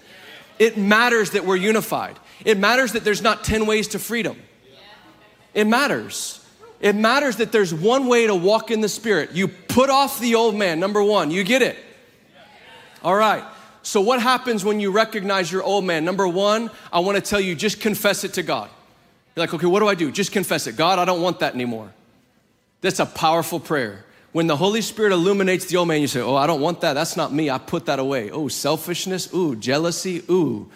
It 0.59 0.77
matters 0.77 1.31
that 1.31 1.45
we're 1.45 1.57
unified. 1.57 2.19
It 2.45 2.59
matters 2.59 2.93
that 2.93 3.05
there's 3.05 3.23
not 3.23 3.45
10 3.45 3.67
ways 3.67 3.89
to 3.89 3.99
freedom. 3.99 4.37
It 5.55 5.67
matters. 5.67 6.45
It 6.81 6.95
matters 6.95 7.37
that 7.37 7.51
there's 7.53 7.75
one 7.75 8.07
way 8.07 8.27
to 8.27 8.35
walk 8.35 8.71
in 8.71 8.81
the 8.81 8.89
Spirit. 8.89 9.33
You 9.33 9.49
put 9.49 9.91
off 9.91 10.21
the 10.21 10.35
old 10.35 10.55
man, 10.55 10.79
number 10.79 11.03
one. 11.03 11.31
You 11.31 11.43
get 11.45 11.63
it? 11.63 11.77
All 13.03 13.15
right. 13.15 13.45
So, 13.83 14.01
what 14.01 14.21
happens 14.21 14.65
when 14.65 14.81
you 14.81 14.91
recognize 14.91 15.51
your 15.51 15.63
old 15.63 15.85
man? 15.85 16.05
Number 16.05 16.29
one, 16.29 16.71
I 16.93 17.01
want 17.01 17.17
to 17.17 17.23
tell 17.23 17.41
you 17.41 17.55
just 17.55 17.81
confess 17.81 18.23
it 18.23 18.35
to 18.35 18.43
God. 18.43 18.69
You're 19.35 19.47
like, 19.47 19.55
okay, 19.55 19.67
what 19.67 19.81
do 19.81 19.89
I 19.89 19.95
do? 19.95 20.13
Just 20.13 20.33
confess 20.33 20.67
it. 20.67 20.77
God, 20.77 20.99
I 20.99 21.05
don't 21.05 21.23
want 21.23 21.41
that 21.41 21.55
anymore. 21.55 21.93
That's 22.81 23.01
a 23.01 23.07
powerful 23.07 23.61
prayer. 23.61 24.05
When 24.33 24.47
the 24.47 24.57
Holy 24.57 24.83
Spirit 24.83 25.13
illuminates 25.13 25.67
the 25.67 25.79
old 25.79 25.89
man, 25.89 26.01
you 26.01 26.07
say, 26.07 26.21
Oh, 26.21 26.37
I 26.37 26.47
don't 26.47 26.61
want 26.61 26.83
that. 26.83 26.93
That's 26.93 27.17
not 27.17 27.33
me. 27.33 27.51
I 27.51 27.59
put 27.59 27.87
that 27.87 27.99
away. 27.99 28.31
Oh, 28.31 28.49
selfishness. 28.49 29.33
Ooh, 29.35 29.57
jealousy. 29.57 30.23
Ooh, 30.31 30.71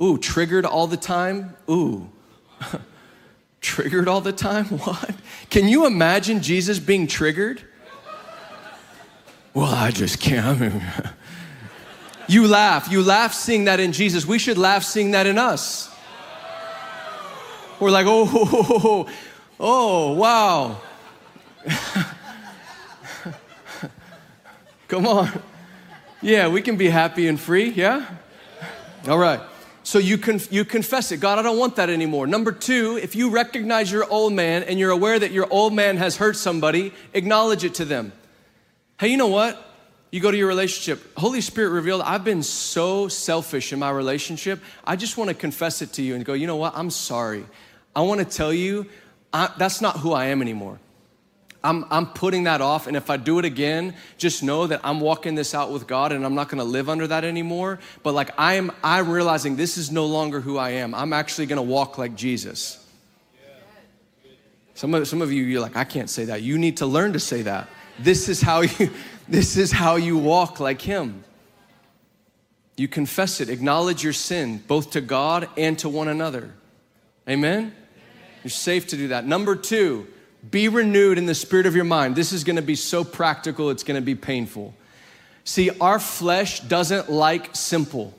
ooh, 0.00 0.18
triggered 0.18 0.64
all 0.64 0.86
the 0.86 0.96
time. 0.96 1.56
Ooh. 1.68 2.08
triggered 3.60 4.08
all 4.08 4.20
the 4.20 4.32
time? 4.32 4.66
What? 4.78 5.14
Can 5.50 5.68
you 5.68 5.86
imagine 5.86 6.42
Jesus 6.42 6.78
being 6.78 7.06
triggered? 7.06 7.62
Well, 9.54 9.72
I 9.72 9.90
just 9.90 10.18
can't. 10.18 10.82
you 12.28 12.46
laugh. 12.46 12.90
You 12.90 13.02
laugh 13.02 13.34
seeing 13.34 13.64
that 13.64 13.80
in 13.80 13.92
Jesus. 13.92 14.24
We 14.24 14.38
should 14.38 14.58
laugh 14.58 14.82
seeing 14.82 15.10
that 15.10 15.26
in 15.26 15.38
us. 15.38 15.90
We're 17.78 17.90
like, 17.90 18.06
oh, 18.06 18.30
oh, 18.32 18.80
oh, 18.84 19.12
oh 19.60 20.12
wow. 20.12 20.80
Come 24.92 25.06
on. 25.06 25.30
Yeah, 26.20 26.48
we 26.48 26.60
can 26.60 26.76
be 26.76 26.90
happy 26.90 27.26
and 27.26 27.40
free, 27.40 27.70
yeah? 27.70 28.06
All 29.08 29.16
right. 29.16 29.40
So 29.84 29.98
you, 29.98 30.18
conf- 30.18 30.52
you 30.52 30.66
confess 30.66 31.10
it. 31.12 31.16
God, 31.16 31.38
I 31.38 31.42
don't 31.42 31.56
want 31.56 31.76
that 31.76 31.88
anymore. 31.88 32.26
Number 32.26 32.52
two, 32.52 32.98
if 33.02 33.16
you 33.16 33.30
recognize 33.30 33.90
your 33.90 34.04
old 34.10 34.34
man 34.34 34.64
and 34.64 34.78
you're 34.78 34.90
aware 34.90 35.18
that 35.18 35.32
your 35.32 35.50
old 35.50 35.72
man 35.72 35.96
has 35.96 36.18
hurt 36.18 36.36
somebody, 36.36 36.92
acknowledge 37.14 37.64
it 37.64 37.72
to 37.76 37.86
them. 37.86 38.12
Hey, 39.00 39.08
you 39.08 39.16
know 39.16 39.28
what? 39.28 39.66
You 40.10 40.20
go 40.20 40.30
to 40.30 40.36
your 40.36 40.48
relationship. 40.48 41.16
Holy 41.16 41.40
Spirit 41.40 41.70
revealed, 41.70 42.02
I've 42.02 42.22
been 42.22 42.42
so 42.42 43.08
selfish 43.08 43.72
in 43.72 43.78
my 43.78 43.88
relationship. 43.88 44.60
I 44.84 44.96
just 44.96 45.16
want 45.16 45.28
to 45.28 45.34
confess 45.34 45.80
it 45.80 45.94
to 45.94 46.02
you 46.02 46.16
and 46.16 46.22
go, 46.22 46.34
you 46.34 46.46
know 46.46 46.56
what? 46.56 46.74
I'm 46.76 46.90
sorry. 46.90 47.46
I 47.96 48.02
want 48.02 48.18
to 48.20 48.26
tell 48.26 48.52
you, 48.52 48.84
I, 49.32 49.50
that's 49.56 49.80
not 49.80 50.00
who 50.00 50.12
I 50.12 50.26
am 50.26 50.42
anymore. 50.42 50.80
I'm, 51.64 51.84
I'm 51.90 52.06
putting 52.06 52.44
that 52.44 52.60
off. 52.60 52.86
And 52.86 52.96
if 52.96 53.08
I 53.08 53.16
do 53.16 53.38
it 53.38 53.44
again, 53.44 53.94
just 54.18 54.42
know 54.42 54.66
that 54.66 54.80
I'm 54.82 55.00
walking 55.00 55.34
this 55.34 55.54
out 55.54 55.70
with 55.70 55.86
God 55.86 56.12
and 56.12 56.24
I'm 56.24 56.34
not 56.34 56.48
gonna 56.48 56.64
live 56.64 56.88
under 56.88 57.06
that 57.06 57.24
anymore. 57.24 57.78
But 58.02 58.14
like 58.14 58.30
I'm, 58.36 58.72
I'm 58.82 59.10
realizing 59.10 59.56
this 59.56 59.78
is 59.78 59.90
no 59.90 60.06
longer 60.06 60.40
who 60.40 60.58
I 60.58 60.70
am. 60.70 60.94
I'm 60.94 61.12
actually 61.12 61.46
gonna 61.46 61.62
walk 61.62 61.98
like 61.98 62.16
Jesus. 62.16 62.78
Some 64.74 64.94
of, 64.94 65.06
some 65.06 65.22
of 65.22 65.30
you, 65.30 65.44
you're 65.44 65.60
like, 65.60 65.76
I 65.76 65.84
can't 65.84 66.10
say 66.10 66.24
that. 66.26 66.42
You 66.42 66.58
need 66.58 66.78
to 66.78 66.86
learn 66.86 67.12
to 67.12 67.20
say 67.20 67.42
that. 67.42 67.68
This 67.98 68.28
is 68.28 68.40
how 68.40 68.60
you, 68.62 68.90
this 69.28 69.56
is 69.56 69.70
how 69.70 69.96
you 69.96 70.18
walk 70.18 70.60
like 70.60 70.80
Him. 70.80 71.24
You 72.76 72.88
confess 72.88 73.40
it, 73.40 73.48
acknowledge 73.48 74.02
your 74.02 74.14
sin, 74.14 74.62
both 74.66 74.92
to 74.92 75.00
God 75.00 75.48
and 75.56 75.78
to 75.80 75.88
one 75.88 76.08
another. 76.08 76.54
Amen? 77.28 77.74
You're 78.42 78.50
safe 78.50 78.88
to 78.88 78.96
do 78.96 79.08
that. 79.08 79.26
Number 79.26 79.54
two, 79.54 80.08
be 80.50 80.68
renewed 80.68 81.18
in 81.18 81.26
the 81.26 81.34
spirit 81.34 81.66
of 81.66 81.76
your 81.76 81.84
mind. 81.84 82.16
This 82.16 82.32
is 82.32 82.44
gonna 82.44 82.62
be 82.62 82.74
so 82.74 83.04
practical, 83.04 83.70
it's 83.70 83.84
gonna 83.84 84.00
be 84.00 84.14
painful. 84.14 84.74
See, 85.44 85.70
our 85.80 85.98
flesh 85.98 86.60
doesn't 86.60 87.10
like 87.10 87.54
simple. 87.54 88.14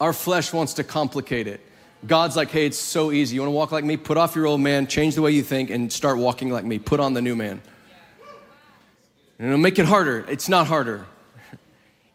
Our 0.00 0.12
flesh 0.12 0.52
wants 0.52 0.74
to 0.74 0.84
complicate 0.84 1.46
it. 1.46 1.60
God's 2.06 2.36
like, 2.36 2.50
hey, 2.50 2.66
it's 2.66 2.78
so 2.78 3.10
easy. 3.12 3.36
You 3.36 3.40
wanna 3.40 3.52
walk 3.52 3.72
like 3.72 3.84
me? 3.84 3.96
Put 3.96 4.16
off 4.16 4.36
your 4.36 4.46
old 4.46 4.60
man, 4.60 4.86
change 4.86 5.14
the 5.14 5.22
way 5.22 5.30
you 5.30 5.42
think, 5.42 5.70
and 5.70 5.92
start 5.92 6.18
walking 6.18 6.50
like 6.50 6.64
me. 6.64 6.78
Put 6.78 7.00
on 7.00 7.14
the 7.14 7.22
new 7.22 7.36
man. 7.36 7.62
And 9.38 9.48
it'll 9.48 9.58
make 9.58 9.78
it 9.78 9.86
harder. 9.86 10.24
It's 10.28 10.48
not 10.48 10.66
harder. 10.66 11.06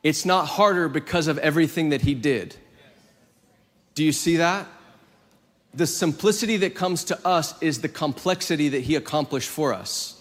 It's 0.04 0.26
not 0.26 0.48
harder 0.48 0.90
because 0.90 1.28
of 1.28 1.38
everything 1.38 1.90
that 1.90 2.02
he 2.02 2.16
did. 2.16 2.56
Do 3.94 4.04
you 4.04 4.12
see 4.12 4.38
that? 4.38 4.68
The 5.74 5.88
simplicity 5.88 6.58
that 6.58 6.76
comes 6.76 7.04
to 7.06 7.28
us 7.28 7.60
is 7.62 7.82
the 7.82 7.90
complexity 7.90 8.70
that 8.70 8.82
He 8.82 8.96
accomplished 8.96 9.50
for 9.50 9.74
us. 9.74 10.20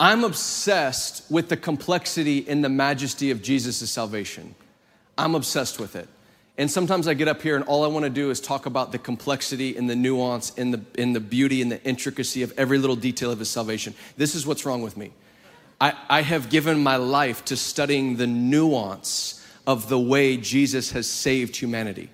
I'm 0.00 0.24
obsessed 0.24 1.30
with 1.30 1.50
the 1.50 1.58
complexity 1.58 2.48
and 2.48 2.64
the 2.64 2.70
majesty 2.70 3.30
of 3.30 3.42
Jesus' 3.42 3.90
salvation. 3.90 4.54
I'm 5.18 5.34
obsessed 5.34 5.78
with 5.78 5.94
it. 5.94 6.08
And 6.56 6.70
sometimes 6.70 7.06
I 7.06 7.14
get 7.14 7.28
up 7.28 7.42
here 7.42 7.54
and 7.54 7.64
all 7.66 7.84
I 7.84 7.86
want 7.86 8.04
to 8.04 8.10
do 8.10 8.30
is 8.30 8.40
talk 8.40 8.66
about 8.66 8.92
the 8.92 8.98
complexity 8.98 9.76
and 9.76 9.88
the 9.88 9.96
nuance 9.96 10.52
and 10.56 10.74
the, 10.74 11.00
and 11.00 11.14
the 11.14 11.20
beauty 11.20 11.62
and 11.62 11.70
the 11.70 11.82
intricacy 11.84 12.42
of 12.42 12.52
every 12.58 12.78
little 12.78 12.96
detail 12.96 13.30
of 13.30 13.38
his 13.38 13.50
salvation. 13.50 13.94
This 14.16 14.34
is 14.34 14.46
what's 14.46 14.64
wrong 14.64 14.82
with 14.82 14.96
me. 14.96 15.12
I, 15.80 15.94
I 16.08 16.22
have 16.22 16.50
given 16.50 16.82
my 16.82 16.96
life 16.96 17.44
to 17.46 17.56
studying 17.56 18.16
the 18.16 18.26
nuance 18.26 19.46
of 19.66 19.88
the 19.88 19.98
way 19.98 20.36
Jesus 20.36 20.92
has 20.92 21.06
saved 21.06 21.56
humanity. 21.56 22.10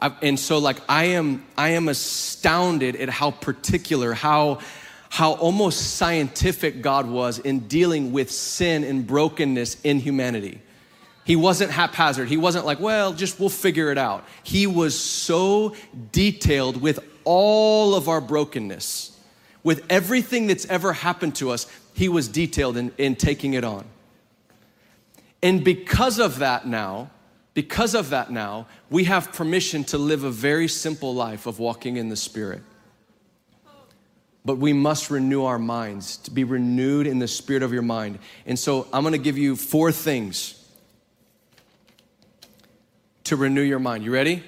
I, 0.00 0.12
and 0.22 0.38
so 0.38 0.58
like 0.58 0.78
I 0.88 1.04
am 1.04 1.44
I 1.56 1.70
am 1.70 1.88
astounded 1.88 2.96
at 2.96 3.08
how 3.08 3.30
particular, 3.30 4.12
how 4.14 4.60
how 5.10 5.32
almost 5.32 5.96
scientific 5.96 6.82
God 6.82 7.06
was 7.06 7.38
in 7.38 7.60
dealing 7.60 8.12
with 8.12 8.30
sin 8.30 8.84
and 8.84 9.06
brokenness 9.06 9.80
in 9.82 9.98
humanity. 9.98 10.60
He 11.24 11.36
wasn't 11.36 11.70
haphazard. 11.70 12.28
He 12.28 12.36
wasn't 12.36 12.64
like, 12.64 12.80
well, 12.80 13.12
just 13.12 13.38
we'll 13.38 13.50
figure 13.50 13.90
it 13.92 13.98
out. 13.98 14.24
He 14.42 14.66
was 14.66 14.98
so 14.98 15.74
detailed 16.12 16.80
with 16.80 17.00
all 17.24 17.94
of 17.94 18.08
our 18.08 18.20
brokenness, 18.20 19.16
with 19.62 19.84
everything 19.90 20.46
that's 20.46 20.64
ever 20.66 20.92
happened 20.92 21.34
to 21.36 21.50
us. 21.50 21.66
He 21.92 22.08
was 22.08 22.26
detailed 22.28 22.76
in, 22.76 22.92
in 22.96 23.16
taking 23.16 23.54
it 23.54 23.64
on. 23.64 23.84
And 25.42 25.64
because 25.64 26.18
of 26.18 26.38
that, 26.38 26.66
now, 26.66 27.10
because 27.60 27.94
of 27.94 28.08
that, 28.08 28.30
now, 28.30 28.66
we 28.88 29.04
have 29.04 29.34
permission 29.34 29.84
to 29.84 29.98
live 29.98 30.24
a 30.24 30.30
very 30.30 30.66
simple 30.66 31.14
life 31.14 31.44
of 31.44 31.58
walking 31.58 31.98
in 31.98 32.08
the 32.08 32.16
Spirit. 32.16 32.62
But 34.46 34.56
we 34.56 34.72
must 34.72 35.10
renew 35.10 35.44
our 35.44 35.58
minds, 35.58 36.16
to 36.16 36.30
be 36.30 36.42
renewed 36.42 37.06
in 37.06 37.18
the 37.18 37.28
spirit 37.28 37.62
of 37.62 37.70
your 37.70 37.82
mind. 37.82 38.18
And 38.46 38.58
so 38.58 38.88
I'm 38.94 39.04
gonna 39.04 39.18
give 39.18 39.36
you 39.36 39.56
four 39.56 39.92
things 39.92 40.54
to 43.24 43.36
renew 43.36 43.60
your 43.60 43.78
mind. 43.78 44.04
You 44.04 44.10
ready? 44.10 44.42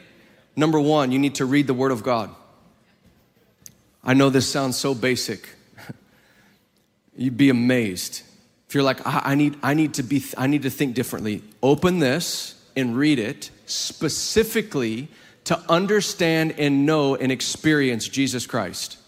Number 0.57 0.81
one, 0.81 1.13
you 1.13 1.19
need 1.19 1.35
to 1.35 1.45
read 1.45 1.67
the 1.67 1.75
Word 1.75 1.93
of 1.93 2.03
God. 2.03 2.35
I 4.03 4.15
know 4.15 4.31
this 4.31 4.49
sounds 4.49 4.79
so 4.79 4.95
basic. 4.95 5.51
You'd 7.15 7.37
be 7.37 7.51
amazed. 7.51 8.23
If 8.69 8.75
you're 8.75 8.85
like, 8.85 9.07
I, 9.07 9.21
I, 9.23 9.35
need, 9.35 9.59
I 9.63 9.75
need 9.75 9.93
to 9.95 10.03
be, 10.03 10.25
I 10.39 10.47
need 10.47 10.63
to 10.63 10.71
think 10.71 10.95
differently. 10.95 11.43
Open 11.63 11.99
this 11.99 12.59
and 12.77 12.97
read 12.97 13.19
it 13.19 13.51
specifically 13.67 15.09
to 15.45 15.59
understand 15.69 16.55
and 16.59 16.87
know 16.87 17.15
and 17.17 17.33
experience 17.33 18.09
Jesus 18.09 18.47
Christ. 18.47 18.99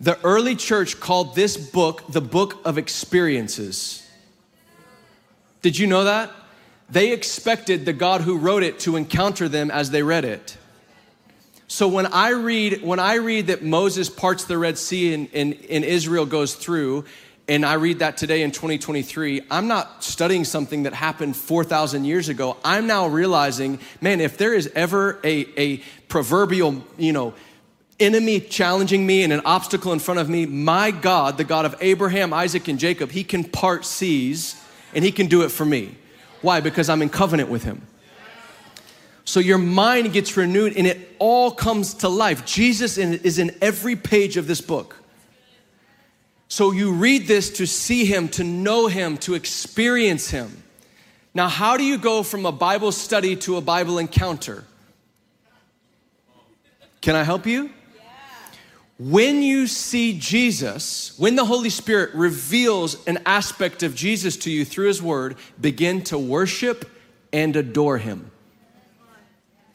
The 0.00 0.18
early 0.24 0.56
church 0.56 0.98
called 0.98 1.34
this 1.34 1.56
book 1.56 2.04
the 2.08 2.22
book 2.22 2.60
of 2.64 2.78
experiences. 2.78 4.06
Did 5.62 5.78
you 5.78 5.86
know 5.86 6.04
that? 6.04 6.30
They 6.88 7.12
expected 7.12 7.84
the 7.84 7.92
God 7.92 8.22
who 8.22 8.38
wrote 8.38 8.62
it 8.62 8.80
to 8.80 8.96
encounter 8.96 9.48
them 9.48 9.70
as 9.70 9.90
they 9.90 10.02
read 10.02 10.24
it. 10.24 10.56
So 11.68 11.86
when 11.86 12.06
I 12.06 12.30
read, 12.30 12.82
when 12.82 12.98
I 12.98 13.14
read 13.14 13.46
that 13.46 13.62
Moses 13.62 14.10
parts 14.10 14.44
the 14.44 14.58
Red 14.58 14.76
Sea 14.76 15.14
and, 15.14 15.28
and, 15.32 15.52
and 15.70 15.84
Israel 15.84 16.26
goes 16.26 16.54
through, 16.56 17.04
and 17.50 17.66
I 17.66 17.74
read 17.74 17.98
that 17.98 18.16
today 18.16 18.42
in 18.42 18.52
2023, 18.52 19.42
I'm 19.50 19.66
not 19.66 20.04
studying 20.04 20.44
something 20.44 20.84
that 20.84 20.94
happened 20.94 21.36
4,000 21.36 22.04
years 22.04 22.28
ago. 22.28 22.56
I'm 22.64 22.86
now 22.86 23.08
realizing, 23.08 23.80
man, 24.00 24.20
if 24.20 24.38
there 24.38 24.54
is 24.54 24.70
ever 24.76 25.18
a, 25.24 25.46
a 25.60 25.78
proverbial, 26.06 26.84
you 26.96 27.12
know, 27.12 27.34
enemy 27.98 28.38
challenging 28.38 29.04
me 29.04 29.24
and 29.24 29.32
an 29.32 29.40
obstacle 29.44 29.92
in 29.92 29.98
front 29.98 30.20
of 30.20 30.28
me, 30.28 30.46
my 30.46 30.92
God, 30.92 31.38
the 31.38 31.44
God 31.44 31.64
of 31.64 31.74
Abraham, 31.80 32.32
Isaac, 32.32 32.68
and 32.68 32.78
Jacob, 32.78 33.10
he 33.10 33.24
can 33.24 33.42
part 33.42 33.84
seas 33.84 34.54
and 34.94 35.04
he 35.04 35.10
can 35.10 35.26
do 35.26 35.42
it 35.42 35.48
for 35.48 35.64
me. 35.64 35.96
Why? 36.42 36.60
Because 36.60 36.88
I'm 36.88 37.02
in 37.02 37.08
covenant 37.08 37.48
with 37.48 37.64
him. 37.64 37.84
So 39.24 39.40
your 39.40 39.58
mind 39.58 40.12
gets 40.12 40.36
renewed 40.36 40.76
and 40.76 40.86
it 40.86 41.16
all 41.18 41.50
comes 41.50 41.94
to 41.94 42.08
life. 42.08 42.46
Jesus 42.46 42.96
is 42.96 43.40
in 43.40 43.56
every 43.60 43.96
page 43.96 44.36
of 44.36 44.46
this 44.46 44.60
book. 44.60 44.99
So 46.50 46.72
you 46.72 46.92
read 46.92 47.28
this 47.28 47.48
to 47.58 47.66
see 47.66 48.04
him, 48.04 48.28
to 48.30 48.42
know 48.42 48.88
him, 48.88 49.18
to 49.18 49.34
experience 49.34 50.30
him. 50.30 50.64
Now, 51.32 51.48
how 51.48 51.76
do 51.76 51.84
you 51.84 51.96
go 51.96 52.24
from 52.24 52.44
a 52.44 52.50
Bible 52.50 52.90
study 52.90 53.36
to 53.36 53.56
a 53.56 53.60
Bible 53.60 53.98
encounter? 53.98 54.64
Can 57.00 57.14
I 57.14 57.22
help 57.22 57.46
you? 57.46 57.70
When 58.98 59.42
you 59.42 59.68
see 59.68 60.18
Jesus, 60.18 61.16
when 61.16 61.36
the 61.36 61.44
Holy 61.44 61.70
Spirit 61.70 62.12
reveals 62.14 63.02
an 63.06 63.20
aspect 63.24 63.84
of 63.84 63.94
Jesus 63.94 64.36
to 64.38 64.50
you 64.50 64.64
through 64.64 64.88
His 64.88 65.00
Word, 65.00 65.36
begin 65.60 66.02
to 66.04 66.18
worship 66.18 66.90
and 67.32 67.54
adore 67.54 67.98
Him. 67.98 68.28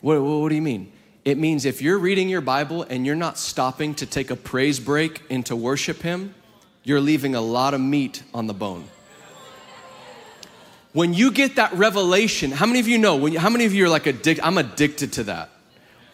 What, 0.01 0.21
what, 0.21 0.49
do 0.49 0.55
you 0.55 0.61
mean? 0.61 0.91
It 1.23 1.38
means 1.38 1.63
if 1.63 1.82
you're 1.82 1.97
reading 1.97 2.28
your 2.28 2.41
Bible 2.41 2.84
and 2.84 3.05
you're 3.05 3.15
not 3.15 3.38
stopping 3.38 3.95
to 3.95 4.05
take 4.05 4.30
a 4.30 4.36
praise 4.36 4.82
break 4.82 5.23
and 5.30 5.43
to 5.45 5.55
worship 5.55 6.01
Him, 6.01 6.36
you're 6.86 7.01
leaving 7.01 7.36
a 7.36 7.41
lot 7.41 7.73
of 7.73 7.81
meat 7.81 8.23
on 8.33 8.47
the 8.47 8.53
bone. 8.53 8.88
When 10.93 11.13
you 11.13 11.31
get 11.31 11.57
that 11.57 11.73
revelation, 11.73 12.51
how 12.51 12.65
many 12.65 12.79
of 12.79 12.88
you 12.88 12.97
know? 12.97 13.17
When 13.17 13.33
you, 13.33 13.39
how 13.39 13.49
many 13.49 13.65
of 13.65 13.73
you 13.73 13.83
are 13.83 13.89
like 13.89 14.07
addicted? 14.07 14.39
I'm 14.39 14.57
addicted 14.57 15.11
to 15.13 15.23
that 15.25 15.49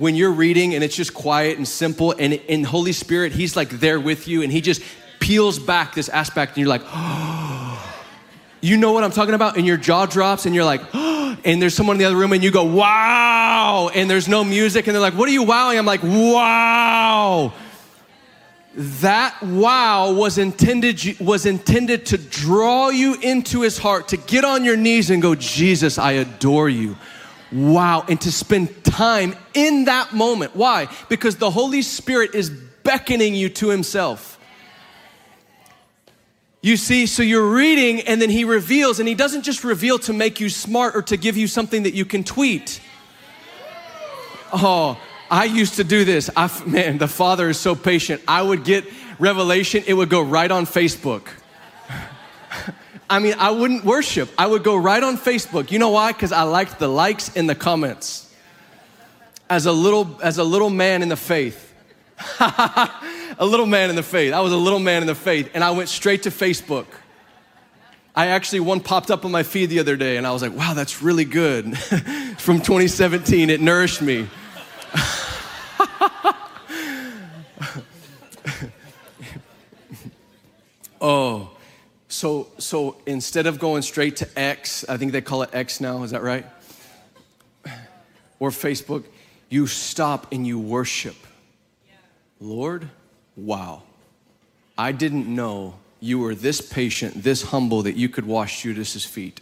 when 0.01 0.15
you're 0.15 0.31
reading 0.31 0.73
and 0.73 0.83
it's 0.83 0.95
just 0.95 1.13
quiet 1.13 1.57
and 1.57 1.67
simple 1.67 2.15
and 2.17 2.33
in 2.33 2.63
Holy 2.63 2.91
Spirit, 2.91 3.33
He's 3.33 3.55
like 3.55 3.69
there 3.69 3.99
with 3.99 4.27
you 4.27 4.41
and 4.41 4.51
He 4.51 4.59
just 4.59 4.81
peels 5.19 5.59
back 5.59 5.93
this 5.93 6.09
aspect 6.09 6.53
and 6.53 6.57
you're 6.57 6.67
like, 6.67 6.81
oh, 6.87 7.95
you 8.61 8.77
know 8.77 8.93
what 8.93 9.03
I'm 9.03 9.11
talking 9.11 9.35
about? 9.35 9.57
And 9.57 9.67
your 9.67 9.77
jaw 9.77 10.07
drops 10.07 10.47
and 10.47 10.55
you're 10.55 10.65
like, 10.65 10.81
oh, 10.95 11.37
and 11.45 11.61
there's 11.61 11.75
someone 11.75 11.97
in 11.97 11.99
the 11.99 12.05
other 12.05 12.15
room 12.15 12.33
and 12.33 12.43
you 12.43 12.49
go, 12.49 12.63
wow, 12.63 13.91
and 13.93 14.09
there's 14.09 14.27
no 14.27 14.43
music 14.43 14.87
and 14.87 14.95
they're 14.95 15.01
like, 15.01 15.13
what 15.13 15.29
are 15.29 15.31
you 15.31 15.43
wowing? 15.43 15.77
I'm 15.77 15.85
like, 15.85 16.01
wow. 16.01 17.53
That 18.75 19.41
wow 19.43 20.13
was 20.13 20.37
intended, 20.37 21.19
was 21.19 21.45
intended 21.45 22.05
to 22.07 22.17
draw 22.17 22.89
you 22.89 23.15
into 23.21 23.61
his 23.61 23.77
heart, 23.77 24.07
to 24.09 24.17
get 24.17 24.45
on 24.45 24.63
your 24.63 24.77
knees 24.77 25.09
and 25.09 25.21
go, 25.21 25.35
Jesus, 25.35 25.97
I 25.97 26.13
adore 26.13 26.69
you 26.69 26.95
wow, 27.51 28.05
and 28.07 28.19
to 28.21 28.31
spend 28.31 28.83
time 28.83 29.35
in 29.53 29.85
that 29.85 30.13
moment. 30.13 30.55
Why? 30.55 30.87
Because 31.09 31.35
the 31.35 31.51
Holy 31.51 31.81
Spirit 31.81 32.33
is 32.33 32.49
beckoning 32.49 33.35
you 33.35 33.49
to 33.49 33.69
Himself. 33.69 34.39
You 36.61 36.77
see, 36.77 37.07
so 37.07 37.23
you're 37.23 37.53
reading 37.53 38.01
and 38.01 38.21
then 38.21 38.29
He 38.29 38.45
reveals, 38.45 38.99
and 38.99 39.07
He 39.07 39.15
doesn't 39.15 39.43
just 39.43 39.63
reveal 39.63 39.99
to 39.99 40.13
make 40.13 40.39
you 40.39 40.49
smart 40.49 40.95
or 40.95 41.01
to 41.03 41.17
give 41.17 41.35
you 41.37 41.47
something 41.47 41.83
that 41.83 41.93
you 41.93 42.05
can 42.05 42.23
tweet. 42.23 42.81
Oh, 44.53 44.99
I 45.31 45.45
used 45.45 45.75
to 45.75 45.85
do 45.85 46.03
this. 46.03 46.29
I, 46.35 46.51
man, 46.65 46.97
the 46.97 47.07
Father 47.07 47.47
is 47.47 47.57
so 47.57 47.73
patient. 47.73 48.21
I 48.27 48.41
would 48.41 48.65
get 48.65 48.83
revelation, 49.17 49.83
it 49.87 49.93
would 49.93 50.09
go 50.09 50.21
right 50.21 50.51
on 50.51 50.65
Facebook. 50.65 51.27
I 53.09 53.19
mean, 53.19 53.35
I 53.39 53.51
wouldn't 53.51 53.85
worship. 53.85 54.29
I 54.37 54.45
would 54.45 54.63
go 54.63 54.75
right 54.75 55.01
on 55.01 55.17
Facebook. 55.17 55.71
You 55.71 55.79
know 55.79 55.89
why? 55.89 56.11
Because 56.11 56.33
I 56.33 56.43
liked 56.43 56.79
the 56.79 56.89
likes 56.89 57.35
and 57.37 57.49
the 57.49 57.55
comments. 57.55 58.27
As 59.49 59.65
a 59.65 59.71
little, 59.71 60.19
as 60.21 60.37
a 60.37 60.43
little 60.43 60.69
man 60.69 61.01
in 61.01 61.07
the 61.07 61.15
faith. 61.15 61.73
a 62.39 63.45
little 63.45 63.65
man 63.65 63.89
in 63.89 63.95
the 63.95 64.03
faith. 64.03 64.33
I 64.33 64.41
was 64.41 64.51
a 64.51 64.57
little 64.57 64.79
man 64.79 65.01
in 65.01 65.07
the 65.07 65.15
faith, 65.15 65.49
and 65.53 65.63
I 65.63 65.71
went 65.71 65.87
straight 65.87 66.23
to 66.23 66.29
Facebook. 66.29 66.87
I 68.13 68.27
actually, 68.27 68.59
one 68.59 68.81
popped 68.81 69.09
up 69.09 69.23
on 69.23 69.31
my 69.31 69.43
feed 69.43 69.67
the 69.67 69.79
other 69.79 69.95
day, 69.95 70.17
and 70.17 70.27
I 70.27 70.31
was 70.31 70.41
like, 70.41 70.53
wow, 70.53 70.73
that's 70.73 71.01
really 71.01 71.25
good. 71.25 71.77
From 72.37 72.57
2017, 72.57 73.49
it 73.49 73.61
nourished 73.61 74.01
me. 74.01 74.27
Oh, 81.01 81.49
so, 82.07 82.47
so 82.57 82.97
instead 83.05 83.47
of 83.47 83.59
going 83.59 83.81
straight 83.81 84.17
to 84.17 84.39
X, 84.39 84.85
I 84.87 84.97
think 84.97 85.11
they 85.11 85.21
call 85.21 85.43
it 85.43 85.49
X 85.53 85.81
now, 85.81 86.03
is 86.03 86.11
that 86.11 86.21
right? 86.21 86.45
Or 88.39 88.49
Facebook, 88.49 89.03
you 89.49 89.67
stop 89.67 90.31
and 90.31 90.45
you 90.45 90.59
worship. 90.59 91.15
Lord, 92.39 92.89
wow. 93.35 93.83
I 94.77 94.91
didn't 94.91 95.27
know 95.27 95.75
you 95.99 96.19
were 96.19 96.33
this 96.33 96.59
patient, 96.59 97.23
this 97.23 97.43
humble 97.43 97.83
that 97.83 97.95
you 97.95 98.09
could 98.09 98.25
wash 98.25 98.63
Judas's 98.63 99.05
feet. 99.05 99.39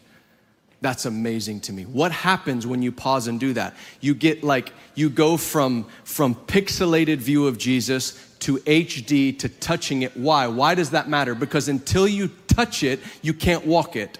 That's 0.81 1.05
amazing 1.05 1.61
to 1.61 1.73
me. 1.73 1.83
What 1.83 2.11
happens 2.11 2.67
when 2.67 2.81
you 2.81 2.91
pause 2.91 3.27
and 3.27 3.39
do 3.39 3.53
that? 3.53 3.75
You 3.99 4.13
get 4.13 4.43
like 4.43 4.71
you 4.95 5.09
go 5.09 5.37
from 5.37 5.87
from 6.03 6.35
pixelated 6.35 7.17
view 7.17 7.47
of 7.47 7.57
Jesus 7.57 8.28
to 8.39 8.57
HD 8.59 9.37
to 9.39 9.49
touching 9.49 10.01
it. 10.01 10.15
Why? 10.15 10.47
Why 10.47 10.75
does 10.75 10.91
that 10.91 11.09
matter? 11.09 11.35
Because 11.35 11.67
until 11.67 12.07
you 12.07 12.29
touch 12.47 12.83
it, 12.83 12.99
you 13.21 13.33
can't 13.33 13.65
walk 13.65 13.95
it. 13.95 14.17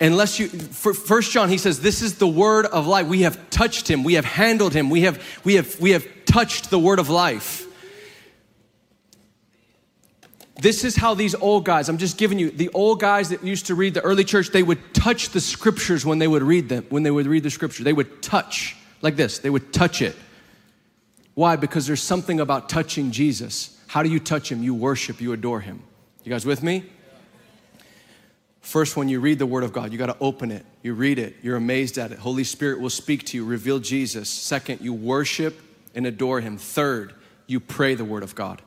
Unless 0.00 0.40
you, 0.40 0.48
First 0.48 1.30
John, 1.30 1.48
he 1.48 1.58
says, 1.58 1.80
"This 1.80 2.02
is 2.02 2.16
the 2.16 2.26
word 2.26 2.66
of 2.66 2.86
life. 2.86 3.06
We 3.06 3.22
have 3.22 3.50
touched 3.50 3.88
him. 3.88 4.02
We 4.02 4.14
have 4.14 4.24
handled 4.24 4.74
him. 4.74 4.90
We 4.90 5.02
have, 5.02 5.22
we 5.44 5.54
have, 5.54 5.80
we 5.80 5.92
have 5.92 6.06
touched 6.24 6.70
the 6.70 6.78
word 6.78 6.98
of 6.98 7.08
life." 7.08 7.66
This 10.60 10.84
is 10.84 10.94
how 10.94 11.14
these 11.14 11.34
old 11.34 11.64
guys, 11.64 11.88
I'm 11.88 11.98
just 11.98 12.18
giving 12.18 12.38
you, 12.38 12.50
the 12.50 12.68
old 12.68 13.00
guys 13.00 13.30
that 13.30 13.42
used 13.42 13.66
to 13.66 13.74
read 13.74 13.94
the 13.94 14.00
early 14.02 14.22
church, 14.22 14.50
they 14.50 14.62
would 14.62 14.94
touch 14.94 15.30
the 15.30 15.40
scriptures 15.40 16.06
when 16.06 16.20
they 16.20 16.28
would 16.28 16.42
read 16.42 16.68
them, 16.68 16.86
when 16.88 17.02
they 17.02 17.10
would 17.10 17.26
read 17.26 17.42
the 17.42 17.50
scripture. 17.50 17.82
They 17.82 17.92
would 17.92 18.22
touch 18.22 18.76
like 19.02 19.16
this, 19.16 19.38
they 19.38 19.50
would 19.50 19.72
touch 19.72 20.00
it. 20.02 20.14
Why? 21.34 21.56
Because 21.56 21.86
there's 21.86 22.02
something 22.02 22.40
about 22.40 22.68
touching 22.68 23.10
Jesus. 23.10 23.78
How 23.86 24.02
do 24.02 24.10
you 24.10 24.20
touch 24.20 24.50
him? 24.50 24.62
You 24.62 24.74
worship, 24.74 25.20
you 25.20 25.32
adore 25.32 25.60
him. 25.60 25.82
You 26.24 26.30
guys 26.30 26.46
with 26.46 26.62
me? 26.62 26.84
First, 28.60 28.96
when 28.96 29.08
you 29.08 29.18
read 29.20 29.38
the 29.38 29.46
Word 29.46 29.64
of 29.64 29.72
God, 29.72 29.92
you 29.92 29.98
got 29.98 30.06
to 30.06 30.16
open 30.20 30.52
it. 30.52 30.64
You 30.82 30.94
read 30.94 31.18
it. 31.18 31.36
You're 31.42 31.56
amazed 31.56 31.98
at 31.98 32.12
it. 32.12 32.18
Holy 32.18 32.44
Spirit 32.44 32.80
will 32.80 32.90
speak 32.90 33.24
to 33.26 33.36
you, 33.36 33.44
reveal 33.44 33.80
Jesus. 33.80 34.30
Second, 34.30 34.80
you 34.80 34.94
worship 34.94 35.60
and 35.94 36.06
adore 36.06 36.40
Him. 36.40 36.56
Third, 36.58 37.12
you 37.46 37.58
pray 37.58 37.94
the 37.94 38.04
Word 38.04 38.22
of 38.22 38.34
God. 38.34 38.62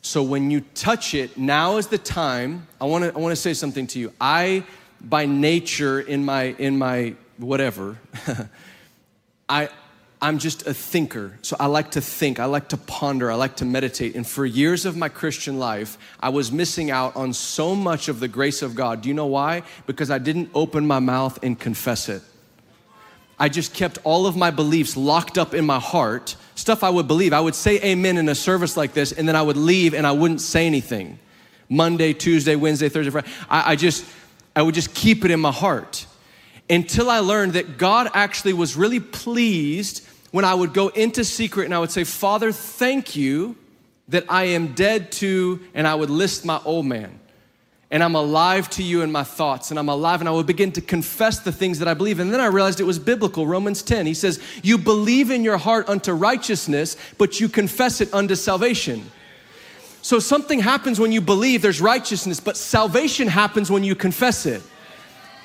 So 0.00 0.22
when 0.22 0.50
you 0.50 0.60
touch 0.74 1.14
it, 1.14 1.36
now 1.36 1.78
is 1.78 1.88
the 1.88 1.98
time. 1.98 2.68
I 2.80 2.84
want 2.84 3.04
to 3.04 3.14
I 3.14 3.18
want 3.18 3.32
to 3.32 3.40
say 3.40 3.52
something 3.52 3.86
to 3.88 3.98
you. 3.98 4.12
I, 4.20 4.64
by 5.00 5.26
nature, 5.26 6.00
in 6.00 6.24
my 6.24 6.54
in 6.58 6.78
my 6.78 7.14
whatever, 7.38 7.98
I 9.48 9.70
I'm 10.24 10.38
just 10.38 10.66
a 10.66 10.72
thinker. 10.72 11.32
So 11.42 11.54
I 11.60 11.66
like 11.66 11.90
to 11.90 12.00
think, 12.00 12.40
I 12.40 12.46
like 12.46 12.70
to 12.70 12.78
ponder, 12.78 13.30
I 13.30 13.34
like 13.34 13.56
to 13.56 13.66
meditate. 13.66 14.16
And 14.16 14.26
for 14.26 14.46
years 14.46 14.86
of 14.86 14.96
my 14.96 15.10
Christian 15.10 15.58
life, 15.58 15.98
I 16.18 16.30
was 16.30 16.50
missing 16.50 16.90
out 16.90 17.14
on 17.14 17.34
so 17.34 17.74
much 17.74 18.08
of 18.08 18.20
the 18.20 18.26
grace 18.26 18.62
of 18.62 18.74
God. 18.74 19.02
Do 19.02 19.10
you 19.10 19.14
know 19.14 19.26
why? 19.26 19.64
Because 19.86 20.10
I 20.10 20.16
didn't 20.16 20.48
open 20.54 20.86
my 20.86 20.98
mouth 20.98 21.38
and 21.42 21.60
confess 21.60 22.08
it. 22.08 22.22
I 23.38 23.50
just 23.50 23.74
kept 23.74 23.98
all 24.02 24.26
of 24.26 24.34
my 24.34 24.50
beliefs 24.50 24.96
locked 24.96 25.36
up 25.36 25.52
in 25.52 25.66
my 25.66 25.78
heart, 25.78 26.36
stuff 26.54 26.82
I 26.82 26.88
would 26.88 27.06
believe. 27.06 27.34
I 27.34 27.40
would 27.40 27.54
say 27.54 27.78
amen 27.82 28.16
in 28.16 28.26
a 28.30 28.34
service 28.34 28.78
like 28.78 28.94
this, 28.94 29.12
and 29.12 29.28
then 29.28 29.36
I 29.36 29.42
would 29.42 29.58
leave 29.58 29.92
and 29.92 30.06
I 30.06 30.12
wouldn't 30.12 30.40
say 30.40 30.66
anything. 30.66 31.18
Monday, 31.68 32.14
Tuesday, 32.14 32.56
Wednesday, 32.56 32.88
Thursday, 32.88 33.10
Friday. 33.10 33.28
I, 33.50 33.72
I 33.72 33.76
just, 33.76 34.06
I 34.56 34.62
would 34.62 34.74
just 34.74 34.94
keep 34.94 35.22
it 35.26 35.30
in 35.30 35.40
my 35.40 35.52
heart 35.52 36.06
until 36.70 37.10
I 37.10 37.18
learned 37.18 37.52
that 37.52 37.76
God 37.76 38.10
actually 38.14 38.54
was 38.54 38.74
really 38.74 39.00
pleased 39.00 40.03
when 40.34 40.44
I 40.44 40.52
would 40.52 40.74
go 40.74 40.88
into 40.88 41.24
secret 41.24 41.66
and 41.66 41.72
I 41.72 41.78
would 41.78 41.92
say, 41.92 42.02
Father, 42.02 42.50
thank 42.50 43.14
you 43.14 43.54
that 44.08 44.24
I 44.28 44.46
am 44.46 44.74
dead 44.74 45.12
to, 45.12 45.60
and 45.74 45.86
I 45.86 45.94
would 45.94 46.10
list 46.10 46.44
my 46.44 46.60
old 46.64 46.86
man. 46.86 47.20
And 47.88 48.02
I'm 48.02 48.16
alive 48.16 48.68
to 48.70 48.82
you 48.82 49.02
in 49.02 49.12
my 49.12 49.22
thoughts, 49.22 49.70
and 49.70 49.78
I'm 49.78 49.88
alive, 49.88 50.20
and 50.20 50.28
I 50.28 50.32
would 50.32 50.48
begin 50.48 50.72
to 50.72 50.80
confess 50.80 51.38
the 51.38 51.52
things 51.52 51.78
that 51.78 51.86
I 51.86 51.94
believe. 51.94 52.18
And 52.18 52.32
then 52.32 52.40
I 52.40 52.46
realized 52.46 52.80
it 52.80 52.82
was 52.82 52.98
biblical. 52.98 53.46
Romans 53.46 53.80
10, 53.80 54.06
he 54.06 54.14
says, 54.14 54.42
You 54.64 54.76
believe 54.76 55.30
in 55.30 55.44
your 55.44 55.56
heart 55.56 55.88
unto 55.88 56.10
righteousness, 56.10 56.96
but 57.16 57.38
you 57.38 57.48
confess 57.48 58.00
it 58.00 58.12
unto 58.12 58.34
salvation. 58.34 59.08
So 60.02 60.18
something 60.18 60.58
happens 60.58 60.98
when 60.98 61.12
you 61.12 61.20
believe 61.20 61.62
there's 61.62 61.80
righteousness, 61.80 62.40
but 62.40 62.56
salvation 62.56 63.28
happens 63.28 63.70
when 63.70 63.84
you 63.84 63.94
confess 63.94 64.46
it. 64.46 64.64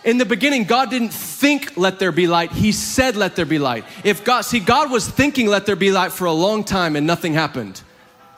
In 0.04 0.18
the 0.18 0.26
beginning, 0.26 0.64
God 0.64 0.90
didn't 0.90 1.14
think, 1.14 1.76
let 1.76 2.00
there 2.00 2.12
be 2.12 2.28
light. 2.28 2.52
He 2.52 2.72
said, 2.72 3.16
let 3.16 3.36
there 3.36 3.46
be 3.46 3.60
light. 3.60 3.84
If 4.04 4.24
God, 4.24 4.42
see, 4.42 4.60
God 4.60 4.92
was 4.92 5.08
thinking, 5.08 5.48
let 5.48 5.66
there 5.66 5.76
be 5.76 5.92
light 5.92 6.12
for 6.12 6.26
a 6.26 6.32
long 6.32 6.64
time 6.64 6.96
and 6.96 7.06
nothing 7.06 7.34
happened. 7.34 7.82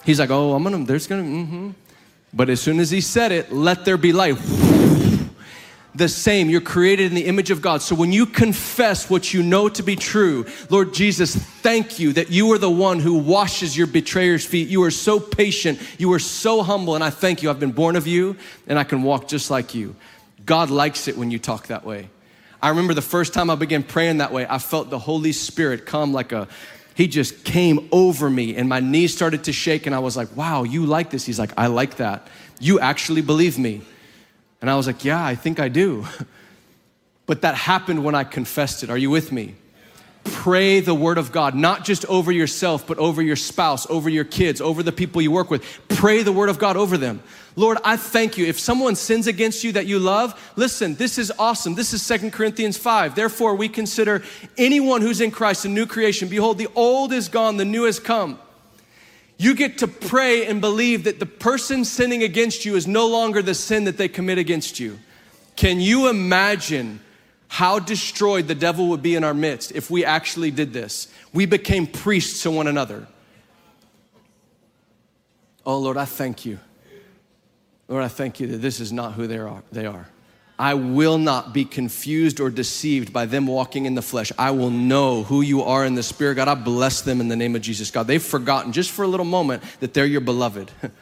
He's 0.03 0.19
like, 0.19 0.31
oh, 0.31 0.53
I'm 0.53 0.63
gonna, 0.63 0.83
there's 0.85 1.05
gonna, 1.05 1.23
mm-hmm. 1.23 1.69
But 2.33 2.49
as 2.49 2.61
soon 2.61 2.79
as 2.79 2.89
he 2.89 3.01
said 3.01 3.31
it, 3.31 3.51
let 3.51 3.85
there 3.85 3.97
be 3.97 4.13
light. 4.13 4.37
The 5.93 6.07
same, 6.07 6.49
you're 6.49 6.61
created 6.61 7.07
in 7.07 7.15
the 7.15 7.25
image 7.25 7.51
of 7.51 7.61
God. 7.61 7.81
So 7.81 7.95
when 7.95 8.13
you 8.13 8.25
confess 8.25 9.09
what 9.09 9.33
you 9.33 9.43
know 9.43 9.67
to 9.67 9.83
be 9.83 9.97
true, 9.97 10.45
Lord 10.69 10.93
Jesus, 10.93 11.35
thank 11.35 11.99
you 11.99 12.13
that 12.13 12.31
you 12.31 12.49
are 12.53 12.57
the 12.57 12.69
one 12.71 12.99
who 12.99 13.15
washes 13.15 13.75
your 13.75 13.87
betrayer's 13.87 14.45
feet. 14.45 14.69
You 14.69 14.83
are 14.83 14.91
so 14.91 15.19
patient, 15.19 15.81
you 15.97 16.13
are 16.13 16.19
so 16.19 16.63
humble, 16.63 16.95
and 16.95 17.03
I 17.03 17.09
thank 17.09 17.43
you. 17.43 17.49
I've 17.49 17.59
been 17.59 17.73
born 17.73 17.97
of 17.97 18.07
you, 18.07 18.37
and 18.67 18.79
I 18.79 18.85
can 18.85 19.03
walk 19.03 19.27
just 19.27 19.51
like 19.51 19.75
you. 19.75 19.93
God 20.45 20.69
likes 20.69 21.07
it 21.07 21.17
when 21.17 21.31
you 21.31 21.39
talk 21.39 21.67
that 21.67 21.85
way. 21.85 22.09
I 22.61 22.69
remember 22.69 22.93
the 22.93 23.01
first 23.01 23.33
time 23.33 23.49
I 23.49 23.55
began 23.55 23.83
praying 23.83 24.19
that 24.19 24.31
way, 24.31 24.45
I 24.47 24.59
felt 24.59 24.89
the 24.89 24.99
Holy 24.99 25.31
Spirit 25.31 25.85
come 25.85 26.13
like 26.13 26.31
a, 26.31 26.47
he 26.93 27.07
just 27.07 27.43
came 27.43 27.89
over 27.91 28.29
me 28.29 28.55
and 28.55 28.69
my 28.69 28.79
knees 28.79 29.13
started 29.13 29.45
to 29.45 29.53
shake 29.53 29.85
and 29.85 29.95
I 29.95 29.99
was 29.99 30.15
like, 30.15 30.35
wow, 30.35 30.63
you 30.63 30.85
like 30.85 31.09
this? 31.09 31.25
He's 31.25 31.39
like, 31.39 31.51
I 31.57 31.67
like 31.67 31.97
that. 31.97 32.27
You 32.59 32.79
actually 32.79 33.21
believe 33.21 33.57
me. 33.57 33.81
And 34.61 34.69
I 34.69 34.75
was 34.75 34.85
like, 34.85 35.03
yeah, 35.03 35.23
I 35.25 35.35
think 35.35 35.59
I 35.59 35.69
do. 35.69 36.05
But 37.27 37.43
that 37.43 37.55
happened 37.55 38.03
when 38.03 38.13
I 38.13 38.25
confessed 38.25 38.83
it. 38.83 38.89
Are 38.89 38.97
you 38.97 39.09
with 39.09 39.31
me? 39.31 39.55
Pray 40.23 40.79
the 40.79 40.95
word 40.95 41.17
of 41.17 41.31
God, 41.31 41.55
not 41.55 41.85
just 41.85 42.05
over 42.05 42.31
yourself, 42.31 42.87
but 42.87 42.97
over 42.97 43.21
your 43.21 43.35
spouse, 43.35 43.89
over 43.89 44.09
your 44.09 44.23
kids, 44.23 44.61
over 44.61 44.83
the 44.83 44.91
people 44.91 45.21
you 45.21 45.31
work 45.31 45.49
with. 45.49 45.63
Pray 45.87 46.23
the 46.23 46.31
word 46.31 46.49
of 46.49 46.59
God 46.59 46.77
over 46.77 46.97
them. 46.97 47.21
Lord, 47.55 47.77
I 47.83 47.97
thank 47.97 48.37
you. 48.37 48.45
If 48.45 48.59
someone 48.59 48.95
sins 48.95 49.27
against 49.27 49.63
you 49.63 49.73
that 49.73 49.85
you 49.85 49.99
love, 49.99 50.51
listen, 50.55 50.95
this 50.95 51.17
is 51.17 51.31
awesome. 51.37 51.75
This 51.75 51.93
is 51.93 52.01
Second 52.01 52.31
Corinthians 52.31 52.77
5. 52.77 53.13
Therefore, 53.13 53.55
we 53.55 53.67
consider 53.67 54.23
anyone 54.57 55.01
who's 55.01 55.21
in 55.21 55.31
Christ 55.31 55.65
a 55.65 55.69
new 55.69 55.85
creation. 55.85 56.29
Behold, 56.29 56.57
the 56.57 56.69
old 56.75 57.11
is 57.11 57.27
gone, 57.27 57.57
the 57.57 57.65
new 57.65 57.83
has 57.83 57.99
come. 57.99 58.39
You 59.37 59.55
get 59.55 59.79
to 59.79 59.87
pray 59.87 60.45
and 60.45 60.61
believe 60.61 61.05
that 61.05 61.19
the 61.19 61.25
person 61.25 61.83
sinning 61.83 62.23
against 62.23 62.63
you 62.63 62.75
is 62.75 62.87
no 62.87 63.07
longer 63.07 63.41
the 63.41 63.55
sin 63.55 63.85
that 63.85 63.97
they 63.97 64.07
commit 64.07 64.37
against 64.37 64.79
you. 64.79 64.99
Can 65.55 65.79
you 65.79 66.09
imagine? 66.09 67.01
How 67.51 67.79
destroyed 67.79 68.47
the 68.47 68.55
devil 68.55 68.87
would 68.87 69.01
be 69.01 69.13
in 69.13 69.25
our 69.25 69.33
midst 69.33 69.73
if 69.73 69.91
we 69.91 70.05
actually 70.05 70.51
did 70.51 70.71
this. 70.71 71.09
We 71.33 71.45
became 71.45 71.85
priests 71.85 72.43
to 72.43 72.51
one 72.51 72.65
another. 72.65 73.07
Oh 75.65 75.77
Lord, 75.77 75.97
I 75.97 76.05
thank 76.05 76.45
you. 76.45 76.59
Lord, 77.89 78.05
I 78.05 78.07
thank 78.07 78.39
you 78.39 78.47
that 78.47 78.59
this 78.59 78.79
is 78.79 78.93
not 78.93 79.15
who 79.15 79.27
they 79.27 79.37
are. 79.37 79.63
They 79.69 79.85
are. 79.85 80.07
I 80.57 80.75
will 80.75 81.17
not 81.17 81.53
be 81.53 81.65
confused 81.65 82.39
or 82.39 82.49
deceived 82.49 83.11
by 83.11 83.25
them 83.25 83.47
walking 83.47 83.85
in 83.85 83.95
the 83.95 84.01
flesh. 84.01 84.31
I 84.37 84.51
will 84.51 84.69
know 84.69 85.23
who 85.23 85.41
you 85.41 85.63
are 85.63 85.85
in 85.85 85.95
the 85.95 86.03
spirit. 86.03 86.35
God, 86.35 86.47
I 86.47 86.55
bless 86.55 87.01
them 87.01 87.19
in 87.19 87.27
the 87.27 87.35
name 87.35 87.57
of 87.57 87.61
Jesus. 87.61 87.91
God, 87.91 88.07
they've 88.07 88.23
forgotten 88.23 88.71
just 88.71 88.91
for 88.91 89.03
a 89.03 89.07
little 89.09 89.25
moment 89.25 89.61
that 89.81 89.93
they're 89.93 90.05
your 90.05 90.21
beloved. 90.21 90.71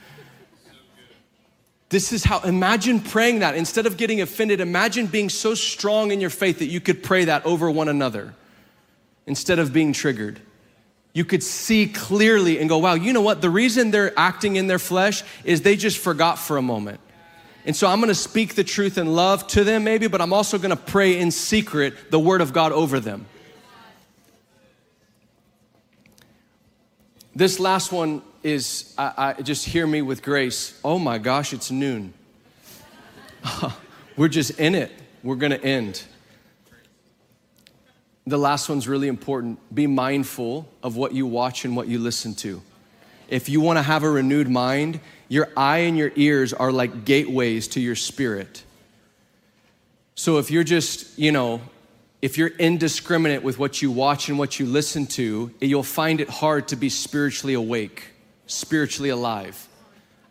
This 1.89 2.13
is 2.13 2.23
how, 2.23 2.39
imagine 2.41 2.99
praying 2.99 3.39
that. 3.39 3.55
Instead 3.55 3.87
of 3.87 3.97
getting 3.97 4.21
offended, 4.21 4.61
imagine 4.61 5.07
being 5.07 5.27
so 5.27 5.55
strong 5.55 6.11
in 6.11 6.21
your 6.21 6.29
faith 6.29 6.59
that 6.59 6.67
you 6.67 6.79
could 6.79 7.01
pray 7.01 7.25
that 7.25 7.45
over 7.45 7.69
one 7.69 7.89
another 7.89 8.35
instead 9.25 9.57
of 9.57 9.73
being 9.73 9.91
triggered. 9.91 10.39
You 11.13 11.25
could 11.25 11.41
see 11.41 11.87
clearly 11.87 12.59
and 12.59 12.69
go, 12.69 12.77
wow, 12.77 12.93
you 12.93 13.11
know 13.11 13.21
what? 13.21 13.41
The 13.41 13.49
reason 13.49 13.89
they're 13.89 14.17
acting 14.17 14.55
in 14.55 14.67
their 14.67 14.77
flesh 14.77 15.23
is 15.43 15.63
they 15.63 15.75
just 15.75 15.97
forgot 15.97 16.37
for 16.37 16.57
a 16.57 16.61
moment. 16.61 16.99
And 17.65 17.75
so 17.75 17.87
I'm 17.87 17.99
gonna 17.99 18.15
speak 18.15 18.55
the 18.55 18.63
truth 18.63 18.97
in 18.97 19.13
love 19.13 19.45
to 19.47 19.63
them, 19.63 19.83
maybe, 19.83 20.07
but 20.07 20.21
I'm 20.21 20.33
also 20.33 20.59
gonna 20.59 20.75
pray 20.75 21.19
in 21.19 21.31
secret 21.31 22.11
the 22.11 22.19
word 22.19 22.41
of 22.41 22.53
God 22.53 22.71
over 22.71 22.99
them. 22.99 23.25
This 27.35 27.59
last 27.59 27.91
one 27.91 28.21
is 28.43 28.93
I, 28.97 29.35
I, 29.37 29.41
just 29.41 29.65
hear 29.65 29.85
me 29.85 30.01
with 30.01 30.21
grace. 30.21 30.79
Oh 30.83 30.99
my 30.99 31.17
gosh, 31.17 31.53
it's 31.53 31.71
noon. 31.71 32.13
We're 34.17 34.27
just 34.27 34.59
in 34.59 34.75
it. 34.75 34.91
We're 35.23 35.35
going 35.35 35.51
to 35.51 35.63
end. 35.63 36.03
The 38.25 38.37
last 38.37 38.69
one's 38.69 38.87
really 38.87 39.07
important. 39.07 39.59
Be 39.73 39.87
mindful 39.87 40.67
of 40.83 40.95
what 40.95 41.13
you 41.13 41.25
watch 41.25 41.65
and 41.65 41.75
what 41.75 41.87
you 41.87 41.99
listen 41.99 42.35
to. 42.35 42.61
If 43.27 43.49
you 43.49 43.61
want 43.61 43.77
to 43.77 43.83
have 43.83 44.03
a 44.03 44.09
renewed 44.09 44.49
mind, 44.49 44.99
your 45.27 45.49
eye 45.55 45.79
and 45.79 45.97
your 45.97 46.11
ears 46.15 46.53
are 46.53 46.71
like 46.71 47.05
gateways 47.05 47.67
to 47.69 47.79
your 47.79 47.95
spirit. 47.95 48.63
So 50.15 50.37
if 50.37 50.51
you're 50.51 50.63
just, 50.63 51.17
you 51.17 51.31
know, 51.31 51.61
if 52.21 52.37
you're 52.37 52.49
indiscriminate 52.49 53.43
with 53.43 53.57
what 53.57 53.81
you 53.81 53.91
watch 53.91 54.29
and 54.29 54.37
what 54.37 54.59
you 54.59 54.65
listen 54.65 55.07
to, 55.07 55.51
you'll 55.61 55.83
find 55.83 56.19
it 56.19 56.29
hard 56.29 56.67
to 56.69 56.75
be 56.75 56.89
spiritually 56.89 57.53
awake 57.53 58.11
spiritually 58.49 59.09
alive. 59.09 59.67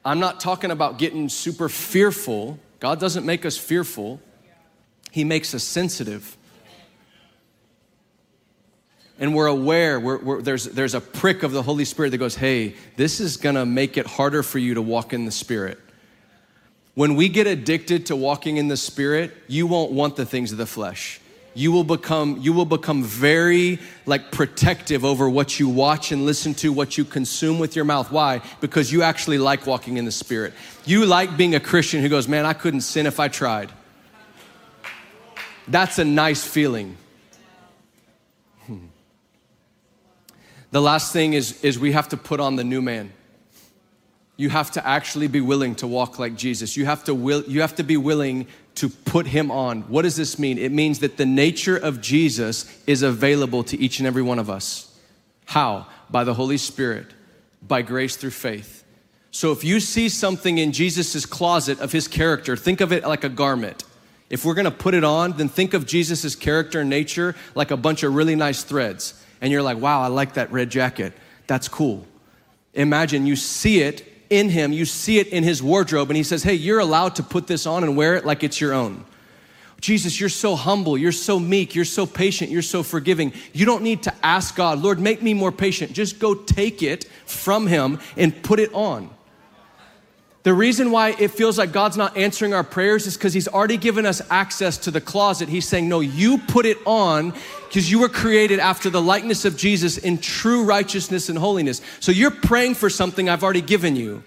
I'm 0.05 0.21
not 0.21 0.41
talking 0.41 0.71
about 0.71 0.99
getting 0.99 1.29
super 1.29 1.69
fearful. 1.69 2.59
God 2.81 3.01
doesn't 3.01 3.25
make 3.25 3.47
us 3.47 3.57
fearful, 3.57 4.21
He 5.11 5.25
makes 5.25 5.55
us 5.55 5.65
sensitive. 5.65 6.37
And 9.21 9.35
we're 9.35 9.47
aware, 9.47 9.99
we're, 9.99 10.19
we're, 10.19 10.43
there's, 10.43 10.65
there's 10.65 10.95
a 10.95 11.01
prick 11.01 11.43
of 11.43 11.51
the 11.51 11.63
Holy 11.63 11.85
Spirit 11.85 12.11
that 12.11 12.19
goes, 12.19 12.37
hey, 12.37 12.77
this 12.97 13.19
is 13.19 13.37
gonna 13.37 13.67
make 13.67 13.97
it 13.97 14.07
harder 14.07 14.45
for 14.45 14.59
you 14.59 14.75
to 14.75 14.83
walk 14.83 15.13
in 15.13 15.25
the 15.25 15.33
Spirit. 15.33 15.79
When 16.95 17.17
we 17.17 17.29
get 17.29 17.49
addicted 17.49 18.07
to 18.07 18.17
walking 18.17 18.59
in 18.59 18.69
the 18.69 18.77
Spirit, 18.77 19.35
you 19.49 19.67
won't 19.67 19.91
want 19.91 20.15
the 20.15 20.25
things 20.25 20.53
of 20.53 20.59
the 20.59 20.67
flesh 20.67 21.21
you 21.55 21.73
will 21.73 21.85
become 21.85 22.39
you 22.41 22.53
will 22.53 22.65
become 22.65 23.03
very 23.03 23.79
like 24.07 24.31
protective 24.31 25.05
over 25.05 25.29
what 25.29 25.59
you 25.59 25.69
watch 25.69 26.13
and 26.13 26.25
listen 26.25 26.55
to 26.55 26.73
what 26.73 26.97
you 26.97 27.05
consume 27.05 27.59
with 27.59 27.75
your 27.75 27.85
mouth. 27.85 28.13
Why? 28.13 28.43
Because 28.61 28.93
you 28.93 29.03
actually 29.03 29.39
like 29.39 29.67
walking 29.67 29.97
in 29.97 30.05
the 30.05 30.13
spirit. 30.13 30.55
You 30.85 31.05
like 31.05 31.37
being 31.37 31.55
a 31.55 31.61
christian 31.61 32.01
who 32.01 32.09
goes 32.09 32.29
man 32.29 32.47
i 32.47 32.53
couldn't 32.53 32.83
sin 32.83 33.07
if 33.07 33.19
i 33.19 33.29
tried. 33.29 33.73
That's 35.67 35.99
a 35.99 36.05
nice 36.05 36.47
feeling. 36.47 36.97
Hmm. 38.67 38.87
the 40.71 40.81
last 40.81 41.13
thing 41.13 41.33
is 41.33 41.63
is 41.65 41.79
we 41.79 41.93
have 41.93 42.09
to 42.11 42.17
put 42.17 42.41
on 42.41 42.57
the 42.57 42.65
new 42.65 42.83
man. 42.83 43.13
You 44.37 44.51
have 44.51 44.71
to 44.73 44.87
actually 44.87 45.27
be 45.27 45.41
willing 45.41 45.75
to 45.77 45.89
walk 45.89 46.21
like 46.21 46.37
Jesus. 46.37 46.77
You 46.77 46.85
have 46.85 47.03
to 47.05 47.15
will, 47.15 47.43
you 47.49 47.61
have 47.63 47.75
to 47.75 47.83
be 47.83 47.97
willing 47.97 48.47
to 48.79 48.89
put 48.89 49.27
him 49.27 49.51
on. 49.51 49.83
What 49.83 50.03
does 50.03 50.17
this 50.17 50.39
mean? 50.39 50.59
It 50.59 50.73
means 50.73 51.01
that 51.01 51.17
the 51.17 51.27
nature 51.27 51.77
of 51.77 52.01
Jesus 52.01 52.65
is 52.87 53.03
available 53.03 53.65
to 53.65 53.79
each 53.79 53.99
and 53.99 54.07
every 54.07 54.23
one 54.23 54.39
of 54.39 54.49
us. 54.49 54.97
How? 55.47 55.87
By 56.11 56.25
the 56.25 56.35
Holy 56.35 56.59
Spirit, 56.59 57.07
by 57.63 57.83
grace 57.83 58.17
through 58.17 58.31
faith. 58.31 58.85
So 59.31 59.53
if 59.53 59.65
you 59.65 59.81
see 59.81 60.09
something 60.09 60.59
in 60.59 60.73
Jesus' 60.73 61.27
closet 61.27 61.81
of 61.81 61.93
his 61.93 62.09
character, 62.09 62.57
think 62.57 62.81
of 62.81 62.93
it 62.93 63.05
like 63.05 63.25
a 63.25 63.29
garment. 63.29 63.85
If 64.31 64.45
we're 64.45 64.55
gonna 64.55 64.71
put 64.71 64.95
it 64.95 65.05
on, 65.05 65.37
then 65.37 65.49
think 65.49 65.75
of 65.75 65.87
Jesus' 65.87 66.35
character 66.35 66.81
and 66.81 66.91
nature 66.91 67.35
like 67.55 67.71
a 67.71 67.77
bunch 67.77 68.03
of 68.03 68.15
really 68.15 68.37
nice 68.37 68.63
threads. 68.63 69.15
And 69.41 69.53
you're 69.53 69.63
like, 69.63 69.79
wow, 69.79 70.03
I 70.03 70.09
like 70.09 70.35
that 70.35 70.51
red 70.53 70.71
jacket. 70.71 71.13
That's 71.47 71.69
cool. 71.69 72.07
Imagine 72.75 73.27
you 73.27 73.37
see 73.37 73.81
it 73.81 74.08
in 74.31 74.51
him, 74.51 74.73
you 74.73 74.85
see 74.85 75.19
it 75.19 75.29
in 75.29 75.45
his 75.45 75.63
wardrobe, 75.63 76.11
and 76.11 76.17
he 76.17 76.23
says, 76.23 76.43
Hey, 76.43 76.55
you're 76.55 76.81
allowed 76.81 77.17
to 77.17 77.23
put 77.23 77.47
this 77.47 77.67
on 77.67 77.85
and 77.85 77.97
wear 77.97 78.17
it 78.17 78.25
like 78.25 78.45
it's 78.45 78.61
your 78.61 78.73
own. 78.73 79.05
Jesus, 79.81 80.19
you're 80.19 80.29
so 80.29 80.57
humble, 80.57 80.99
you're 80.99 81.13
so 81.13 81.39
meek, 81.39 81.75
you're 81.75 81.85
so 81.85 82.05
patient, 82.05 82.51
you're 82.51 82.63
so 82.63 82.83
forgiving. 82.83 83.33
You 83.53 83.65
don't 83.65 83.83
need 83.83 84.03
to 84.05 84.15
ask 84.25 84.57
God, 84.57 84.81
Lord, 84.81 84.99
make 84.99 85.23
me 85.23 85.35
more 85.35 85.53
patient. 85.53 85.93
Just 85.93 86.19
go 86.19 86.35
take 86.35 86.83
it 86.83 87.05
from 87.27 87.69
him 87.69 88.01
and 88.17 88.43
put 88.43 88.59
it 88.59 88.75
on. 88.75 89.09
The 90.45 90.55
reason 90.55 90.91
why 90.91 91.11
it 91.19 91.33
feels 91.33 91.59
like 91.59 91.73
God's 91.73 91.97
not 91.97 92.17
answering 92.17 92.55
our 92.55 92.63
prayers 92.63 93.07
is 93.07 93.17
because 93.17 93.35
He's 93.35 93.49
already 93.49 93.77
given 93.77 94.07
us 94.07 94.23
access 94.31 94.79
to 94.79 94.91
the 94.91 95.01
closet. 95.01 95.49
He's 95.49 95.67
saying, 95.67 95.89
No, 95.89 96.01
you 96.01 96.39
put 96.39 96.65
it 96.65 96.79
on 96.87 97.35
because 97.67 97.91
you 97.91 97.99
were 97.99 98.09
created 98.09 98.61
after 98.61 98.89
the 98.89 99.03
likeness 99.03 99.45
of 99.45 99.57
Jesus 99.57 99.99
in 99.99 100.19
true 100.19 100.65
righteousness 100.65 101.29
and 101.29 101.39
holiness. 101.39 101.83
So 102.01 102.13
you're 102.13 102.31
praying 102.31 102.77
for 102.77 102.89
something 102.89 103.29
I've 103.29 103.43
already 103.43 103.61
given 103.63 103.97
you. 103.97 104.23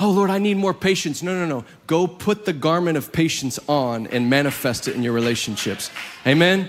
Oh, 0.00 0.10
Lord, 0.10 0.30
I 0.30 0.38
need 0.38 0.56
more 0.56 0.74
patience. 0.74 1.22
No, 1.22 1.34
no, 1.34 1.46
no. 1.46 1.64
Go 1.86 2.06
put 2.06 2.44
the 2.44 2.52
garment 2.52 2.96
of 2.96 3.12
patience 3.12 3.58
on 3.68 4.06
and 4.08 4.30
manifest 4.30 4.86
it 4.86 4.94
in 4.94 5.02
your 5.02 5.12
relationships. 5.12 5.90
Amen? 6.26 6.68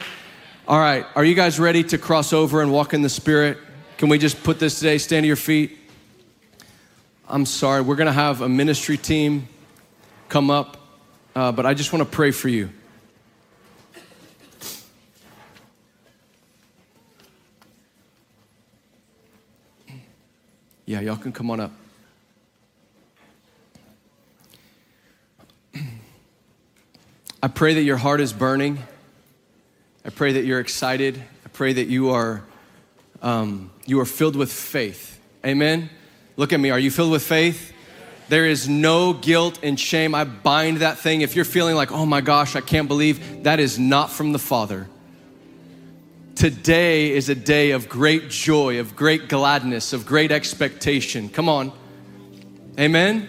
All 0.67 0.79
right. 0.79 1.05
Are 1.15 1.23
you 1.23 1.35
guys 1.35 1.59
ready 1.59 1.83
to 1.85 1.97
cross 1.97 2.33
over 2.33 2.61
and 2.61 2.71
walk 2.71 2.93
in 2.93 3.01
the 3.01 3.09
Spirit? 3.09 3.57
Can 3.97 4.09
we 4.09 4.17
just 4.17 4.43
put 4.43 4.59
this 4.59 4.79
today? 4.79 4.97
Stand 4.97 5.23
to 5.23 5.27
your 5.27 5.35
feet. 5.35 5.78
I'm 7.31 7.45
sorry. 7.45 7.81
We're 7.81 7.95
going 7.95 8.07
to 8.07 8.11
have 8.11 8.41
a 8.41 8.49
ministry 8.49 8.97
team 8.97 9.47
come 10.29 10.49
up, 10.49 10.77
uh, 11.35 11.51
but 11.51 11.63
I 11.63 11.75
just 11.75 11.93
want 11.93 12.03
to 12.03 12.09
pray 12.09 12.31
for 12.31 12.49
you. 12.49 12.71
Yeah, 20.87 21.01
y'all 21.01 21.17
can 21.17 21.31
come 21.31 21.51
on 21.51 21.59
up. 21.59 21.71
I 27.43 27.47
pray 27.47 27.75
that 27.75 27.83
your 27.83 27.97
heart 27.97 28.21
is 28.21 28.33
burning. 28.33 28.79
I 30.03 30.09
pray 30.09 30.33
that 30.33 30.45
you're 30.45 30.59
excited. 30.59 31.23
I 31.45 31.49
pray 31.49 31.73
that 31.73 31.85
you 31.85 32.09
are, 32.09 32.41
um, 33.21 33.69
you 33.85 33.99
are 33.99 34.05
filled 34.05 34.35
with 34.35 34.51
faith. 34.51 35.19
Amen. 35.45 35.91
Look 36.39 36.53
at 36.53 36.59
me. 36.61 36.69
Are 36.69 36.79
you 36.79 36.89
filled 36.89 37.11
with 37.11 37.23
faith? 37.23 37.73
There 38.29 38.45
is 38.45 38.69
no 38.69 39.11
guilt 39.11 39.59
and 39.61 39.77
shame. 39.77 40.15
I 40.15 40.23
bind 40.23 40.77
that 40.77 40.97
thing. 40.97 41.19
If 41.19 41.35
you're 41.35 41.43
feeling 41.43 41.75
like, 41.75 41.91
oh 41.91 42.05
my 42.05 42.21
gosh, 42.21 42.55
I 42.55 42.61
can't 42.61 42.87
believe, 42.87 43.43
that 43.43 43.59
is 43.59 43.77
not 43.77 44.09
from 44.09 44.31
the 44.31 44.39
Father. 44.39 44.87
Today 46.35 47.11
is 47.11 47.27
a 47.27 47.35
day 47.35 47.71
of 47.71 47.89
great 47.89 48.29
joy, 48.29 48.79
of 48.79 48.95
great 48.95 49.27
gladness, 49.27 49.91
of 49.91 50.05
great 50.05 50.31
expectation. 50.31 51.27
Come 51.27 51.49
on. 51.49 51.73
Amen. 52.79 53.27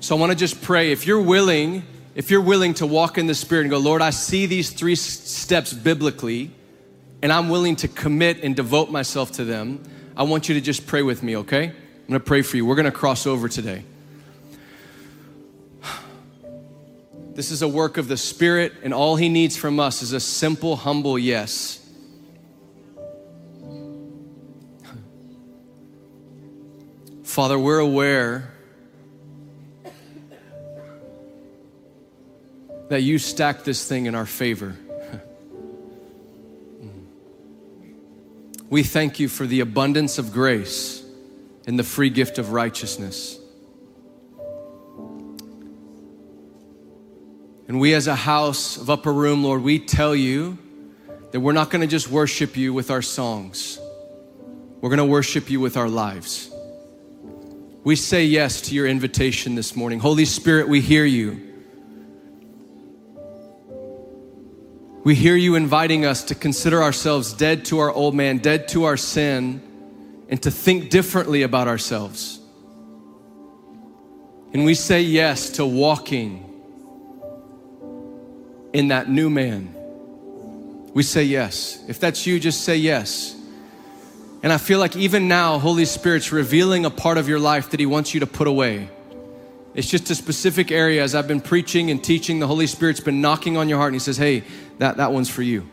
So 0.00 0.16
I 0.16 0.18
want 0.18 0.32
to 0.32 0.36
just 0.36 0.60
pray. 0.60 0.90
If 0.90 1.06
you're 1.06 1.22
willing, 1.22 1.84
if 2.16 2.32
you're 2.32 2.40
willing 2.40 2.74
to 2.74 2.86
walk 2.88 3.16
in 3.16 3.28
the 3.28 3.34
Spirit 3.36 3.60
and 3.60 3.70
go, 3.70 3.78
Lord, 3.78 4.02
I 4.02 4.10
see 4.10 4.46
these 4.46 4.70
three 4.70 4.96
steps 4.96 5.72
biblically, 5.72 6.50
and 7.22 7.32
I'm 7.32 7.48
willing 7.48 7.76
to 7.76 7.86
commit 7.86 8.42
and 8.42 8.56
devote 8.56 8.90
myself 8.90 9.30
to 9.34 9.44
them, 9.44 9.84
I 10.16 10.24
want 10.24 10.48
you 10.48 10.56
to 10.56 10.60
just 10.60 10.84
pray 10.84 11.02
with 11.02 11.22
me, 11.22 11.36
okay? 11.36 11.74
I'm 12.08 12.12
gonna 12.12 12.20
pray 12.20 12.40
for 12.40 12.56
you. 12.56 12.64
We're 12.64 12.74
gonna 12.74 12.90
cross 12.90 13.26
over 13.26 13.50
today. 13.50 13.84
This 17.34 17.50
is 17.50 17.60
a 17.60 17.68
work 17.68 17.98
of 17.98 18.08
the 18.08 18.16
Spirit, 18.16 18.72
and 18.82 18.94
all 18.94 19.16
He 19.16 19.28
needs 19.28 19.58
from 19.58 19.78
us 19.78 20.00
is 20.00 20.14
a 20.14 20.20
simple, 20.20 20.74
humble 20.74 21.18
yes. 21.18 21.86
Father, 27.24 27.58
we're 27.58 27.78
aware 27.78 28.54
that 32.88 33.02
you 33.02 33.18
stacked 33.18 33.66
this 33.66 33.86
thing 33.86 34.06
in 34.06 34.14
our 34.14 34.24
favor. 34.24 34.74
we 38.70 38.82
thank 38.82 39.20
you 39.20 39.28
for 39.28 39.46
the 39.46 39.60
abundance 39.60 40.16
of 40.16 40.32
grace 40.32 40.97
and 41.68 41.78
the 41.78 41.84
free 41.84 42.08
gift 42.08 42.38
of 42.38 42.52
righteousness. 42.52 43.38
And 47.68 47.78
we, 47.78 47.92
as 47.92 48.06
a 48.06 48.14
house 48.14 48.78
of 48.78 48.88
upper 48.88 49.12
room, 49.12 49.44
Lord, 49.44 49.62
we 49.62 49.78
tell 49.78 50.16
you 50.16 50.56
that 51.30 51.40
we're 51.40 51.52
not 51.52 51.68
going 51.68 51.82
to 51.82 51.86
just 51.86 52.08
worship 52.08 52.56
you 52.56 52.72
with 52.72 52.90
our 52.90 53.02
songs, 53.02 53.78
we're 54.80 54.88
going 54.88 54.96
to 54.96 55.04
worship 55.04 55.50
you 55.50 55.60
with 55.60 55.76
our 55.76 55.90
lives. 55.90 56.50
We 57.84 57.96
say 57.96 58.24
yes 58.24 58.62
to 58.62 58.74
your 58.74 58.86
invitation 58.86 59.54
this 59.54 59.76
morning. 59.76 59.98
Holy 60.00 60.24
Spirit, 60.24 60.68
we 60.68 60.80
hear 60.80 61.04
you. 61.04 61.44
We 65.04 65.14
hear 65.14 65.36
you 65.36 65.54
inviting 65.54 66.06
us 66.06 66.24
to 66.24 66.34
consider 66.34 66.82
ourselves 66.82 67.34
dead 67.34 67.66
to 67.66 67.80
our 67.80 67.92
old 67.92 68.14
man, 68.14 68.38
dead 68.38 68.68
to 68.68 68.84
our 68.84 68.96
sin, 68.96 69.67
and 70.28 70.42
to 70.42 70.50
think 70.50 70.90
differently 70.90 71.42
about 71.42 71.68
ourselves. 71.68 72.38
And 74.52 74.64
we 74.64 74.74
say 74.74 75.02
yes 75.02 75.50
to 75.50 75.66
walking 75.66 76.44
in 78.72 78.88
that 78.88 79.08
new 79.08 79.30
man. 79.30 79.74
We 80.94 81.02
say 81.02 81.24
yes. 81.24 81.82
If 81.88 82.00
that's 82.00 82.26
you, 82.26 82.40
just 82.40 82.62
say 82.62 82.76
yes. 82.76 83.34
And 84.42 84.52
I 84.52 84.58
feel 84.58 84.78
like 84.78 84.96
even 84.96 85.28
now, 85.28 85.58
Holy 85.58 85.84
Spirit's 85.84 86.32
revealing 86.32 86.84
a 86.84 86.90
part 86.90 87.18
of 87.18 87.28
your 87.28 87.40
life 87.40 87.70
that 87.70 87.80
He 87.80 87.86
wants 87.86 88.14
you 88.14 88.20
to 88.20 88.26
put 88.26 88.46
away. 88.46 88.88
It's 89.74 89.88
just 89.88 90.10
a 90.10 90.14
specific 90.14 90.70
area. 90.70 91.02
As 91.02 91.14
I've 91.14 91.28
been 91.28 91.40
preaching 91.40 91.90
and 91.90 92.02
teaching, 92.02 92.38
the 92.38 92.46
Holy 92.46 92.66
Spirit's 92.66 93.00
been 93.00 93.20
knocking 93.20 93.56
on 93.56 93.68
your 93.68 93.78
heart 93.78 93.88
and 93.88 93.96
He 93.96 94.04
says, 94.04 94.16
Hey, 94.16 94.44
that, 94.78 94.96
that 94.98 95.12
one's 95.12 95.28
for 95.28 95.42
you. 95.42 95.68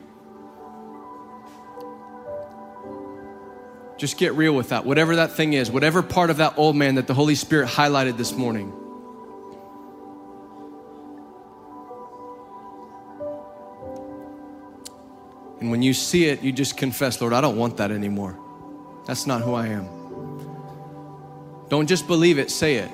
Just 3.97 4.17
get 4.17 4.33
real 4.33 4.53
with 4.53 4.69
that. 4.69 4.85
Whatever 4.85 5.17
that 5.17 5.31
thing 5.31 5.53
is, 5.53 5.71
whatever 5.71 6.01
part 6.01 6.29
of 6.29 6.37
that 6.37 6.57
old 6.57 6.75
man 6.75 6.95
that 6.95 7.07
the 7.07 7.13
Holy 7.13 7.35
Spirit 7.35 7.69
highlighted 7.69 8.17
this 8.17 8.33
morning. 8.33 8.73
And 15.61 15.71
when 15.71 15.81
you 15.81 15.93
see 15.93 16.25
it, 16.25 16.41
you 16.43 16.51
just 16.51 16.75
confess, 16.77 17.21
Lord, 17.21 17.33
I 17.33 17.41
don't 17.41 17.57
want 17.57 17.77
that 17.77 17.89
anymore. 17.89 18.37
That's 19.05 19.25
not 19.25 19.41
who 19.41 19.53
I 19.53 19.67
am. 19.67 19.87
Don't 21.69 21.87
just 21.87 22.05
believe 22.07 22.37
it, 22.37 22.51
say 22.51 22.75
it. 22.75 22.91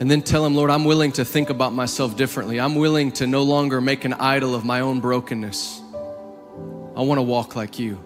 And 0.00 0.08
then 0.08 0.22
tell 0.22 0.46
him, 0.46 0.54
Lord, 0.54 0.70
I'm 0.70 0.84
willing 0.84 1.12
to 1.12 1.24
think 1.24 1.50
about 1.50 1.72
myself 1.72 2.16
differently. 2.16 2.60
I'm 2.60 2.76
willing 2.76 3.10
to 3.12 3.26
no 3.26 3.42
longer 3.42 3.80
make 3.80 4.04
an 4.04 4.12
idol 4.14 4.54
of 4.54 4.64
my 4.64 4.80
own 4.80 5.00
brokenness. 5.00 5.80
I 6.96 7.02
want 7.02 7.18
to 7.18 7.22
walk 7.22 7.56
like 7.56 7.78
you. 7.78 7.98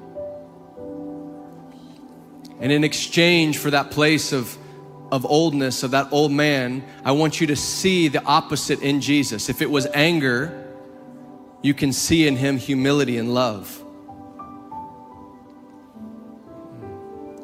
And 2.60 2.72
in 2.72 2.84
exchange 2.84 3.58
for 3.58 3.70
that 3.70 3.90
place 3.90 4.32
of, 4.32 4.56
of 5.10 5.26
oldness, 5.26 5.82
of 5.82 5.90
that 5.90 6.12
old 6.12 6.32
man, 6.32 6.82
I 7.04 7.12
want 7.12 7.40
you 7.40 7.48
to 7.48 7.56
see 7.56 8.08
the 8.08 8.24
opposite 8.24 8.80
in 8.80 9.00
Jesus. 9.00 9.48
If 9.48 9.60
it 9.60 9.70
was 9.70 9.86
anger, 9.92 10.74
you 11.60 11.74
can 11.74 11.92
see 11.92 12.26
in 12.26 12.36
him 12.36 12.56
humility 12.56 13.18
and 13.18 13.34
love. 13.34 13.82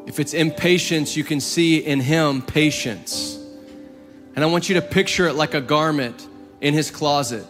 If 0.07 0.19
it's 0.19 0.33
impatience, 0.33 1.17
you 1.17 1.25
can 1.25 1.41
see 1.41 1.79
in 1.79 2.01
him 2.01 2.41
patience. 2.41 3.38
And 4.39 4.45
I 4.45 4.47
want 4.47 4.69
you 4.69 4.77
to 4.77 4.83
picture 4.83 5.27
it 5.27 5.33
like 5.33 5.55
a 5.55 5.61
garment 5.61 6.29
in 6.61 6.73
his 6.73 6.93
closet. 6.93 7.45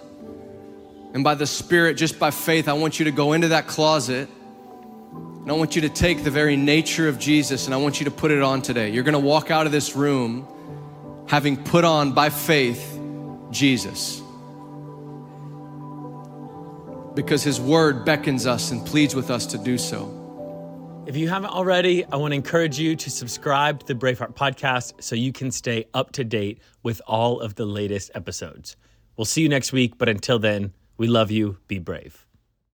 And 1.12 1.22
by 1.22 1.34
the 1.34 1.46
Spirit, 1.46 1.98
just 1.98 2.18
by 2.18 2.30
faith, 2.30 2.66
I 2.66 2.72
want 2.72 2.98
you 2.98 3.04
to 3.04 3.10
go 3.10 3.34
into 3.34 3.48
that 3.48 3.66
closet 3.66 4.26
and 5.12 5.50
I 5.50 5.52
want 5.52 5.76
you 5.76 5.82
to 5.82 5.90
take 5.90 6.24
the 6.24 6.30
very 6.30 6.56
nature 6.56 7.06
of 7.06 7.18
Jesus 7.18 7.66
and 7.66 7.74
I 7.74 7.76
want 7.76 8.00
you 8.00 8.06
to 8.06 8.10
put 8.10 8.30
it 8.30 8.40
on 8.40 8.62
today. 8.62 8.88
You're 8.88 9.02
gonna 9.02 9.18
walk 9.18 9.50
out 9.50 9.66
of 9.66 9.72
this 9.72 9.94
room 9.96 10.48
having 11.28 11.62
put 11.62 11.84
on 11.84 12.12
by 12.12 12.30
faith 12.30 12.98
Jesus 13.50 14.22
because 17.14 17.42
His 17.42 17.60
Word 17.60 18.06
beckons 18.06 18.46
us 18.46 18.70
and 18.70 18.86
pleads 18.86 19.14
with 19.14 19.30
us 19.30 19.44
to 19.44 19.58
do 19.58 19.76
so. 19.76 20.17
If 21.08 21.16
you 21.16 21.30
haven't 21.30 21.52
already, 21.52 22.04
I 22.04 22.16
want 22.16 22.32
to 22.32 22.34
encourage 22.34 22.78
you 22.78 22.94
to 22.94 23.10
subscribe 23.10 23.80
to 23.80 23.86
the 23.86 23.94
Braveheart 23.94 24.34
podcast 24.34 25.02
so 25.02 25.16
you 25.16 25.32
can 25.32 25.50
stay 25.50 25.86
up 25.94 26.12
to 26.12 26.22
date 26.22 26.60
with 26.82 27.00
all 27.06 27.40
of 27.40 27.54
the 27.54 27.64
latest 27.64 28.10
episodes. 28.14 28.76
We'll 29.16 29.24
see 29.24 29.40
you 29.40 29.48
next 29.48 29.72
week, 29.72 29.96
but 29.96 30.10
until 30.10 30.38
then, 30.38 30.74
we 30.98 31.06
love 31.06 31.30
you. 31.30 31.56
Be 31.66 31.78
brave. 31.78 32.27